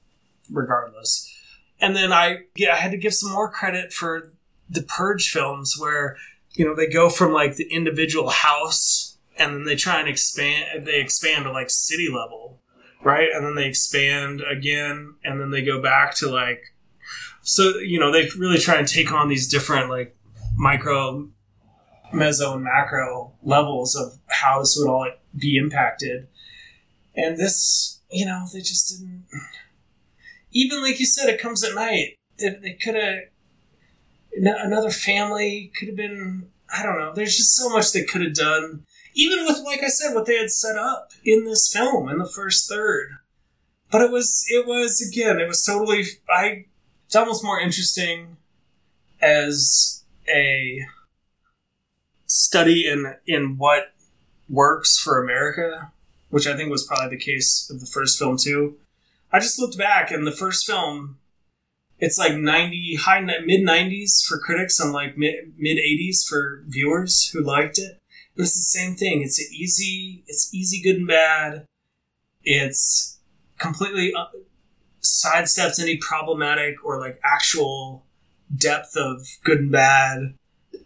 regardless. 0.52 1.34
And 1.80 1.96
then 1.96 2.12
I 2.12 2.40
yeah, 2.56 2.74
I 2.74 2.78
had 2.78 2.92
to 2.92 2.98
give 2.98 3.14
some 3.14 3.32
more 3.32 3.50
credit 3.50 3.94
for 3.94 4.32
the 4.70 4.82
Purge 4.82 5.30
films 5.30 5.76
where 5.80 6.18
you 6.54 6.66
know 6.66 6.76
they 6.76 6.88
go 6.88 7.10
from 7.10 7.32
like 7.32 7.56
the 7.56 7.72
individual 7.72 8.30
house 8.30 9.18
and 9.38 9.54
then 9.54 9.64
they 9.66 9.76
try 9.76 10.00
and 10.00 10.10
expand 10.10 10.86
they 10.86 11.00
expand 11.00 11.46
to 11.46 11.52
like 11.52 11.70
city 11.70 12.10
level 12.10 12.60
right 13.04 13.30
and 13.34 13.46
then 13.46 13.56
they 13.56 13.68
expand 13.68 14.42
again 14.42 15.14
and 15.24 15.40
then 15.40 15.52
they 15.52 15.64
go 15.64 15.82
back 15.82 16.16
to 16.16 16.30
like 16.30 16.74
so 17.42 17.78
you 17.78 18.00
know 18.00 18.12
they 18.12 18.28
really 18.38 18.58
try 18.58 18.76
and 18.76 18.88
take 18.88 19.12
on 19.12 19.30
these 19.30 19.48
different 19.48 19.90
like 19.90 20.16
micro 20.56 21.28
meso 22.14 22.56
and 22.56 22.64
macro 22.64 23.32
levels 23.44 23.96
of 23.96 24.18
how 24.28 24.60
this 24.60 24.76
would 24.80 24.90
all 24.90 25.08
be 25.36 25.58
impacted 25.58 26.28
and 27.18 27.38
this 27.38 28.00
you 28.10 28.26
know 28.26 28.46
they 28.54 28.62
just 28.62 28.90
didn't 28.90 29.26
even 30.52 30.82
like 30.82 31.00
you 31.00 31.06
said 31.06 31.30
it 31.30 31.42
comes 31.42 31.64
at 31.64 31.76
night. 31.76 32.16
They, 32.38 32.50
they 32.50 32.74
could 32.74 32.96
have 32.96 33.20
another 34.34 34.92
family 34.92 35.72
could 35.78 35.88
have 35.88 35.98
been 35.98 36.50
i 36.74 36.84
don't 36.84 36.98
know. 36.98 37.14
There's 37.14 37.36
just 37.36 37.56
so 37.56 37.70
much 37.70 37.92
they 37.92 38.04
could 38.04 38.22
have 38.22 38.34
done. 38.34 38.86
Even 39.14 39.46
with 39.46 39.60
like 39.66 39.84
i 39.84 39.88
said 39.88 40.14
what 40.14 40.26
they 40.26 40.38
had 40.38 40.52
set 40.52 40.78
up 40.78 41.12
in 41.24 41.46
this 41.46 41.72
film 41.72 42.08
in 42.10 42.20
the 42.20 42.28
first 42.28 42.70
third. 42.70 43.18
But 43.92 44.02
it 44.02 44.12
was 44.12 44.46
it 44.50 44.68
was 44.68 45.02
again 45.02 45.40
it 45.40 45.48
was 45.48 45.66
totally 45.66 46.04
i 46.30 46.66
it's 47.06 47.16
almost 47.16 47.44
more 47.44 47.60
interesting 47.60 48.38
as 49.22 50.04
a 50.30 50.86
study 52.26 52.86
in 52.88 53.16
in 53.26 53.58
what 53.58 53.94
works 54.50 54.98
for 54.98 55.22
america 55.22 55.92
which 56.30 56.48
i 56.48 56.56
think 56.56 56.70
was 56.70 56.86
probably 56.86 57.16
the 57.16 57.24
case 57.24 57.70
of 57.70 57.80
the 57.80 57.86
first 57.86 58.18
film 58.18 58.38
too. 58.38 58.78
I 59.32 59.40
just 59.40 59.60
looked 59.60 59.78
back 59.78 60.12
and 60.12 60.26
the 60.26 60.32
first 60.32 60.66
film 60.66 61.18
it's 62.00 62.18
like 62.18 62.36
90 62.36 62.96
high 63.02 63.22
mid 63.22 63.62
90s 63.62 64.24
for 64.24 64.38
critics 64.38 64.80
and 64.80 64.94
like 64.94 65.18
mid 65.18 65.54
80s 65.60 66.28
for 66.28 66.64
viewers 66.68 67.30
who 67.30 67.42
liked 67.42 67.80
it. 67.80 68.00
And 68.36 68.46
it's 68.46 68.54
the 68.54 68.80
same 68.80 68.96
thing. 68.96 69.24
It's 69.24 69.40
easy 69.52 70.24
it's 70.28 70.54
easy 70.54 70.82
good 70.82 70.98
and 70.98 71.08
bad. 71.08 71.66
It's 72.44 73.18
completely 73.58 74.14
uh, 74.14 74.28
sidesteps 75.02 75.82
any 75.82 75.98
problematic 75.98 76.76
or 76.86 77.00
like 77.00 77.20
actual 77.24 78.06
depth 78.56 78.96
of 78.96 79.26
good 79.44 79.60
and 79.60 79.72
bad 79.72 80.36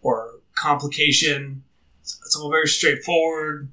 or 0.01 0.39
complication. 0.55 1.63
It's 2.01 2.35
all 2.35 2.49
very 2.49 2.67
straightforward 2.67 3.69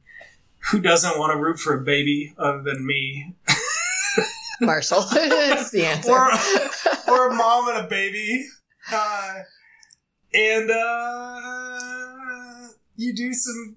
who 0.71 0.81
doesn't 0.81 1.19
want 1.19 1.33
to 1.33 1.39
root 1.39 1.59
for 1.59 1.75
a 1.75 1.81
baby 1.81 2.35
other 2.39 2.63
than 2.63 2.87
me 2.87 3.35
Marshall 4.61 4.99
is 5.13 5.71
the 5.71 5.85
answer. 5.87 6.11
or, 6.11 6.31
or 7.09 7.29
a 7.31 7.35
mom 7.35 7.69
and 7.69 7.87
a 7.87 7.89
baby. 7.89 8.47
Uh, 8.93 9.35
and 10.35 10.71
uh, 10.71 12.69
you 12.97 13.15
do 13.15 13.33
some 13.33 13.77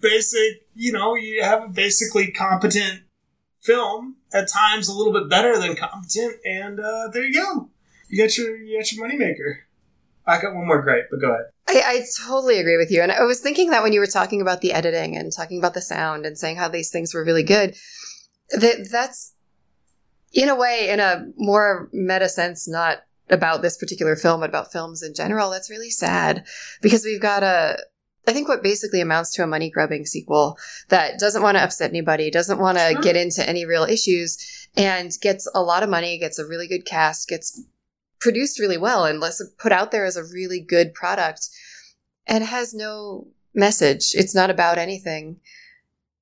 basic, 0.00 0.66
you 0.74 0.92
know, 0.92 1.14
you 1.14 1.42
have 1.42 1.64
a 1.64 1.68
basically 1.68 2.30
competent 2.30 3.02
film, 3.60 4.16
at 4.32 4.48
times 4.48 4.88
a 4.88 4.92
little 4.92 5.12
bit 5.12 5.28
better 5.28 5.58
than 5.58 5.74
competent, 5.74 6.36
and 6.44 6.78
uh, 6.78 7.08
there 7.12 7.24
you 7.24 7.34
go. 7.34 7.68
You 8.08 8.22
got 8.22 8.36
your 8.38 8.56
you 8.56 8.78
got 8.78 8.92
your 8.92 9.08
moneymaker. 9.08 9.65
I 10.26 10.40
got 10.40 10.54
one 10.54 10.66
more 10.66 10.82
gripe, 10.82 11.08
but 11.10 11.20
go 11.20 11.32
ahead. 11.32 11.46
I, 11.68 11.82
I 11.86 12.04
totally 12.26 12.58
agree 12.58 12.76
with 12.76 12.90
you. 12.90 13.02
And 13.02 13.12
I 13.12 13.22
was 13.22 13.40
thinking 13.40 13.70
that 13.70 13.82
when 13.82 13.92
you 13.92 14.00
were 14.00 14.06
talking 14.06 14.40
about 14.40 14.60
the 14.60 14.72
editing 14.72 15.16
and 15.16 15.32
talking 15.32 15.58
about 15.58 15.74
the 15.74 15.80
sound 15.80 16.26
and 16.26 16.36
saying 16.36 16.56
how 16.56 16.68
these 16.68 16.90
things 16.90 17.14
were 17.14 17.24
really 17.24 17.42
good, 17.44 17.76
that 18.50 18.88
that's 18.90 19.34
in 20.32 20.48
a 20.48 20.54
way, 20.56 20.90
in 20.90 21.00
a 21.00 21.26
more 21.36 21.88
meta 21.92 22.28
sense, 22.28 22.68
not 22.68 22.98
about 23.30 23.62
this 23.62 23.76
particular 23.76 24.16
film, 24.16 24.40
but 24.40 24.50
about 24.50 24.72
films 24.72 25.02
in 25.02 25.14
general. 25.14 25.50
That's 25.50 25.70
really 25.70 25.90
sad 25.90 26.44
because 26.82 27.04
we've 27.04 27.20
got 27.20 27.42
a, 27.42 27.78
I 28.28 28.32
think 28.32 28.48
what 28.48 28.62
basically 28.62 29.00
amounts 29.00 29.32
to 29.34 29.44
a 29.44 29.46
money 29.46 29.70
grubbing 29.70 30.06
sequel 30.06 30.58
that 30.88 31.18
doesn't 31.18 31.42
want 31.42 31.56
to 31.56 31.62
upset 31.62 31.90
anybody, 31.90 32.30
doesn't 32.30 32.58
want 32.58 32.78
to 32.78 32.92
Sure. 32.92 33.02
get 33.02 33.16
into 33.16 33.48
any 33.48 33.64
real 33.64 33.84
issues, 33.84 34.68
and 34.76 35.12
gets 35.20 35.48
a 35.54 35.62
lot 35.62 35.82
of 35.82 35.88
money, 35.88 36.18
gets 36.18 36.38
a 36.38 36.46
really 36.46 36.66
good 36.66 36.84
cast, 36.84 37.28
gets 37.28 37.62
produced 38.20 38.58
really 38.58 38.78
well, 38.78 39.04
and 39.04 39.20
let's 39.20 39.42
put 39.58 39.72
out 39.72 39.90
there 39.90 40.04
as 40.04 40.16
a 40.16 40.24
really 40.24 40.60
good 40.60 40.94
product, 40.94 41.48
and 42.26 42.44
has 42.44 42.74
no 42.74 43.28
message. 43.54 44.12
It's 44.14 44.34
not 44.34 44.50
about 44.50 44.78
anything. 44.78 45.40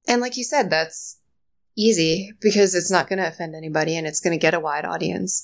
And 0.07 0.21
like 0.21 0.37
you 0.37 0.45
said, 0.45 0.71
that's 0.71 1.19
easy 1.77 2.33
because 2.41 2.75
it's 2.75 2.91
not 2.91 3.09
going 3.09 3.19
to 3.19 3.27
offend 3.27 3.55
anybody 3.55 3.97
and 3.97 4.07
it's 4.07 4.21
going 4.21 4.33
to 4.39 4.41
get 4.41 4.55
a 4.55 4.61
wide 4.61 4.85
audience. 4.85 5.43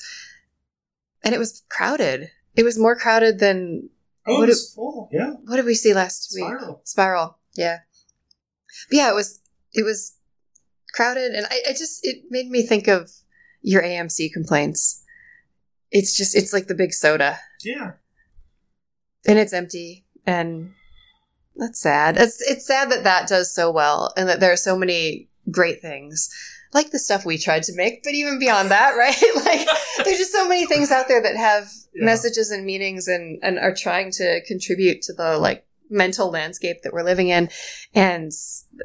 And 1.25 1.35
it 1.35 1.39
was 1.39 1.63
crowded. 1.69 2.31
It 2.55 2.63
was 2.63 2.79
more 2.79 2.95
crowded 2.97 3.39
than 3.41 3.91
Oh, 4.27 4.39
What 4.39 4.49
it 4.49 4.53
was 4.53 4.73
full. 4.75 5.09
Yeah. 5.11 5.31
what 5.47 5.57
did 5.57 5.65
we 5.65 5.75
see 5.75 5.95
last 5.95 6.31
week? 6.35 6.45
Spiral. 6.45 6.81
Spiral. 6.85 7.39
Yeah. 7.57 7.79
But 8.91 8.97
yeah, 8.97 9.11
it 9.11 9.15
was 9.15 9.41
it 9.73 9.83
was 9.85 10.17
crowded 10.93 11.33
and 11.33 11.47
I, 11.51 11.61
I 11.71 11.73
just 11.73 12.01
it 12.07 12.25
made 12.31 12.49
me 12.49 12.63
think 12.63 12.87
of 12.87 13.11
your 13.63 13.83
AMC 13.83 14.33
complaints. 14.33 15.03
It's 15.91 16.17
just 16.17 16.37
it's 16.37 16.53
like 16.53 16.67
the 16.67 16.75
big 16.75 16.93
soda. 16.93 17.39
Yeah. 17.65 17.93
and 19.27 19.39
it's 19.39 19.53
empty 19.53 20.07
and 20.27 20.73
that's 21.57 21.79
sad 21.81 22.17
it's 22.17 22.41
it's 22.41 22.67
sad 22.67 22.91
that 22.91 23.05
that 23.05 23.29
does 23.29 23.55
so 23.55 23.71
well 23.71 24.13
and 24.17 24.29
that 24.29 24.41
there 24.41 24.53
are 24.53 24.57
so 24.57 24.77
many 24.79 25.29
great 25.51 25.83
things 25.83 26.31
like 26.73 26.91
the 26.91 26.99
stuff 26.99 27.27
we 27.27 27.37
tried 27.37 27.63
to 27.65 27.75
make 27.75 28.03
but 28.03 28.15
even 28.15 28.39
beyond 28.39 28.71
that 28.71 28.93
right 28.97 29.21
like 29.45 29.67
there's 30.05 30.17
just 30.19 30.33
so 30.33 30.49
many 30.49 30.65
things 30.67 30.91
out 30.91 31.07
there 31.09 31.21
that 31.23 31.37
have 31.37 31.69
Yeah. 31.93 32.05
messages 32.07 32.51
and 32.51 32.65
meanings 32.65 33.09
and 33.09 33.39
and 33.43 33.59
are 33.59 33.75
trying 33.75 34.11
to 34.13 34.41
contribute 34.47 35.03
to 35.03 35.13
the 35.13 35.37
like 35.39 35.67
mental 35.91 36.31
landscape 36.31 36.83
that 36.83 36.93
we're 36.95 37.03
living 37.03 37.29
in 37.29 37.51
and 37.95 38.31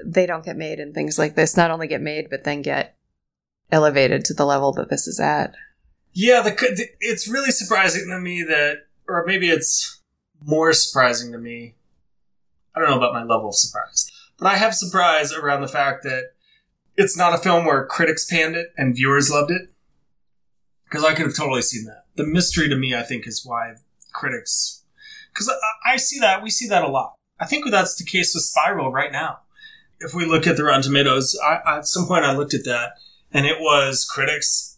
they 0.03 0.25
don't 0.25 0.43
get 0.43 0.57
made 0.57 0.79
and 0.79 0.93
things 0.93 1.17
like 1.19 1.35
this 1.35 1.55
not 1.55 1.71
only 1.71 1.87
get 1.87 2.01
made 2.01 2.29
but 2.29 2.43
then 2.43 2.61
get 2.61 2.97
elevated 3.71 4.25
to 4.25 4.33
the 4.33 4.45
level 4.45 4.73
that 4.73 4.89
this 4.89 5.07
is 5.07 5.19
at 5.19 5.53
Yeah, 6.17 6.41
the, 6.41 6.51
the 6.51 6.87
it's 7.01 7.27
really 7.27 7.51
surprising 7.51 8.09
to 8.09 8.19
me 8.19 8.41
that, 8.43 8.87
or 9.05 9.25
maybe 9.27 9.49
it's 9.49 10.01
more 10.41 10.71
surprising 10.71 11.33
to 11.33 11.37
me. 11.37 11.75
I 12.73 12.79
don't 12.79 12.89
know 12.89 12.97
about 12.97 13.13
my 13.13 13.23
level 13.23 13.49
of 13.49 13.55
surprise, 13.55 14.09
but 14.39 14.47
I 14.47 14.55
have 14.55 14.73
surprise 14.73 15.33
around 15.33 15.61
the 15.61 15.67
fact 15.67 16.03
that 16.03 16.31
it's 16.95 17.17
not 17.17 17.33
a 17.33 17.37
film 17.37 17.65
where 17.65 17.85
critics 17.85 18.25
panned 18.25 18.55
it 18.55 18.69
and 18.77 18.95
viewers 18.95 19.29
loved 19.29 19.51
it. 19.51 19.73
Because 20.85 21.03
I 21.03 21.13
could 21.13 21.25
have 21.25 21.35
totally 21.35 21.61
seen 21.61 21.83
that. 21.85 22.05
The 22.15 22.25
mystery 22.25 22.69
to 22.69 22.77
me, 22.77 22.95
I 22.95 23.03
think, 23.03 23.27
is 23.27 23.45
why 23.45 23.75
critics. 24.13 24.83
Because 25.33 25.49
I, 25.49 25.93
I 25.93 25.97
see 25.97 26.19
that. 26.19 26.41
We 26.41 26.49
see 26.49 26.67
that 26.69 26.83
a 26.83 26.87
lot. 26.87 27.15
I 27.41 27.45
think 27.45 27.69
that's 27.69 27.95
the 27.95 28.05
case 28.05 28.33
with 28.33 28.43
Spiral 28.43 28.89
right 28.89 29.11
now. 29.11 29.39
If 29.99 30.13
we 30.13 30.25
look 30.25 30.47
at 30.47 30.55
the 30.55 30.63
Rotten 30.63 30.83
Tomatoes, 30.83 31.37
I, 31.43 31.79
at 31.79 31.87
some 31.87 32.07
point 32.07 32.23
I 32.23 32.33
looked 32.33 32.53
at 32.53 32.63
that, 32.63 32.93
and 33.33 33.45
it 33.45 33.59
was 33.59 34.05
critics 34.05 34.74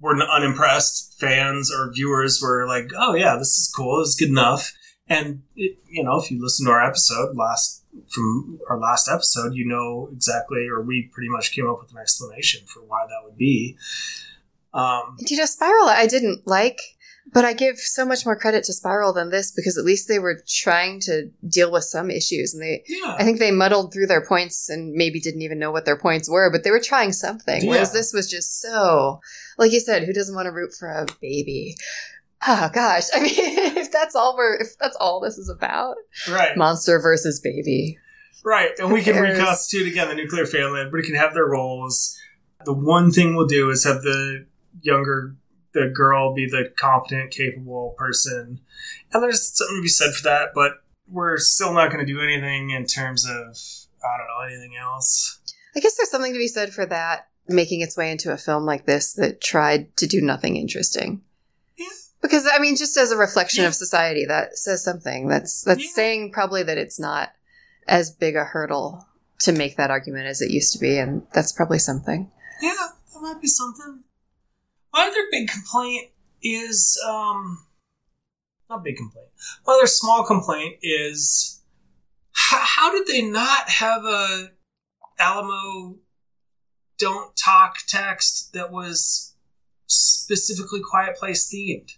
were 0.00 0.16
unimpressed, 0.20 1.18
fans 1.20 1.72
or 1.72 1.92
viewers 1.92 2.40
were 2.42 2.66
like, 2.66 2.90
"Oh 2.96 3.14
yeah, 3.14 3.36
this 3.36 3.58
is 3.58 3.72
cool. 3.74 4.00
It's 4.00 4.16
good 4.16 4.28
enough." 4.28 4.72
And 5.08 5.42
it, 5.56 5.78
you 5.88 6.04
know, 6.04 6.16
if 6.18 6.30
you 6.30 6.40
listen 6.40 6.66
to 6.66 6.72
our 6.72 6.84
episode 6.84 7.36
last 7.36 7.84
from 8.08 8.60
our 8.68 8.78
last 8.78 9.08
episode, 9.08 9.54
you 9.54 9.66
know 9.66 10.08
exactly, 10.12 10.68
or 10.68 10.80
we 10.82 11.10
pretty 11.12 11.28
much 11.28 11.52
came 11.52 11.68
up 11.68 11.80
with 11.80 11.90
an 11.92 11.98
explanation 11.98 12.66
for 12.66 12.80
why 12.80 13.04
that 13.08 13.24
would 13.24 13.36
be. 13.36 13.76
Um, 14.72 15.16
You 15.18 15.36
know, 15.36 15.46
Spiral, 15.46 15.88
I 15.88 16.06
didn't 16.06 16.46
like, 16.46 16.80
but 17.32 17.44
I 17.44 17.52
give 17.52 17.78
so 17.78 18.04
much 18.04 18.24
more 18.24 18.36
credit 18.36 18.64
to 18.64 18.72
Spiral 18.72 19.12
than 19.12 19.30
this 19.30 19.52
because 19.52 19.78
at 19.78 19.84
least 19.84 20.08
they 20.08 20.18
were 20.18 20.40
trying 20.48 21.00
to 21.00 21.30
deal 21.48 21.70
with 21.70 21.84
some 21.84 22.10
issues, 22.10 22.54
and 22.54 22.62
they, 22.62 22.82
yeah, 22.88 23.16
I 23.18 23.24
think 23.24 23.38
they 23.38 23.50
muddled 23.50 23.92
through 23.92 24.06
their 24.06 24.24
points 24.24 24.68
and 24.68 24.92
maybe 24.92 25.20
didn't 25.20 25.42
even 25.42 25.58
know 25.58 25.70
what 25.70 25.84
their 25.84 25.98
points 25.98 26.28
were, 26.28 26.50
but 26.50 26.64
they 26.64 26.70
were 26.70 26.80
trying 26.80 27.12
something. 27.12 27.66
Whereas 27.66 27.92
this 27.92 28.12
was 28.12 28.30
just 28.30 28.60
so, 28.60 29.20
like 29.58 29.72
you 29.72 29.80
said, 29.80 30.04
who 30.04 30.12
doesn't 30.12 30.34
want 30.34 30.46
to 30.46 30.52
root 30.52 30.72
for 30.78 30.88
a 30.88 31.06
baby? 31.20 31.76
Oh 32.46 32.70
gosh, 32.72 33.04
I 33.14 33.20
mean, 33.20 33.32
if 33.36 33.92
that's 33.92 34.16
all 34.16 34.36
we're, 34.36 34.56
if 34.56 34.76
that's 34.78 34.96
all 34.96 35.20
this 35.20 35.38
is 35.38 35.48
about, 35.48 35.96
right, 36.28 36.56
monster 36.56 36.98
versus 37.00 37.40
baby. 37.40 37.98
right, 38.44 38.72
and 38.78 38.92
we 38.92 39.02
can 39.02 39.16
reconstitute 39.16 39.86
again 39.86 40.08
the 40.08 40.14
nuclear 40.14 40.46
family. 40.46 40.80
Everybody 40.80 41.06
can 41.06 41.16
have 41.16 41.34
their 41.34 41.46
roles. 41.46 42.16
The 42.64 42.72
one 42.74 43.10
thing 43.10 43.36
we'll 43.36 43.46
do 43.46 43.70
is 43.70 43.84
have 43.84 44.02
the 44.02 44.46
younger 44.82 45.34
the 45.72 45.88
girl 45.94 46.34
be 46.34 46.46
the 46.46 46.72
competent, 46.76 47.30
capable 47.30 47.94
person. 47.96 48.60
And 49.12 49.22
there's 49.22 49.56
something 49.56 49.76
to 49.78 49.82
be 49.82 49.88
said 49.88 50.12
for 50.14 50.24
that, 50.24 50.48
but 50.54 50.82
we're 51.08 51.38
still 51.38 51.72
not 51.74 51.90
going 51.92 52.04
to 52.04 52.12
do 52.12 52.20
anything 52.20 52.70
in 52.70 52.86
terms 52.86 53.24
of, 53.24 53.56
I 54.04 54.16
don't 54.16 54.26
know, 54.28 54.46
anything 54.46 54.76
else. 54.76 55.38
I 55.76 55.80
guess 55.80 55.96
there's 55.96 56.10
something 56.10 56.32
to 56.32 56.38
be 56.38 56.48
said 56.48 56.72
for 56.72 56.86
that 56.86 57.28
making 57.48 57.80
its 57.80 57.96
way 57.96 58.10
into 58.10 58.32
a 58.32 58.36
film 58.36 58.64
like 58.64 58.86
this 58.86 59.12
that 59.14 59.40
tried 59.40 59.96
to 59.96 60.06
do 60.06 60.20
nothing 60.20 60.56
interesting. 60.56 61.20
Yeah. 61.76 61.86
Because 62.22 62.46
I 62.52 62.58
mean, 62.60 62.76
just 62.76 62.96
as 62.96 63.10
a 63.10 63.16
reflection 63.16 63.62
Yeah. 63.62 63.68
of 63.68 63.74
society, 63.74 64.24
that 64.26 64.56
says 64.56 64.84
something. 64.84 65.26
That's 65.28 65.62
that's 65.62 65.82
Yeah. 65.82 65.90
saying 65.94 66.32
probably 66.32 66.62
that 66.62 66.78
it's 66.78 67.00
not 67.00 67.30
as 67.88 68.10
big 68.10 68.36
a 68.36 68.44
hurdle 68.44 69.06
to 69.40 69.52
make 69.52 69.76
that 69.76 69.90
argument 69.90 70.26
as 70.26 70.40
it 70.40 70.50
used 70.50 70.72
to 70.74 70.78
be, 70.78 70.98
and 70.98 71.26
that's 71.32 71.50
probably 71.50 71.78
something. 71.78 72.30
Yeah, 72.62 72.74
that 73.14 73.20
might 73.20 73.40
be 73.40 73.48
something. 73.48 74.04
My 74.92 75.06
other 75.06 75.26
big 75.30 75.48
complaint 75.48 76.08
is, 76.42 77.00
um, 77.06 77.66
not 78.68 78.84
big 78.84 78.96
complaint. 78.96 79.28
My 79.66 79.74
other 79.74 79.86
small 79.86 80.24
complaint 80.24 80.78
is, 80.82 81.62
how, 82.32 82.60
how 82.60 82.92
did 82.92 83.06
they 83.06 83.22
not 83.22 83.68
have 83.68 84.04
a 84.04 84.50
Alamo 85.18 85.96
don't 86.98 87.36
talk 87.36 87.76
text 87.86 88.52
that 88.52 88.72
was 88.72 89.34
specifically 89.86 90.80
Quiet 90.80 91.16
Place 91.16 91.52
themed? 91.52 91.92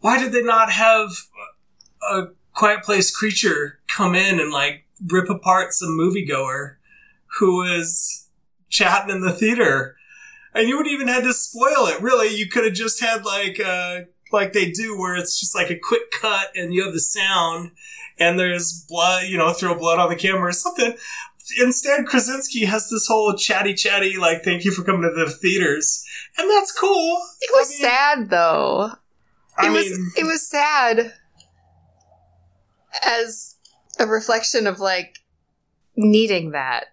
Why 0.00 0.18
did 0.18 0.32
they 0.32 0.42
not 0.42 0.70
have 0.70 1.10
a 2.10 2.28
Quiet 2.52 2.82
Place 2.82 3.14
creature 3.14 3.80
come 3.88 4.14
in 4.14 4.40
and 4.40 4.52
like 4.52 4.84
rip 5.06 5.28
apart 5.28 5.72
some 5.72 5.98
moviegoer 5.98 6.76
who 7.38 7.56
was 7.56 8.28
chatting 8.68 9.14
in 9.14 9.20
the 9.20 9.32
theater? 9.32 9.96
And 10.56 10.68
you 10.68 10.76
wouldn't 10.76 10.94
even 10.94 11.08
had 11.08 11.24
to 11.24 11.32
spoil 11.34 11.86
it. 11.86 12.00
Really, 12.00 12.34
you 12.34 12.48
could 12.48 12.64
have 12.64 12.74
just 12.74 13.00
had 13.00 13.24
like 13.24 13.60
uh 13.60 14.02
like 14.32 14.52
they 14.52 14.70
do, 14.70 14.98
where 14.98 15.14
it's 15.16 15.38
just 15.38 15.54
like 15.54 15.70
a 15.70 15.78
quick 15.78 16.10
cut 16.10 16.48
and 16.56 16.72
you 16.74 16.84
have 16.84 16.92
the 16.94 17.00
sound 17.00 17.70
and 18.18 18.38
there's 18.38 18.84
blood, 18.88 19.24
you 19.28 19.36
know, 19.38 19.52
throw 19.52 19.74
blood 19.78 19.98
on 19.98 20.08
the 20.08 20.16
camera 20.16 20.48
or 20.48 20.52
something. 20.52 20.94
Instead, 21.62 22.06
Krasinski 22.06 22.64
has 22.64 22.90
this 22.90 23.06
whole 23.06 23.34
chatty 23.34 23.74
chatty 23.74 24.16
like 24.16 24.42
thank 24.42 24.64
you 24.64 24.72
for 24.72 24.82
coming 24.82 25.02
to 25.02 25.10
the 25.24 25.30
theaters, 25.30 26.04
and 26.38 26.50
that's 26.50 26.72
cool. 26.72 27.18
It 27.40 27.50
was 27.54 27.68
I 27.68 27.70
mean- 27.72 27.80
sad 27.80 28.30
though. 28.30 28.90
I 29.58 29.68
it 29.68 29.70
was 29.70 29.84
mean, 29.84 30.10
it 30.18 30.24
was 30.24 30.46
sad 30.48 31.12
as 33.04 33.56
a 33.98 34.06
reflection 34.06 34.66
of 34.66 34.80
like 34.80 35.18
needing 35.96 36.50
that. 36.50 36.86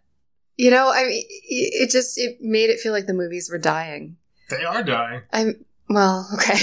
You 0.57 0.69
know, 0.71 0.91
I 0.93 1.03
mean, 1.05 1.23
it 1.27 1.83
it 1.83 1.89
just 1.89 2.17
it 2.17 2.37
made 2.41 2.69
it 2.69 2.79
feel 2.79 2.93
like 2.93 3.07
the 3.07 3.13
movies 3.13 3.49
were 3.49 3.57
dying. 3.57 4.17
they 4.49 4.63
are 4.63 4.83
dying, 4.83 5.21
I'm 5.31 5.65
well, 5.89 6.27
okay. 6.35 6.57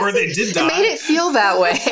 or 0.00 0.10
they 0.12 0.28
did 0.32 0.48
It 0.50 0.54
die. 0.54 0.66
made 0.68 0.86
it 0.86 0.98
feel 0.98 1.30
that 1.32 1.60
way. 1.60 1.72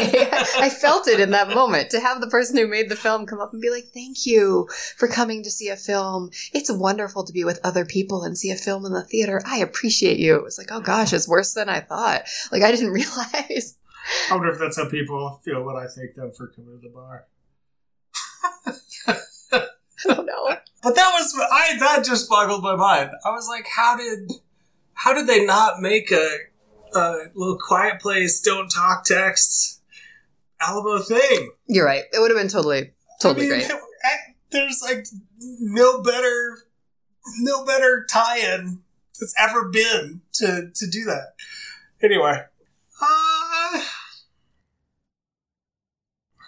I 0.59 0.71
felt 0.71 1.07
it 1.09 1.21
in 1.21 1.31
that 1.31 1.49
moment 1.49 1.91
to 1.91 2.01
have 2.01 2.21
the 2.21 2.27
person 2.29 2.57
who 2.57 2.67
made 2.67 2.89
the 2.89 2.97
film 2.97 3.27
come 3.27 3.41
up 3.41 3.53
and 3.53 3.61
be 3.61 3.71
like, 3.71 3.89
"Thank 3.93 4.27
you 4.27 4.69
for 4.97 5.09
coming 5.09 5.43
to 5.43 5.51
see 5.51 5.69
a 5.69 5.77
film. 5.77 6.31
It's 6.55 6.71
wonderful 6.73 7.25
to 7.25 7.33
be 7.33 7.45
with 7.45 7.61
other 7.65 7.85
people 7.85 8.23
and 8.25 8.37
see 8.39 8.51
a 8.51 8.57
film 8.57 8.87
in 8.87 8.93
the 8.93 9.05
theater. 9.05 9.43
I 9.45 9.59
appreciate 9.59 10.19
you." 10.19 10.37
It 10.37 10.45
was 10.45 10.57
like, 10.59 10.69
"Oh 10.73 10.81
gosh, 10.81 11.13
it's 11.13 11.29
worse 11.29 11.53
than 11.53 11.69
I 11.69 11.81
thought." 11.81 12.23
Like 12.53 12.63
I 12.63 12.71
didn't 12.71 12.91
realize. 12.93 13.77
I 14.31 14.35
wonder 14.35 14.51
if 14.53 14.59
that's 14.59 14.77
how 14.79 14.89
people 14.89 15.41
feel 15.45 15.63
when 15.65 15.77
I 15.77 15.87
thank 15.87 16.15
them 16.15 16.33
for 16.33 16.47
coming 16.49 16.81
to 16.81 16.89
the 16.89 16.95
bar. 16.95 17.27
I 20.09 20.15
don't 20.15 20.27
know. 20.27 20.57
But 20.83 20.95
that 20.95 21.11
was 21.13 21.35
I 21.53 21.77
that 21.79 22.05
just 22.05 22.29
boggled 22.29 22.63
my 22.63 22.77
mind. 22.77 23.11
I 23.25 23.31
was 23.31 23.49
like, 23.49 23.67
how 23.67 23.97
did 23.97 24.33
how 24.95 25.13
did 25.13 25.27
they 25.27 25.45
not 25.45 25.81
make 25.81 26.11
a 26.11 26.29
a 26.95 27.17
little 27.35 27.59
quiet 27.59 28.01
place, 28.01 28.41
don't 28.41 28.69
talk 28.69 29.05
text 29.05 29.81
Alamo 30.61 30.99
thing? 30.99 31.53
You're 31.67 31.87
right. 31.87 32.05
It 32.13 32.21
would 32.21 32.31
have 32.31 32.39
been 32.39 32.49
totally, 32.49 32.93
totally 33.21 33.47
I 33.47 33.59
mean, 33.59 33.69
great. 33.69 33.81
There's 34.51 34.81
like 34.83 35.07
no 35.41 36.03
better 36.03 36.59
no 37.41 37.65
better 37.65 38.07
tie-in 38.11 38.81
that's 39.21 39.35
ever 39.39 39.69
been 39.69 40.23
to 40.35 40.71
to 40.75 40.87
do 40.91 41.05
that. 41.05 41.35
Anyway, 42.03 42.33
uh, 42.33 42.45
I 43.03 43.83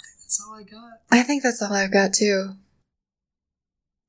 think 0.02 0.22
that's 0.22 0.44
all 0.46 0.54
I 0.54 0.62
got. 0.62 0.92
I 1.10 1.22
think 1.22 1.42
that's 1.42 1.60
all 1.60 1.72
I've 1.72 1.92
got 1.92 2.14
too. 2.14 2.54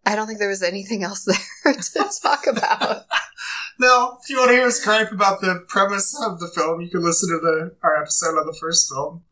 I 0.05 0.15
don't 0.15 0.27
think 0.27 0.39
there 0.39 0.49
was 0.49 0.63
anything 0.63 1.03
else 1.03 1.25
there 1.63 1.73
to 1.73 2.09
talk 2.21 2.47
about. 2.47 3.05
No, 3.79 4.19
if 4.21 4.29
you 4.29 4.37
want 4.37 4.49
to 4.49 4.55
hear 4.55 4.67
us 4.67 4.83
gripe 4.83 5.11
about 5.11 5.41
the 5.41 5.65
premise 5.67 6.15
of 6.23 6.39
the 6.39 6.47
film, 6.49 6.81
you 6.81 6.89
can 6.89 7.01
listen 7.01 7.29
to 7.29 7.39
the 7.39 7.75
our 7.81 7.99
episode 7.99 8.37
on 8.37 8.45
the 8.45 8.55
first 8.61 8.87
film. 8.87 9.23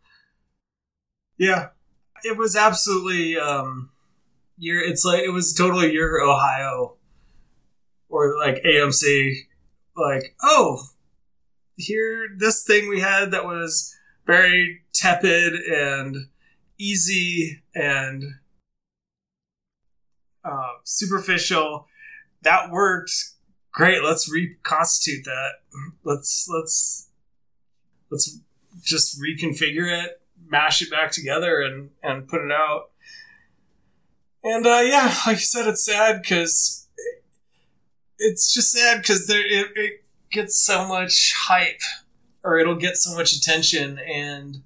Yeah, 1.37 1.67
it 2.23 2.35
was 2.35 2.55
absolutely 2.55 3.37
um, 3.37 3.91
your. 4.57 4.81
It's 4.81 5.05
like 5.05 5.21
it 5.21 5.29
was 5.29 5.53
totally 5.53 5.93
your 5.93 6.19
Ohio, 6.23 6.95
or 8.09 8.39
like 8.39 8.63
AMC. 8.63 9.35
Like, 9.95 10.35
oh, 10.41 10.81
here 11.75 12.29
this 12.35 12.63
thing 12.63 12.89
we 12.89 13.01
had 13.01 13.29
that 13.29 13.45
was 13.45 13.95
very 14.25 14.81
tepid 14.93 15.53
and 15.53 16.27
easy 16.79 17.61
and 17.75 18.23
uh, 20.49 20.73
superficial. 20.83 21.87
That 22.41 22.71
worked 22.71 23.11
great 23.71 24.03
let's 24.03 24.31
reconstitute 24.31 25.23
that 25.25 25.51
let's 26.03 26.47
let's 26.51 27.09
let's 28.09 28.39
just 28.81 29.21
reconfigure 29.21 30.03
it 30.03 30.19
mash 30.49 30.81
it 30.81 30.89
back 30.89 31.11
together 31.11 31.61
and 31.61 31.89
and 32.03 32.27
put 32.27 32.41
it 32.41 32.51
out. 32.51 32.91
And 34.43 34.65
uh, 34.65 34.81
yeah, 34.83 35.13
like 35.25 35.37
you 35.37 35.43
said, 35.43 35.67
it's 35.67 35.85
sad 35.85 36.21
because 36.21 36.87
it's 38.17 38.53
just 38.53 38.71
sad 38.71 39.01
because 39.01 39.27
there 39.27 39.45
it, 39.45 39.67
it 39.75 40.03
gets 40.31 40.57
so 40.57 40.87
much 40.87 41.33
hype, 41.37 41.81
or 42.43 42.57
it'll 42.57 42.75
get 42.75 42.95
so 42.95 43.15
much 43.15 43.33
attention, 43.33 43.99
and 43.99 44.61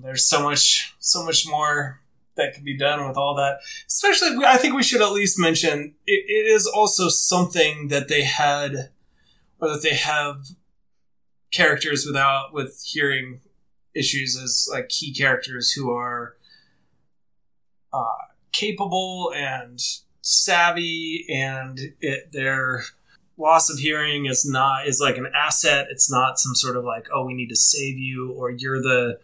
there's 0.00 0.26
so 0.26 0.42
much 0.42 0.94
so 0.98 1.24
much 1.24 1.46
more 1.46 1.99
that 2.40 2.54
can 2.54 2.64
be 2.64 2.76
done 2.76 3.06
with 3.06 3.16
all 3.16 3.34
that. 3.36 3.60
Especially, 3.86 4.44
I 4.44 4.56
think 4.56 4.74
we 4.74 4.82
should 4.82 5.02
at 5.02 5.12
least 5.12 5.38
mention 5.38 5.94
it, 6.06 6.24
it 6.26 6.52
is 6.52 6.66
also 6.66 7.08
something 7.08 7.88
that 7.88 8.08
they 8.08 8.22
had, 8.22 8.90
or 9.60 9.68
that 9.68 9.82
they 9.82 9.94
have 9.94 10.48
characters 11.50 12.04
without 12.06 12.52
with 12.52 12.82
hearing 12.86 13.40
issues 13.94 14.38
as 14.42 14.68
like 14.72 14.88
key 14.88 15.12
characters 15.12 15.72
who 15.72 15.90
are 15.90 16.36
uh, 17.92 18.26
capable 18.52 19.32
and 19.34 19.80
savvy, 20.22 21.26
and 21.28 21.78
it, 22.00 22.32
their 22.32 22.84
loss 23.36 23.70
of 23.70 23.78
hearing 23.78 24.26
is 24.26 24.48
not 24.48 24.86
is 24.86 25.00
like 25.00 25.16
an 25.16 25.30
asset. 25.34 25.86
It's 25.90 26.10
not 26.10 26.38
some 26.38 26.54
sort 26.54 26.76
of 26.76 26.84
like 26.84 27.08
oh 27.12 27.24
we 27.24 27.34
need 27.34 27.48
to 27.48 27.56
save 27.56 27.98
you 27.98 28.32
or 28.32 28.50
you're 28.50 28.80
the 28.80 29.18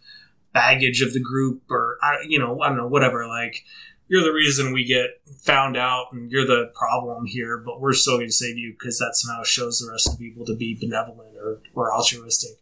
baggage 0.57 1.02
of 1.02 1.12
the 1.12 1.20
group 1.20 1.61
or 1.70 1.98
you 2.26 2.38
know 2.38 2.62
I 2.62 2.68
don't 2.68 2.78
know 2.78 2.86
whatever 2.86 3.28
like 3.28 3.62
you're 4.09 4.22
the 4.22 4.32
reason 4.32 4.72
we 4.72 4.86
get 4.86 5.11
found 5.42 5.76
out 5.76 6.07
and 6.12 6.30
you're 6.30 6.46
the 6.46 6.72
problem 6.74 7.26
here 7.26 7.59
but 7.59 7.78
we're 7.78 7.92
still 7.92 8.16
going 8.16 8.28
to 8.28 8.32
save 8.32 8.57
you 8.57 8.72
because 8.72 8.98
that 8.98 9.12
somehow 9.12 9.42
shows 9.42 9.80
the 9.80 9.90
rest 9.90 10.09
of 10.09 10.16
the 10.16 10.24
people 10.24 10.46
to 10.46 10.57
be 10.57 10.74
benevolent 10.80 11.36
or, 11.36 11.61
or 11.74 11.94
altruistic. 11.94 12.57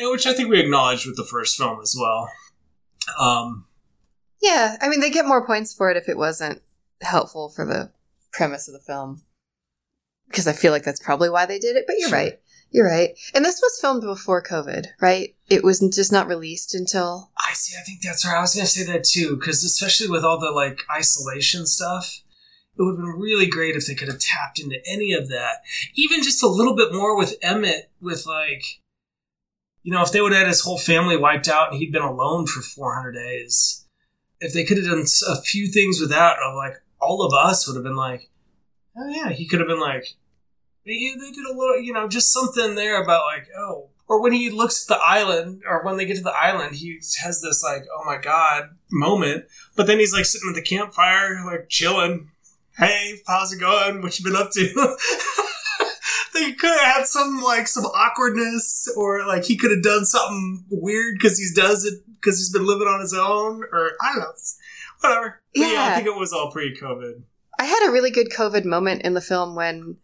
Which 0.00 0.26
i 0.26 0.32
think 0.32 0.48
we 0.48 0.60
acknowledged 0.60 1.06
with 1.06 1.18
the 1.18 1.26
first 1.26 1.58
film 1.58 1.78
as 1.82 1.94
well. 1.98 2.30
Um, 3.20 3.66
yeah 4.40 4.78
i 4.80 4.88
mean 4.88 5.00
they 5.00 5.10
get 5.10 5.26
more 5.26 5.44
points 5.44 5.74
for 5.74 5.90
it 5.90 5.98
if 5.98 6.08
it 6.08 6.16
wasn't 6.16 6.62
helpful 7.02 7.50
for 7.50 7.66
the 7.66 7.90
premise 8.32 8.66
of 8.66 8.72
the 8.72 8.80
film. 8.80 9.20
Because 10.28 10.48
i 10.48 10.54
feel 10.54 10.72
like 10.72 10.84
that's 10.84 11.04
probably 11.04 11.28
why 11.28 11.44
they 11.44 11.58
did 11.58 11.76
it 11.76 11.84
but 11.86 11.96
you're 11.98 12.08
sure. 12.08 12.18
right 12.18 12.38
you're 12.74 12.88
right. 12.88 13.16
And 13.32 13.44
this 13.44 13.60
was 13.62 13.78
filmed 13.80 14.02
before 14.02 14.42
COVID, 14.42 14.86
right? 15.00 15.36
It 15.48 15.62
was 15.62 15.78
just 15.94 16.10
not 16.10 16.26
released 16.26 16.74
until. 16.74 17.30
I 17.38 17.52
see. 17.52 17.76
I 17.80 17.84
think 17.84 18.02
that's 18.02 18.26
right. 18.26 18.36
I 18.36 18.40
was 18.40 18.52
going 18.52 18.66
to 18.66 18.70
say 18.70 18.82
that 18.92 19.04
too, 19.04 19.36
because 19.36 19.62
especially 19.62 20.08
with 20.08 20.24
all 20.24 20.40
the 20.40 20.50
like 20.50 20.80
isolation 20.92 21.66
stuff, 21.66 22.20
it 22.76 22.82
would 22.82 22.96
have 22.96 22.98
been 22.98 23.20
really 23.20 23.46
great 23.46 23.76
if 23.76 23.86
they 23.86 23.94
could 23.94 24.08
have 24.08 24.18
tapped 24.18 24.58
into 24.58 24.80
any 24.84 25.12
of 25.12 25.28
that. 25.28 25.58
Even 25.94 26.24
just 26.24 26.42
a 26.42 26.48
little 26.48 26.74
bit 26.74 26.92
more 26.92 27.16
with 27.16 27.36
Emmett, 27.42 27.92
with 28.00 28.26
like, 28.26 28.64
you 29.84 29.92
know, 29.92 30.02
if 30.02 30.10
they 30.10 30.20
would 30.20 30.32
have 30.32 30.40
had 30.40 30.48
his 30.48 30.62
whole 30.62 30.78
family 30.78 31.16
wiped 31.16 31.46
out 31.46 31.70
and 31.70 31.78
he'd 31.78 31.92
been 31.92 32.02
alone 32.02 32.48
for 32.48 32.60
400 32.60 33.12
days, 33.12 33.86
if 34.40 34.52
they 34.52 34.64
could 34.64 34.78
have 34.78 34.86
done 34.86 35.04
a 35.28 35.40
few 35.42 35.68
things 35.68 36.00
with 36.00 36.10
that, 36.10 36.38
of 36.44 36.56
like, 36.56 36.82
all 37.00 37.24
of 37.24 37.32
us 37.32 37.68
would 37.68 37.76
have 37.76 37.84
been 37.84 37.94
like, 37.94 38.30
oh 38.96 39.08
yeah, 39.08 39.30
he 39.30 39.46
could 39.46 39.60
have 39.60 39.68
been 39.68 39.80
like, 39.80 40.16
they, 40.84 41.14
they 41.18 41.30
did 41.30 41.44
a 41.44 41.56
little, 41.56 41.80
you 41.80 41.92
know, 41.92 42.08
just 42.08 42.32
something 42.32 42.74
there 42.74 43.02
about 43.02 43.24
like, 43.26 43.48
oh, 43.56 43.88
or 44.06 44.20
when 44.20 44.32
he 44.32 44.50
looks 44.50 44.84
at 44.84 44.96
the 44.96 45.02
island, 45.02 45.62
or 45.66 45.82
when 45.82 45.96
they 45.96 46.04
get 46.04 46.16
to 46.16 46.22
the 46.22 46.34
island, 46.34 46.76
he 46.76 47.00
has 47.22 47.40
this 47.40 47.62
like, 47.62 47.84
oh 47.92 48.04
my 48.04 48.18
god 48.18 48.70
moment. 48.90 49.46
But 49.76 49.86
then 49.86 49.98
he's 49.98 50.12
like 50.12 50.26
sitting 50.26 50.50
at 50.50 50.54
the 50.54 50.62
campfire, 50.62 51.42
like 51.46 51.68
chilling. 51.68 52.30
Hey, 52.76 53.20
how's 53.26 53.52
it 53.52 53.60
going? 53.60 54.02
What 54.02 54.18
you 54.18 54.24
been 54.24 54.36
up 54.36 54.50
to? 54.52 54.62
they 56.34 56.52
could 56.52 56.70
have 56.70 56.96
had 56.96 57.06
some 57.06 57.40
like 57.42 57.66
some 57.66 57.84
awkwardness, 57.84 58.92
or 58.96 59.26
like 59.26 59.44
he 59.44 59.56
could 59.56 59.70
have 59.70 59.82
done 59.82 60.04
something 60.04 60.64
weird 60.70 61.14
because 61.16 61.38
he 61.38 61.46
does 61.54 61.84
it 61.84 61.94
because 62.16 62.38
he's 62.38 62.52
been 62.52 62.66
living 62.66 62.88
on 62.88 63.00
his 63.00 63.14
own, 63.14 63.62
or 63.72 63.92
I 64.02 64.12
don't 64.12 64.20
know, 64.20 64.32
whatever. 65.00 65.42
Yeah. 65.54 65.72
yeah, 65.72 65.84
I 65.86 65.94
think 65.94 66.08
it 66.08 66.18
was 66.18 66.32
all 66.32 66.50
pre-COVID. 66.50 67.22
I 67.58 67.64
had 67.64 67.88
a 67.88 67.92
really 67.92 68.10
good 68.10 68.30
COVID 68.30 68.64
moment 68.64 69.02
in 69.02 69.14
the 69.14 69.20
film 69.20 69.54
when 69.54 69.96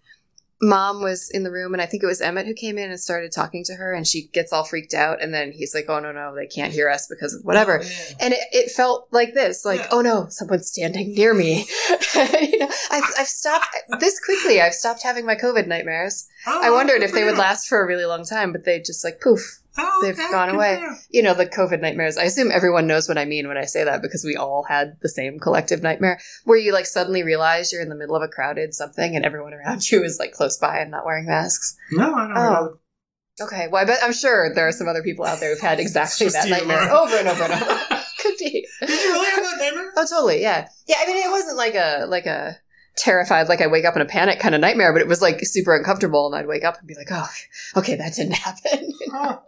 mom 0.63 1.01
was 1.01 1.31
in 1.31 1.43
the 1.43 1.51
room 1.51 1.73
and 1.73 1.81
I 1.81 1.87
think 1.87 2.03
it 2.03 2.07
was 2.07 2.21
Emmett 2.21 2.47
who 2.47 2.55
came 2.55 2.77
in 2.77 2.91
and 2.91 3.01
started 3.01 3.33
talking 3.33 3.65
to 3.65 3.75
her 3.75 3.93
and 3.93 4.07
she 4.07 4.29
gets 4.29 4.53
all 4.53 4.65
freaked 4.65 4.93
out 4.93 5.23
and 5.23 5.33
then 5.33 5.53
he's 5.53 5.75
like, 5.75 5.87
Oh 5.89 6.01
no, 6.01 6.13
no, 6.13 6.35
they 6.35 6.47
can't 6.47 6.73
hear 6.73 6.89
us 6.89 7.07
because 7.09 7.35
of 7.35 7.43
whatever. 7.45 7.81
Oh, 7.81 7.87
yeah. 7.87 8.17
And 8.21 8.35
it, 8.35 8.41
it, 8.53 8.71
felt 8.71 9.09
like 9.11 9.35
this, 9.35 9.65
like, 9.65 9.81
yeah. 9.81 9.89
oh 9.91 10.01
no, 10.03 10.27
someone's 10.29 10.69
standing 10.69 11.15
near 11.15 11.35
me. 11.35 11.67
you 12.15 12.59
know, 12.59 12.69
I've, 12.91 13.05
I've, 13.19 13.27
stopped 13.27 13.67
this 13.99 14.21
quickly. 14.21 14.61
I've 14.61 14.75
stopped 14.75 15.03
having 15.03 15.25
my 15.25 15.35
COVID 15.35 15.67
nightmares. 15.67 16.29
Oh, 16.47 16.61
I 16.63 16.71
wondered 16.71 17.03
if 17.03 17.13
they 17.13 17.25
would 17.25 17.39
last 17.39 17.69
for 17.69 17.83
a 17.83 17.87
really 17.87 18.07
long 18.07 18.25
time, 18.25 18.53
but 18.53 18.65
they 18.65 18.81
just 18.81 19.05
like 19.05 19.21
poof, 19.21 19.61
Oh, 19.79 20.01
They've 20.03 20.19
okay, 20.19 20.31
gone 20.31 20.51
away. 20.51 20.83
You 21.11 21.23
know, 21.23 21.33
the 21.33 21.47
COVID 21.47 21.81
nightmares. 21.81 22.19
I 22.19 22.25
assume 22.25 22.51
everyone 22.51 22.87
knows 22.87 23.09
what 23.09 23.19
I 23.19 23.25
mean 23.25 23.47
when 23.47 23.57
I 23.57 23.65
say 23.65 23.85
that 23.85 24.03
because 24.03 24.25
we 24.25 24.37
all 24.37 24.65
had 24.69 24.97
the 25.01 25.09
same 25.09 25.39
collective 25.39 25.83
nightmare 25.83 26.21
where 26.45 26.59
you 26.59 26.73
like 26.73 26.87
suddenly 26.87 27.23
realize 27.23 27.73
you're 27.73 27.83
in 27.83 27.89
the 27.89 27.95
middle 27.95 28.17
of 28.17 28.23
a 28.23 28.29
crowded 28.29 28.75
something 28.75 29.15
and 29.15 29.25
everyone 29.25 29.55
around 29.55 29.91
you 29.91 30.03
is 30.03 30.19
like 30.19 30.33
close 30.33 30.59
by 30.59 30.79
and 30.79 30.91
not 30.91 31.05
wearing 31.05 31.27
masks. 31.27 31.77
No, 31.93 32.15
I 32.15 32.27
don't 32.27 32.37
oh. 32.37 32.43
know. 32.43 32.79
Okay, 33.43 33.69
well, 33.69 33.83
I 33.83 33.87
bet 33.87 34.01
I'm 34.03 34.13
sure 34.13 34.53
there 34.55 34.69
are 34.69 34.73
some 34.73 34.89
other 34.89 35.03
people 35.03 35.25
out 35.25 35.41
there 35.41 35.51
who've 35.51 35.61
had 35.61 35.81
exactly 35.81 36.29
that 36.29 36.49
nightmare 36.49 36.91
over 36.91 37.17
and 37.17 37.29
over 37.29 37.45
and 37.45 37.53
over. 37.63 38.05
Could 38.19 38.35
be. 38.39 38.67
Did 38.81 38.91
you 38.91 39.13
really 39.13 39.31
have 39.31 39.45
that 39.45 39.59
nightmare? 39.61 39.93
Oh, 39.97 40.07
totally. 40.07 40.43
Yeah, 40.43 40.69
yeah. 40.87 40.97
I 41.01 41.07
mean, 41.07 41.17
it 41.17 41.31
wasn't 41.31 41.57
like 41.57 41.75
a 41.75 42.05
like 42.07 42.27
a 42.27 42.57
terrified, 43.01 43.49
like 43.49 43.61
I 43.61 43.67
wake 43.67 43.85
up 43.85 43.97
in 43.97 44.03
a 44.03 44.07
panic 44.07 44.39
kind 44.39 44.55
of 44.55 44.61
nightmare, 44.61 44.93
but 44.93 45.03
it 45.03 45.09
was 45.09 45.23
like 45.23 45.41
super 45.43 45.75
uncomfortable. 45.75 46.27
And 46.27 46.37
I'd 46.37 46.47
wake 46.47 46.65
up 46.65 46.79
and 46.79 46.87
be 46.87 46.95
like, 46.95 47.09
oh, 47.11 47.29
okay, 47.77 47.97
that 47.97 48.15
didn't 48.15 48.33
happen. 48.35 48.93
huh. 49.11 49.39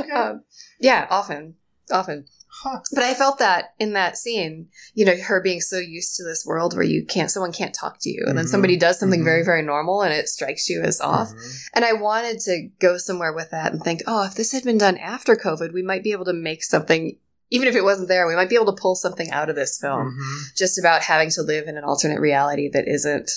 okay. 0.00 0.10
um, 0.10 0.44
yeah, 0.80 1.06
often, 1.10 1.54
often. 1.92 2.26
Huh. 2.48 2.80
But 2.92 3.02
I 3.02 3.14
felt 3.14 3.40
that 3.40 3.74
in 3.78 3.92
that 3.92 4.16
scene, 4.16 4.68
you 4.94 5.04
know, 5.04 5.16
her 5.16 5.42
being 5.42 5.60
so 5.60 5.78
used 5.78 6.16
to 6.16 6.24
this 6.24 6.46
world 6.46 6.74
where 6.74 6.84
you 6.84 7.04
can't, 7.04 7.30
someone 7.30 7.52
can't 7.52 7.74
talk 7.74 7.98
to 8.00 8.10
you. 8.10 8.20
And 8.20 8.28
mm-hmm. 8.28 8.36
then 8.36 8.46
somebody 8.46 8.76
does 8.76 8.98
something 8.98 9.20
mm-hmm. 9.20 9.24
very, 9.24 9.44
very 9.44 9.62
normal 9.62 10.02
and 10.02 10.14
it 10.14 10.28
strikes 10.28 10.70
you 10.70 10.80
as 10.80 11.00
off. 11.00 11.28
Mm-hmm. 11.28 11.50
And 11.74 11.84
I 11.84 11.92
wanted 11.92 12.40
to 12.40 12.68
go 12.78 12.96
somewhere 12.96 13.32
with 13.32 13.50
that 13.50 13.72
and 13.72 13.82
think, 13.82 14.02
oh, 14.06 14.24
if 14.24 14.34
this 14.34 14.52
had 14.52 14.64
been 14.64 14.78
done 14.78 14.96
after 14.96 15.36
COVID, 15.36 15.72
we 15.72 15.82
might 15.82 16.04
be 16.04 16.12
able 16.12 16.24
to 16.26 16.32
make 16.32 16.62
something 16.62 17.18
even 17.50 17.68
if 17.68 17.74
it 17.74 17.84
wasn't 17.84 18.08
there, 18.08 18.26
we 18.26 18.34
might 18.34 18.48
be 18.48 18.54
able 18.54 18.72
to 18.72 18.80
pull 18.80 18.94
something 18.94 19.30
out 19.30 19.48
of 19.48 19.56
this 19.56 19.78
film 19.80 20.10
mm-hmm. 20.10 20.42
just 20.56 20.78
about 20.78 21.02
having 21.02 21.30
to 21.30 21.42
live 21.42 21.68
in 21.68 21.76
an 21.76 21.84
alternate 21.84 22.20
reality 22.20 22.68
that 22.72 22.88
isn't 22.88 23.30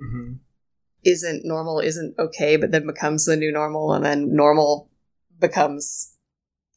mm-hmm. 0.00 0.34
isn't 1.04 1.44
normal, 1.44 1.80
isn't 1.80 2.18
okay, 2.18 2.56
but 2.56 2.70
then 2.70 2.86
becomes 2.86 3.24
the 3.24 3.36
new 3.36 3.52
normal, 3.52 3.92
and 3.92 4.04
then 4.04 4.34
normal 4.34 4.90
becomes 5.38 6.16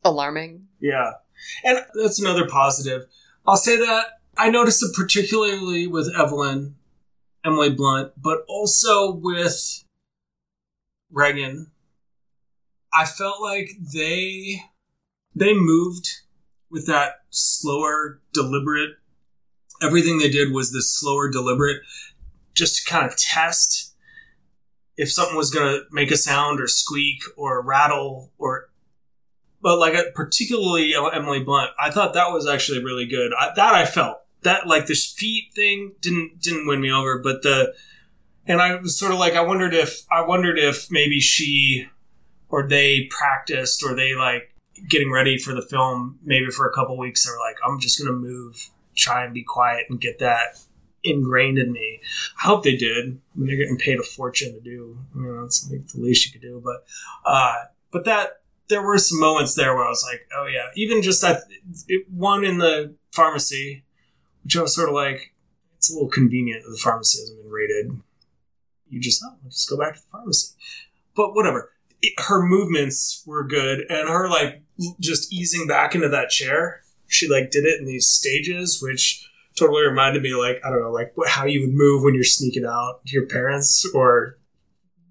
alarming. 0.03 0.67
Yeah, 0.79 1.11
and 1.63 1.79
that's 2.01 2.21
another 2.21 2.47
positive. 2.47 3.03
I'll 3.47 3.57
say 3.57 3.77
that 3.77 4.19
I 4.37 4.49
noticed 4.49 4.83
it 4.83 4.95
particularly 4.95 5.87
with 5.87 6.13
Evelyn, 6.17 6.75
Emily 7.43 7.71
Blunt, 7.71 8.13
but 8.15 8.45
also 8.47 9.11
with 9.11 9.83
Regan. 11.11 11.71
I 12.93 13.05
felt 13.05 13.41
like 13.41 13.71
they 13.93 14.63
they 15.39 15.53
moved 15.53 16.09
with 16.69 16.85
that 16.87 17.21
slower, 17.29 18.21
deliberate. 18.33 18.91
Everything 19.81 20.19
they 20.19 20.29
did 20.29 20.51
was 20.51 20.71
this 20.71 20.93
slower, 20.93 21.29
deliberate, 21.29 21.81
just 22.53 22.77
to 22.77 22.91
kind 22.91 23.09
of 23.09 23.17
test 23.17 23.93
if 24.97 25.11
something 25.11 25.37
was 25.37 25.49
going 25.49 25.73
to 25.73 25.85
make 25.91 26.11
a 26.11 26.17
sound 26.17 26.59
or 26.59 26.67
squeak 26.67 27.21
or 27.37 27.61
rattle 27.61 28.31
or. 28.37 28.69
But 29.61 29.77
like 29.77 29.95
uh, 29.95 30.03
particularly 30.13 30.93
Emily 30.95 31.43
Blunt, 31.43 31.71
I 31.79 31.91
thought 31.91 32.13
that 32.13 32.31
was 32.31 32.47
actually 32.47 32.83
really 32.83 33.05
good. 33.05 33.31
I, 33.37 33.51
that 33.55 33.73
I 33.73 33.85
felt 33.85 34.19
that 34.41 34.67
like 34.67 34.85
the 34.85 34.95
feet 34.95 35.51
thing 35.53 35.93
didn't 36.01 36.41
didn't 36.41 36.67
win 36.67 36.81
me 36.81 36.91
over, 36.91 37.19
but 37.19 37.43
the 37.43 37.73
and 38.45 38.61
I 38.61 38.75
was 38.75 38.97
sort 38.97 39.11
of 39.11 39.19
like 39.19 39.33
I 39.33 39.41
wondered 39.41 39.73
if 39.73 40.03
I 40.11 40.21
wondered 40.21 40.57
if 40.57 40.89
maybe 40.89 41.19
she 41.19 41.87
or 42.49 42.67
they 42.67 43.09
practiced 43.09 43.83
or 43.83 43.95
they 43.95 44.15
like 44.15 44.53
getting 44.87 45.11
ready 45.11 45.37
for 45.37 45.53
the 45.53 45.61
film, 45.61 46.19
maybe 46.23 46.47
for 46.51 46.67
a 46.67 46.73
couple 46.73 46.97
weeks, 46.97 47.25
they 47.25 47.31
were 47.31 47.39
like, 47.39 47.57
I'm 47.65 47.79
just 47.79 47.99
going 47.99 48.11
to 48.11 48.17
move, 48.17 48.69
try 48.95 49.23
and 49.23 49.33
be 49.33 49.43
quiet 49.43 49.85
and 49.89 49.99
get 49.99 50.19
that 50.19 50.59
ingrained 51.03 51.57
in 51.57 51.71
me. 51.71 51.99
I 52.43 52.47
hope 52.47 52.63
they 52.63 52.75
did. 52.75 53.19
I 53.33 53.37
mean, 53.37 53.47
they're 53.47 53.57
getting 53.57 53.77
paid 53.77 53.99
a 53.99 54.03
fortune 54.03 54.53
to 54.53 54.59
do. 54.59 54.97
I 55.13 55.17
mean, 55.17 55.41
that's 55.41 55.69
like 55.71 55.87
the 55.87 55.99
least 55.99 56.25
you 56.25 56.31
could 56.31 56.41
do. 56.41 56.61
But, 56.63 56.85
uh, 57.25 57.55
but 57.91 58.05
that, 58.05 58.41
there 58.67 58.83
were 58.83 58.97
some 58.99 59.19
moments 59.19 59.55
there 59.55 59.75
where 59.75 59.85
I 59.85 59.89
was 59.89 60.05
like, 60.09 60.27
oh 60.35 60.45
yeah, 60.45 60.67
even 60.75 61.01
just 61.01 61.21
that 61.23 61.41
it, 61.87 62.05
one 62.11 62.45
in 62.45 62.59
the 62.59 62.93
pharmacy, 63.11 63.83
which 64.43 64.55
I 64.55 64.61
was 64.61 64.75
sort 64.75 64.89
of 64.89 64.95
like, 64.95 65.33
it's 65.77 65.89
a 65.89 65.93
little 65.93 66.09
convenient 66.09 66.63
that 66.63 66.69
the 66.69 66.77
pharmacy 66.77 67.19
hasn't 67.19 67.41
been 67.41 67.51
rated. 67.51 67.91
You 68.89 68.99
just, 68.99 69.23
oh, 69.25 69.35
just 69.49 69.69
go 69.69 69.77
back 69.77 69.95
to 69.95 70.01
the 70.01 70.07
pharmacy. 70.11 70.53
But 71.15 71.33
whatever. 71.33 71.71
It, 72.01 72.13
her 72.17 72.45
movements 72.45 73.23
were 73.25 73.43
good 73.43 73.81
and 73.89 74.07
her 74.07 74.29
like 74.29 74.61
just 74.99 75.31
easing 75.33 75.67
back 75.67 75.95
into 75.95 76.09
that 76.09 76.29
chair. 76.29 76.81
She 77.07 77.27
like 77.27 77.51
did 77.51 77.65
it 77.65 77.79
in 77.79 77.85
these 77.85 78.07
stages, 78.07 78.79
which 78.81 79.27
totally 79.57 79.81
reminded 79.85 80.21
me 80.23 80.35
like 80.35 80.61
I 80.65 80.69
don't 80.69 80.81
know 80.81 80.91
like 80.91 81.13
how 81.27 81.45
you 81.45 81.61
would 81.61 81.73
move 81.73 82.03
when 82.03 82.13
you're 82.13 82.23
sneaking 82.23 82.65
out 82.65 83.05
to 83.07 83.13
your 83.13 83.25
parents 83.25 83.85
or 83.93 84.37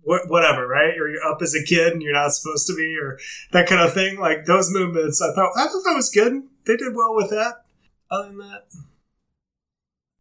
wh- 0.04 0.28
whatever, 0.30 0.66
right? 0.66 0.96
Or 0.98 1.08
you're 1.08 1.24
up 1.24 1.42
as 1.42 1.54
a 1.54 1.64
kid 1.64 1.92
and 1.92 2.00
you're 2.02 2.12
not 2.14 2.32
supposed 2.32 2.66
to 2.68 2.76
be, 2.76 2.96
or 3.02 3.18
that 3.52 3.68
kind 3.68 3.80
of 3.80 3.92
thing. 3.92 4.18
Like 4.18 4.46
those 4.46 4.70
movements, 4.70 5.20
I 5.20 5.34
thought 5.34 5.52
I 5.56 5.64
thought 5.66 5.82
that 5.84 5.96
was 5.96 6.10
good. 6.10 6.42
They 6.66 6.76
did 6.76 6.94
well 6.94 7.14
with 7.14 7.30
that. 7.30 7.64
Other 8.10 8.28
than 8.28 8.38
that, 8.38 8.64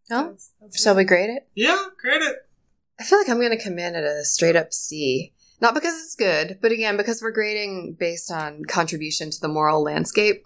Oh, 0.09 0.35
shall 0.75 0.95
we 0.95 1.03
grade 1.03 1.29
it? 1.29 1.47
yeah, 1.53 1.85
grade 1.99 2.21
it. 2.21 2.37
I 2.99 3.03
feel 3.03 3.19
like 3.19 3.29
I'm 3.29 3.39
going 3.39 3.55
to 3.55 3.63
come 3.63 3.77
in 3.77 3.93
at 3.95 4.03
a 4.03 4.23
straight 4.23 4.55
up 4.55 4.73
C. 4.73 5.33
Not 5.59 5.73
because 5.73 5.93
it's 5.95 6.15
good, 6.15 6.59
but 6.61 6.71
again, 6.71 6.97
because 6.97 7.21
we're 7.21 7.31
grading 7.31 7.97
based 7.99 8.31
on 8.31 8.63
contribution 8.65 9.31
to 9.31 9.39
the 9.41 9.47
moral 9.47 9.83
landscape. 9.83 10.43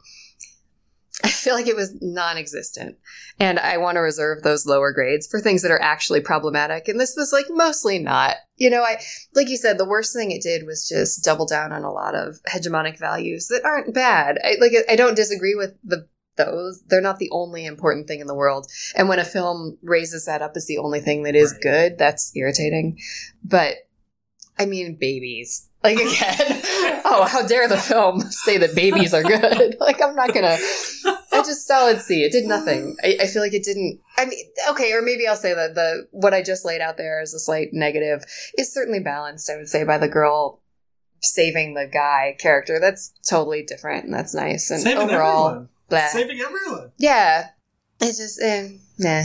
I 1.24 1.30
feel 1.30 1.54
like 1.54 1.68
it 1.68 1.76
was 1.76 1.96
non 2.02 2.38
existent. 2.38 2.98
And 3.40 3.60
I 3.60 3.78
want 3.78 3.96
to 3.96 4.00
reserve 4.02 4.42
those 4.42 4.66
lower 4.66 4.92
grades 4.92 5.28
for 5.28 5.40
things 5.40 5.62
that 5.62 5.72
are 5.72 5.82
actually 5.82 6.22
problematic. 6.22 6.88
And 6.88 7.00
this 7.00 7.16
was 7.16 7.34
like 7.34 7.46
mostly 7.50 8.00
not. 8.00 8.38
You 8.56 8.70
know, 8.70 8.82
I, 8.82 9.02
like 9.36 9.50
you 9.50 9.58
said, 9.58 9.78
the 9.78 9.86
worst 9.86 10.14
thing 10.16 10.32
it 10.32 10.42
did 10.42 10.66
was 10.66 10.88
just 10.88 11.24
double 11.24 11.46
down 11.46 11.74
on 11.74 11.84
a 11.84 11.92
lot 11.92 12.16
of 12.16 12.38
hegemonic 12.52 12.98
values 12.98 13.48
that 13.48 13.66
aren't 13.66 13.94
bad. 13.94 14.40
I, 14.44 14.56
like, 14.60 14.72
I 14.90 14.96
don't 14.96 15.16
disagree 15.16 15.54
with 15.54 15.76
the, 15.84 16.08
those. 16.38 16.82
They're 16.88 17.02
not 17.02 17.20
the 17.20 17.30
only 17.32 17.66
important 17.66 18.08
thing 18.08 18.22
in 18.22 18.28
the 18.28 18.36
world. 18.36 18.68
And 18.96 19.10
when 19.10 19.20
a 19.20 19.26
film 19.26 19.78
raises 19.84 20.26
that 20.26 20.42
up 20.42 20.54
as 20.56 20.66
the 20.66 20.78
only 20.78 21.02
thing 21.02 21.24
that 21.24 21.36
is 21.36 21.52
Right. 21.52 21.62
good, 21.62 21.98
that's 21.98 22.32
irritating. 22.36 22.98
But 23.44 23.76
I 24.62 24.66
mean, 24.66 24.96
babies. 24.96 25.68
Like 25.84 25.98
again, 25.98 26.62
oh, 27.06 27.28
how 27.28 27.46
dare 27.48 27.68
the 27.68 27.78
film 27.78 28.22
say 28.30 28.58
that 28.60 28.76
babies 28.76 29.12
are 29.14 29.24
good? 29.24 29.76
like 29.80 30.00
I'm 30.02 30.16
not 30.16 30.34
gonna. 30.34 30.58
I 31.34 31.42
just 31.44 31.66
solid 31.68 32.00
C. 32.00 32.24
It 32.24 32.32
did 32.32 32.46
nothing. 32.46 32.96
I, 33.04 33.18
I 33.22 33.28
feel 33.28 33.42
like 33.42 33.56
it 33.56 33.64
didn't. 33.64 34.00
I 34.18 34.26
mean, 34.26 34.38
okay, 34.70 34.94
or 34.94 35.02
maybe 35.02 35.28
I'll 35.28 35.36
say 35.36 35.56
that 35.56 35.74
the 35.74 36.08
what 36.12 36.36
I 36.36 36.44
just 36.44 36.66
laid 36.66 36.82
out 36.82 36.98
there 36.98 37.20
as 37.20 37.34
a 37.34 37.40
slight 37.40 37.70
negative 37.74 38.24
is 38.56 38.72
certainly 38.72 39.00
balanced. 39.00 39.50
I 39.50 39.58
would 39.58 39.70
say 39.70 39.84
by 39.84 39.98
the 39.98 40.08
girl 40.08 40.62
saving 41.22 41.74
the 41.74 41.88
guy 41.88 42.36
character. 42.40 42.80
That's 42.80 43.14
totally 43.28 43.64
different, 43.64 44.06
and 44.06 44.14
that's 44.14 44.36
nice. 44.36 44.70
And 44.70 44.82
Saving 44.82 45.10
overall. 45.10 45.68
Saving 46.12 46.40
everyone. 46.40 46.92
yeah, 46.98 47.50
it's 48.00 48.18
just 48.18 48.42
eh, 48.42 48.70
nah. 49.00 49.24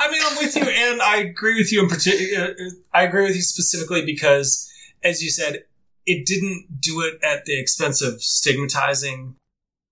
I 0.00 0.10
mean, 0.10 0.20
I'm 0.24 0.36
with 0.38 0.56
you, 0.56 0.64
and 0.64 1.00
I 1.00 1.16
agree 1.18 1.54
with 1.54 1.72
you 1.72 1.82
in 1.82 1.88
particular. 1.88 2.54
I 2.92 3.02
agree 3.04 3.24
with 3.24 3.34
you 3.34 3.42
specifically 3.42 4.04
because, 4.04 4.70
as 5.02 5.22
you 5.22 5.30
said, 5.30 5.64
it 6.06 6.26
didn't 6.26 6.80
do 6.80 7.00
it 7.00 7.22
at 7.22 7.44
the 7.44 7.58
expense 7.58 8.02
of 8.02 8.22
stigmatizing, 8.22 9.36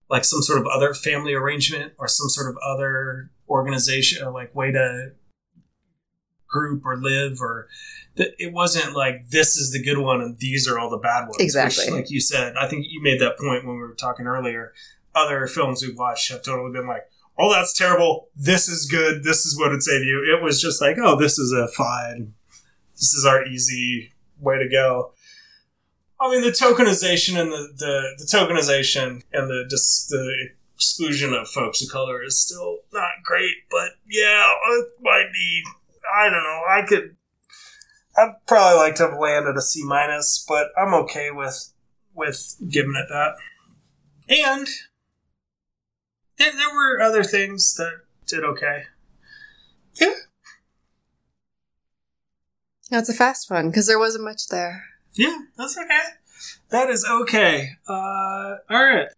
like 0.09 0.25
some 0.25 0.43
sort 0.43 0.59
of 0.59 0.67
other 0.67 0.93
family 0.95 1.35
arrangement 1.35 1.93
or 1.99 2.09
some 2.09 2.29
sort 2.29 2.51
of 2.51 2.57
other 2.65 3.31
organization, 3.49 4.25
or 4.27 4.33
like 4.33 4.55
way 4.55 4.73
to 4.73 5.13
group 6.47 6.85
or 6.85 6.97
live, 6.97 7.41
or 7.41 7.69
that 8.17 8.35
it 8.39 8.53
wasn't 8.53 8.97
like 8.97 9.29
this 9.31 9.57
is 9.57 9.73
the 9.73 9.83
good 9.83 9.99
one 9.99 10.21
and 10.21 10.39
these 10.39 10.67
are 10.67 10.79
all 10.79 10.91
the 10.91 10.99
bad 10.99 11.23
ones. 11.23 11.37
which, 11.39 11.45
Exactly. 11.45 11.91
like 11.91 12.11
you 12.11 12.21
said, 12.21 12.57
I 12.57 12.69
think 12.69 12.87
you 12.89 13.03
made 13.03 13.21
that 13.21 13.39
point 13.39 13.65
when 13.65 13.77
we 13.77 13.83
were 13.83 13.95
talking 13.95 14.27
earlier. 14.27 14.73
Other 15.15 15.47
films 15.47 15.83
we've 15.83 15.99
watched 15.99 16.31
have 16.31 16.43
totally 16.43 16.73
been 16.73 16.87
like, 16.87 17.09
oh, 17.39 17.53
that's 17.53 17.73
terrible. 17.73 18.29
This 18.37 18.69
is 18.69 18.87
good. 18.87 19.25
This 19.25 19.47
is 19.47 19.59
what 19.59 19.71
would 19.71 19.83
save 19.83 20.05
you. 20.05 20.23
It 20.37 20.43
was 20.43 20.61
just 20.61 20.81
like, 20.81 20.97
oh, 20.99 21.17
this 21.17 21.39
is 21.39 21.53
a 21.53 21.69
fine. 21.69 22.35
This 22.95 23.15
is 23.15 23.25
our 23.25 23.45
easy 23.47 24.13
way 24.41 24.59
to 24.59 24.69
go. 24.69 25.13
I 26.21 26.31
mean, 26.31 26.43
the 26.43 26.51
tokenization 26.51 27.41
and 27.41 27.51
the, 27.51 27.73
the, 27.77 28.17
the 28.19 28.25
tokenization 28.25 29.23
and 29.33 29.49
the 29.49 29.67
just 29.69 30.11
the 30.11 30.51
exclusion 30.75 31.33
of 31.33 31.49
folks 31.49 31.83
of 31.83 31.91
color 31.91 32.23
is 32.23 32.39
still 32.39 32.79
not 32.93 33.11
great. 33.25 33.55
But 33.71 33.91
yeah, 34.09 34.53
it 34.73 34.89
might 35.01 35.29
be. 35.33 35.63
I 36.15 36.25
don't 36.25 36.43
know. 36.43 36.63
I 36.69 36.83
could. 36.87 37.17
I'd 38.17 38.35
probably 38.47 38.77
like 38.77 38.97
to 38.97 39.09
have 39.09 39.19
landed 39.19 39.57
a 39.57 39.63
C 39.63 39.83
minus, 39.85 40.45
but 40.47 40.69
I'm 40.77 40.95
okay 40.95 41.31
with 41.31 41.73
with 42.15 42.57
giving 42.69 42.95
it 42.97 43.09
that. 43.09 43.35
And 44.29 44.69
there, 46.39 46.53
there 46.53 46.75
were 46.75 47.01
other 47.01 47.25
things 47.25 47.75
that 47.75 48.01
did 48.27 48.45
okay. 48.45 48.85
Yeah, 49.95 50.13
That's 52.91 53.09
a 53.09 53.15
fast 53.15 53.51
one 53.51 53.69
because 53.71 53.87
there 53.87 53.99
wasn't 53.99 54.25
much 54.25 54.49
there. 54.49 54.85
yeah, 55.15 55.37
that's 55.57 55.79
okay. 55.79 56.01
That 56.71 56.89
is 56.91 57.05
okay. 57.09 57.71
Uh, 57.89 58.57
all 58.69 58.85
right. 58.85 59.09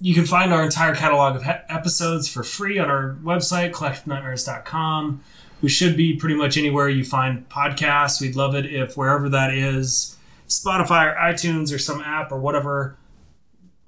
You 0.00 0.14
can 0.14 0.24
find 0.26 0.52
our 0.52 0.62
entire 0.62 0.94
catalog 0.94 1.36
of 1.36 1.42
he- 1.44 1.50
episodes 1.68 2.28
for 2.28 2.42
free 2.44 2.78
on 2.78 2.88
our 2.88 3.16
website, 3.22 3.72
collectivenightmares.com. 3.72 5.22
We 5.60 5.68
should 5.68 5.96
be 5.96 6.16
pretty 6.16 6.36
much 6.36 6.56
anywhere 6.56 6.88
you 6.88 7.04
find 7.04 7.48
podcasts. 7.48 8.20
We'd 8.20 8.36
love 8.36 8.54
it 8.54 8.66
if 8.66 8.96
wherever 8.96 9.28
that 9.30 9.52
is, 9.52 10.16
Spotify 10.48 11.12
or 11.12 11.16
iTunes 11.16 11.74
or 11.74 11.78
some 11.78 12.00
app 12.00 12.30
or 12.30 12.38
whatever, 12.38 12.96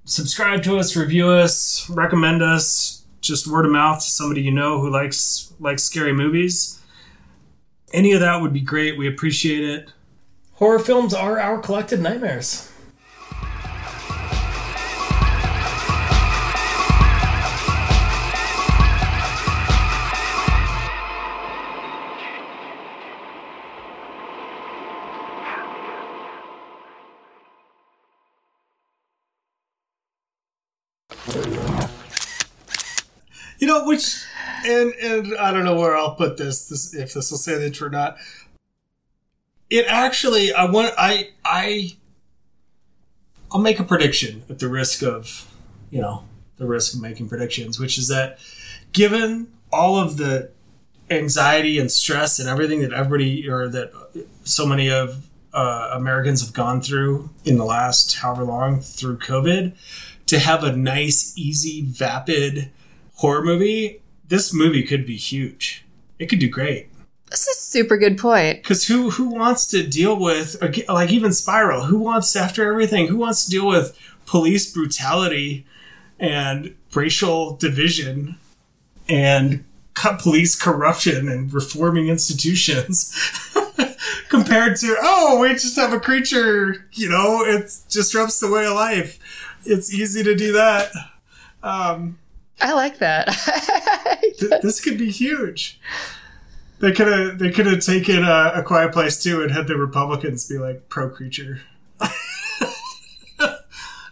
subscribe 0.05 0.63
to 0.65 0.79
us, 0.79 0.97
review 0.97 1.29
us, 1.29 1.89
recommend 1.89 2.43
us, 2.43 3.05
just 3.21 3.47
word 3.47 3.67
of 3.67 3.71
mouth 3.71 3.99
to 4.01 4.11
somebody 4.11 4.41
you 4.43 4.51
know 4.51 4.81
who 4.81 4.91
likes 4.91 5.53
likes 5.61 5.85
scary 5.85 6.13
movies. 6.13 6.80
Any 7.93 8.13
of 8.13 8.21
that 8.21 8.41
would 8.41 8.53
be 8.53 8.61
great. 8.61 8.97
We 8.97 9.09
appreciate 9.09 9.65
it. 9.65 9.93
Horror 10.53 10.79
films 10.79 11.13
are 11.13 11.41
our 11.41 11.59
collective 11.59 12.01
nightmares. 12.01 12.71
You 33.59 33.67
know, 33.67 33.85
which, 33.85 34.25
and 34.65 34.95
and 34.95 35.37
I 35.37 35.53
don't 35.53 35.65
know 35.65 35.77
where 35.77 35.97
I'll 35.97 36.15
put 36.15 36.37
this, 36.37 36.69
this 36.69 36.95
if 36.95 37.15
this 37.15 37.31
will 37.31 37.39
say 37.39 37.59
truth 37.71 37.83
or 37.83 37.91
not. 37.91 38.17
It 39.69 39.87
actually, 39.87 40.53
I 40.53 40.65
want, 40.65 40.95
I, 40.99 41.31
I, 41.45 41.93
I'll 43.53 43.61
make 43.61 43.79
a 43.79 43.85
prediction 43.85 44.43
at 44.51 44.59
the 44.59 44.69
risk 44.69 45.03
of, 45.03 45.49
you 45.91 46.01
know, 46.01 46.25
the 46.57 46.67
risk 46.67 46.95
of 46.95 47.01
making 47.01 47.29
predictions, 47.29 47.79
which 47.79 47.97
is 47.97 48.09
that 48.09 48.41
given 48.93 49.53
all 49.73 49.97
of 49.97 50.17
the 50.17 50.51
anxiety 51.09 51.79
and 51.79 51.91
stress 51.91 52.41
and 52.41 52.49
everything 52.49 52.81
that 52.81 52.93
everybody 52.93 53.49
or 53.49 53.69
that 53.69 53.93
so 54.43 54.67
many 54.67 54.91
of 54.91 55.29
uh, 55.53 55.91
Americans 55.93 56.45
have 56.45 56.53
gone 56.53 56.81
through 56.81 57.31
in 57.45 57.57
the 57.57 57.65
last 57.65 58.17
however 58.17 58.45
long 58.45 58.81
through 58.81 59.19
COVID, 59.19 59.77
to 60.27 60.39
have 60.39 60.65
a 60.65 60.75
nice, 60.75 61.33
easy, 61.37 61.83
vapid 61.83 62.71
horror 63.15 63.43
movie, 63.43 64.01
this 64.31 64.55
movie 64.55 64.85
could 64.85 65.05
be 65.05 65.17
huge. 65.17 65.85
It 66.19 66.27
could 66.27 66.39
do 66.39 66.49
great. 66.49 66.89
That's 67.29 67.47
a 67.47 67.55
super 67.55 67.97
good 67.97 68.17
point. 68.17 68.63
Because 68.63 68.87
who 68.87 69.11
who 69.11 69.29
wants 69.29 69.67
to 69.67 69.87
deal 69.87 70.19
with 70.19 70.57
like 70.89 71.11
even 71.11 71.33
Spiral? 71.33 71.85
Who 71.85 71.99
wants 71.99 72.35
after 72.35 72.69
everything? 72.69 73.09
Who 73.09 73.19
wants 73.19 73.45
to 73.45 73.51
deal 73.51 73.67
with 73.67 73.97
police 74.27 74.73
brutality 74.73 75.67
and 76.19 76.75
racial 76.95 77.57
division 77.57 78.37
and 79.09 79.65
co- 79.95 80.17
police 80.17 80.57
corruption 80.57 81.29
and 81.29 81.53
reforming 81.53 82.09
institutions? 82.09 83.15
Compared 84.29 84.77
to 84.77 84.97
oh, 85.01 85.41
we 85.41 85.51
just 85.51 85.77
have 85.77 85.93
a 85.93 86.01
creature, 86.01 86.89
you 86.93 87.09
know, 87.09 87.45
it 87.45 87.73
disrupts 87.89 88.41
the 88.41 88.51
way 88.51 88.65
of 88.65 88.75
life. 88.75 89.19
It's 89.65 89.93
easy 89.93 90.23
to 90.23 90.37
do 90.37 90.53
that. 90.53 90.93
Um, 91.63 92.19
I 92.61 92.73
like 92.75 92.99
that. 92.99 93.29
th- 94.39 94.63
this 94.63 94.81
could 94.81 94.99
be 94.99 95.11
huge. 95.11 95.81
They 96.81 96.93
could 96.93 97.09
have 97.09 97.39
they 97.39 97.51
could 97.51 97.67
have 97.67 97.81
taken 97.81 98.25
a, 98.25 98.53
a 98.57 98.63
Quiet 98.63 98.93
Place 98.93 99.23
too 99.23 99.43
and 99.43 99.51
had 99.51 99.67
the 99.67 99.77
Republicans 99.77 100.49
be 100.49 100.59
like 100.59 100.89
pro 100.89 101.11
creature. 101.11 101.61
I 102.01 102.15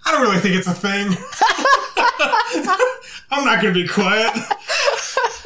don't 0.07 0.23
really 0.23 0.39
think 0.39 0.57
it's 0.57 0.67
a 0.67 0.75
thing. 0.75 1.09
I'm 3.31 3.45
not 3.45 3.61
gonna 3.63 3.75
be 3.75 3.87
quiet. 3.87 4.33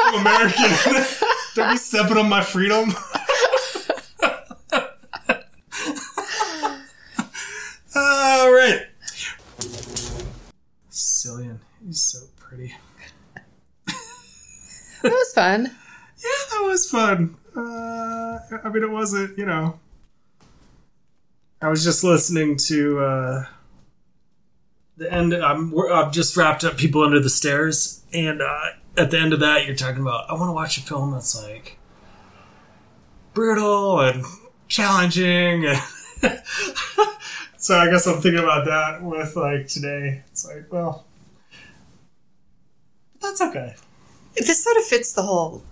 I'm 0.00 0.20
American. 0.20 1.04
don't 1.54 1.72
be 1.72 1.76
stepping 1.76 2.16
on 2.16 2.28
my 2.28 2.42
freedom. 2.42 2.92
All 7.94 8.50
right. 8.52 8.86
Cillian, 10.90 11.58
he's 11.84 12.00
so 12.00 12.20
pretty. 12.36 12.74
that 15.02 15.21
fun. 15.32 15.64
Yeah, 15.64 16.28
that 16.50 16.62
was 16.64 16.90
fun. 16.90 17.36
Uh, 17.56 18.38
I 18.64 18.68
mean, 18.70 18.82
it 18.82 18.90
wasn't, 18.90 19.36
you 19.36 19.46
know. 19.46 19.78
I 21.60 21.68
was 21.68 21.84
just 21.84 22.02
listening 22.02 22.56
to 22.56 22.98
uh, 22.98 23.46
the 24.96 25.12
end. 25.12 25.32
I'm, 25.32 25.72
I've 25.92 26.12
just 26.12 26.36
wrapped 26.36 26.64
up 26.64 26.76
People 26.76 27.04
Under 27.04 27.20
the 27.20 27.30
Stairs, 27.30 28.02
and 28.12 28.42
uh, 28.42 28.64
at 28.96 29.10
the 29.10 29.18
end 29.18 29.32
of 29.32 29.40
that, 29.40 29.66
you're 29.66 29.76
talking 29.76 30.02
about 30.02 30.28
I 30.28 30.34
want 30.34 30.48
to 30.48 30.52
watch 30.52 30.76
a 30.78 30.80
film 30.80 31.12
that's 31.12 31.40
like 31.40 31.78
brutal 33.32 34.00
and 34.00 34.24
challenging, 34.66 35.72
so 37.56 37.78
I 37.78 37.88
guess 37.90 38.08
I'm 38.08 38.20
thinking 38.20 38.42
about 38.42 38.64
that 38.64 39.02
with 39.02 39.36
like 39.36 39.68
today. 39.68 40.24
It's 40.32 40.44
like, 40.44 40.72
well, 40.72 41.06
that's 43.20 43.40
okay. 43.40 43.76
This 44.36 44.62
sort 44.62 44.76
of 44.76 44.84
fits 44.84 45.12
the 45.12 45.22
whole 45.22 45.62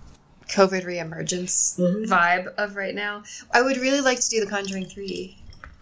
COVID 0.49 0.85
reemergence 0.85 1.79
Mhm. 1.79 2.05
vibe 2.07 2.53
of 2.57 2.75
right 2.75 2.93
now. 2.95 3.23
I 3.53 3.61
would 3.61 3.77
really 3.77 4.01
like 4.01 4.19
to 4.19 4.29
do 4.29 4.39
The 4.39 4.45
Conjuring 4.47 4.85
3 4.85 5.37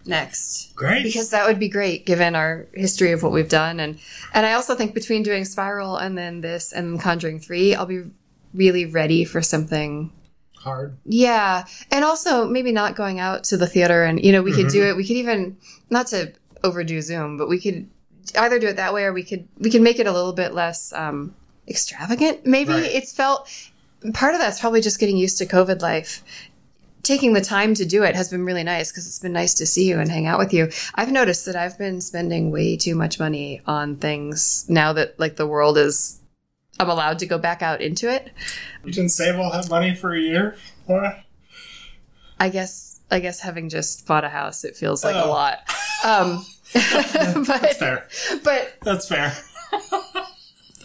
next. 0.06 0.74
Great. 0.74 1.02
because 1.02 1.28
that 1.30 1.46
would 1.46 1.58
be 1.58 1.68
great 1.68 2.06
given 2.06 2.34
our 2.34 2.66
history 2.72 3.12
of 3.12 3.22
what 3.22 3.32
we've 3.32 3.50
done 3.50 3.78
and 3.80 3.98
and 4.32 4.46
I 4.46 4.54
also 4.54 4.74
think 4.74 4.94
between 4.94 5.22
doing 5.22 5.44
Spiral 5.44 5.96
and 5.98 6.16
then 6.16 6.40
this 6.40 6.72
and 6.72 6.98
Conjuring 6.98 7.38
3 7.38 7.74
I'll 7.74 7.84
be 7.86 8.04
really 8.54 8.86
ready 8.86 9.24
for 9.26 9.42
something 9.42 10.10
Hard. 10.56 10.96
yeah 11.04 11.64
and 11.90 12.02
also 12.02 12.46
maybe 12.48 12.72
not 12.72 12.96
going 12.96 13.20
out 13.20 13.44
to 13.44 13.56
the 13.58 13.66
theater 13.66 14.02
and 14.04 14.24
you 14.24 14.32
know 14.32 14.40
we 14.42 14.52
could 14.52 14.68
do 14.68 14.82
it 14.84 14.96
we 14.96 15.06
could 15.06 15.16
even 15.16 15.58
not 15.90 16.06
to 16.08 16.32
overdo 16.64 17.02
Zoom 17.02 17.36
but 17.36 17.48
we 17.48 17.60
could 17.60 17.86
either 18.38 18.58
do 18.58 18.68
it 18.68 18.76
that 18.76 18.94
way 18.94 19.04
or 19.04 19.12
we 19.12 19.22
could 19.22 19.46
we 19.58 19.70
could 19.70 19.82
make 19.82 19.98
it 19.98 20.06
a 20.06 20.12
little 20.12 20.32
bit 20.32 20.54
less 20.54 20.92
um 20.94 21.34
extravagant 21.68 22.44
maybe 22.46 22.72
Right. 22.72 22.84
it's 22.92 23.12
felt 23.12 23.48
part 24.14 24.34
of 24.34 24.40
that's 24.40 24.60
probably 24.60 24.80
just 24.80 24.98
getting 24.98 25.16
used 25.16 25.38
to 25.38 25.46
COVID 25.46 25.82
life 25.82 26.22
taking 27.02 27.32
the 27.32 27.40
time 27.40 27.74
to 27.74 27.84
do 27.86 28.02
it 28.02 28.14
has 28.14 28.28
been 28.28 28.44
really 28.44 28.62
nice 28.64 28.90
because 28.90 29.06
it's 29.06 29.18
been 29.18 29.32
nice 29.32 29.54
to 29.54 29.66
see 29.66 29.88
you 29.88 29.98
and 29.98 30.10
hang 30.10 30.26
out 30.26 30.38
with 30.38 30.52
you. 30.52 30.68
I've 30.96 31.10
noticed 31.10 31.46
that 31.46 31.56
I've 31.56 31.78
been 31.78 32.00
spending 32.02 32.50
way 32.50 32.76
too 32.76 32.94
much 32.94 33.18
money 33.18 33.62
on 33.66 33.96
things 33.96 34.66
now 34.68 34.92
that 34.92 35.18
like 35.18 35.36
the 35.36 35.46
world 35.46 35.78
is 35.78 36.18
I'm 36.78 36.90
allowed 36.90 37.18
to 37.20 37.26
go 37.26 37.38
back 37.38 37.62
out 37.62 37.80
into 37.80 38.10
it. 38.12 38.30
You 38.84 38.92
didn't 38.92 39.10
save 39.12 39.38
all 39.38 39.50
that 39.52 39.68
money 39.70 39.94
for 39.94 40.14
a 40.14 40.20
year, 40.20 40.56
Laura? 40.88 41.24
I 42.38 42.48
guess 42.50 43.00
I 43.10 43.18
guess 43.20 43.40
having 43.40 43.68
just 43.70 44.06
bought 44.06 44.24
a 44.24 44.28
house 44.28 44.64
it 44.64 44.76
feels 44.76 45.02
like 45.02 45.16
a 45.16 45.24
Oh. 45.24 45.30
lot. 45.30 45.58
Um 46.04 46.44
That's 46.74 47.48
but 47.48 47.76
fair. 47.76 48.08
but 48.44 48.74
That's 48.82 49.08
fair. 49.08 49.34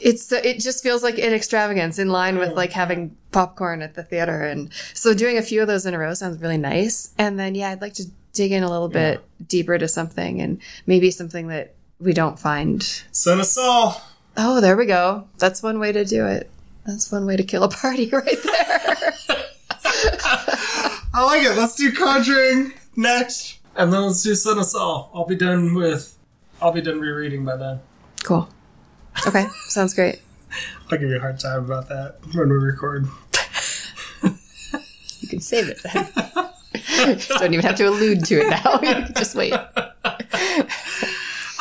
it's 0.06 0.32
it 0.32 0.60
just 0.60 0.84
feels 0.84 1.02
like 1.02 1.18
an 1.18 1.34
extravagance 1.34 1.98
in 1.98 2.10
line 2.10 2.38
with 2.38 2.54
like 2.54 2.72
having 2.72 3.18
popcorn 3.32 3.82
at 3.82 3.96
the 3.96 4.04
theater 4.04 4.44
and 4.44 4.72
so 4.94 5.16
doing 5.16 5.38
a 5.38 5.42
few 5.42 5.62
of 5.62 5.68
those 5.68 5.86
in 5.86 5.96
a 5.96 6.00
row 6.00 6.14
sounds 6.14 6.40
really 6.40 6.60
nice 6.60 7.14
and 7.18 7.40
then 7.40 7.56
yeah 7.56 7.72
i'd 7.72 7.82
like 7.82 7.96
to 7.96 8.06
dig 8.32 8.52
in 8.52 8.64
a 8.64 8.70
little 8.70 8.88
bit 8.88 9.20
deeper 9.48 9.78
to 9.78 9.88
something 9.88 10.40
and 10.40 10.62
maybe 10.86 11.10
something 11.10 11.48
that 11.48 11.74
we 12.00 12.14
don't 12.14 12.38
find 12.38 12.84
Son 13.12 13.40
of 13.40 13.46
Saul. 13.46 14.00
oh 14.38 14.62
there 14.62 14.78
we 14.78 14.86
go 14.86 15.28
that's 15.40 15.64
one 15.64 15.80
way 15.80 15.92
to 15.92 16.06
do 16.06 16.28
it 16.28 16.52
that's 16.86 17.12
one 17.12 17.26
way 17.26 17.36
to 17.36 17.44
kill 17.44 17.64
a 17.64 17.70
party 17.70 18.10
right 18.14 18.44
there 18.44 19.14
I 21.18 21.24
like 21.24 21.44
it. 21.44 21.56
Let's 21.56 21.76
do 21.76 21.94
Conjuring 21.94 22.74
next. 22.98 23.60
And 23.78 23.94
then 23.94 24.02
let's 24.02 24.22
do 24.22 24.36
Son 24.36 24.60
of 24.60 24.66
Saul. 24.66 25.10
I'll 25.14 25.26
be 25.26 25.38
done 25.38 25.74
with. 25.74 26.18
I'll 26.62 26.74
be 26.74 26.82
done 26.82 27.00
rereading 27.00 27.46
by 27.46 27.56
then. 27.56 27.80
cool 28.26 28.50
okay 29.28 29.48
sounds 29.68 29.94
great 29.94 30.22
I'll 30.92 30.98
give 30.98 31.10
you 31.10 31.18
a 31.18 31.20
hard 31.20 31.40
time 31.40 31.66
about 31.66 31.90
that 31.90 32.18
when 32.34 32.48
we 32.50 32.56
record. 32.56 33.08
you 34.24 35.28
can 35.28 35.42
save 35.42 35.68
it 35.70 35.82
then 35.84 36.08
don't 37.40 37.54
even 37.54 37.66
have 37.66 37.76
to 37.78 37.88
allude 37.90 38.24
to 38.26 38.42
it 38.42 38.50
now 38.50 38.80
just 39.18 39.36
wait 39.36 39.54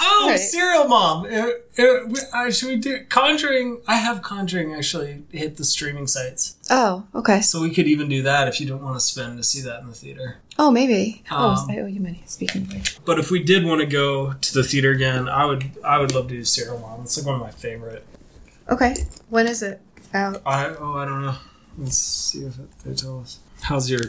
Oh, 0.07 0.29
Right. 0.31 0.39
Serial 0.39 0.87
Mom. 0.87 1.25
Uh, 1.25 1.49
uh, 1.79 1.85
uh, 2.33 2.51
should 2.51 2.69
we 2.69 2.77
do 2.77 3.05
Conjuring? 3.09 3.81
I 3.89 3.97
have 3.97 4.21
Conjuring 4.23 4.75
actually 4.75 5.23
hit 5.33 5.57
the 5.57 5.65
streaming 5.65 6.07
sites, 6.07 6.57
oh 6.71 7.07
okay 7.15 7.41
so 7.41 7.61
we 7.61 7.71
could 7.71 7.87
even 7.87 8.09
do 8.09 8.23
that 8.23 8.47
if 8.49 8.61
you 8.61 8.67
don't 8.67 8.83
want 8.83 8.97
to 8.97 9.01
spend 9.01 9.39
to 9.39 9.45
see 9.45 9.61
that 9.63 9.81
in 9.81 9.89
the 9.89 9.95
theater. 9.95 10.39
Oh 10.59 10.71
maybe 10.71 11.23
oh 11.31 11.51
Um, 11.51 11.71
i 11.71 11.79
owe 11.79 11.87
you 11.87 12.01
money 12.01 12.23
speaking 12.27 12.63
of 12.63 12.73
which 12.75 12.99
But 13.05 13.19
if 13.19 13.31
we 13.31 13.43
did 13.43 13.65
want 13.65 13.81
to 13.81 13.87
go 13.87 14.33
to 14.35 14.55
the 14.55 14.63
theater 14.65 14.91
again, 14.93 15.29
I 15.29 15.45
would. 15.45 15.65
I 15.85 15.99
would 15.99 16.15
love 16.15 16.29
to 16.29 16.35
do 16.35 16.45
Serial 16.45 16.79
Mom. 16.79 17.03
It's 17.03 17.17
like 17.19 17.27
one 17.27 17.35
of 17.37 17.41
my 17.41 17.51
favorite. 17.51 18.05
Okay. 18.69 18.95
When 19.31 19.47
is 19.47 19.63
it 19.63 19.81
out? 20.15 20.41
I 20.47 20.67
oh 20.69 20.95
I 20.95 21.05
don't 21.05 21.23
know. 21.23 21.37
Let's 21.79 21.99
see 21.99 22.45
if 22.45 22.59
it, 22.59 22.69
they 22.85 22.95
tell 22.95 23.21
us. 23.21 23.41
How's 23.63 23.91
your 23.91 24.01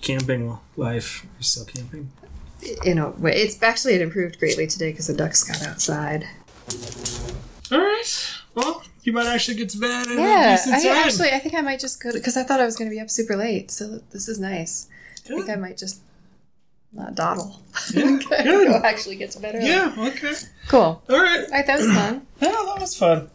camping 0.00 0.58
life? 0.76 1.24
You're 1.36 1.42
still 1.42 1.64
camping? 1.64 2.10
In 2.84 2.98
a 2.98 3.08
way, 3.10 3.32
it's 3.36 3.62
actually 3.62 3.94
it 3.94 4.02
improved 4.02 4.38
greatly 4.38 4.66
today 4.66 4.90
because 4.90 5.06
the 5.06 5.14
ducks 5.14 5.42
got 5.44 5.62
outside. 5.66 6.26
All 7.72 7.78
right. 7.78 8.30
Well, 8.54 8.82
you 9.02 9.12
might 9.12 9.26
actually 9.26 9.56
get 9.56 9.70
to 9.70 9.78
bed 9.78 10.06
in 10.08 10.18
a 10.18 10.22
Yeah, 10.22 10.56
decent 10.56 10.74
I 10.76 10.82
time. 10.82 10.96
actually 11.06 11.30
I 11.30 11.38
think 11.38 11.54
I 11.54 11.62
might 11.62 11.80
just 11.80 12.02
go 12.02 12.12
because 12.12 12.36
I 12.36 12.42
thought 12.42 12.60
I 12.60 12.66
was 12.66 12.76
going 12.76 12.90
to 12.90 12.94
be 12.94 13.00
up 13.00 13.08
super 13.10 13.34
late. 13.36 13.70
So 13.70 14.00
this 14.12 14.28
is 14.28 14.38
nice. 14.38 14.88
I 15.30 15.34
think 15.34 15.50
I 15.50 15.56
might 15.56 15.76
just 15.76 16.00
not 16.92 17.14
dawdle. 17.14 17.60
Yeah, 17.92 18.18
go 18.28 18.80
actually 18.84 19.16
get 19.16 19.30
to 19.32 19.40
bed. 19.40 19.56
Yeah. 19.62 19.94
Okay. 19.96 20.34
Cool. 20.68 21.02
All 21.08 21.20
right. 21.20 21.44
All 21.44 21.50
right, 21.50 21.66
that 21.66 21.78
was 21.78 21.86
fun. 21.92 22.26
Yeah, 22.40 22.48
that 22.50 22.76
was 22.80 22.96
fun. 22.96 23.30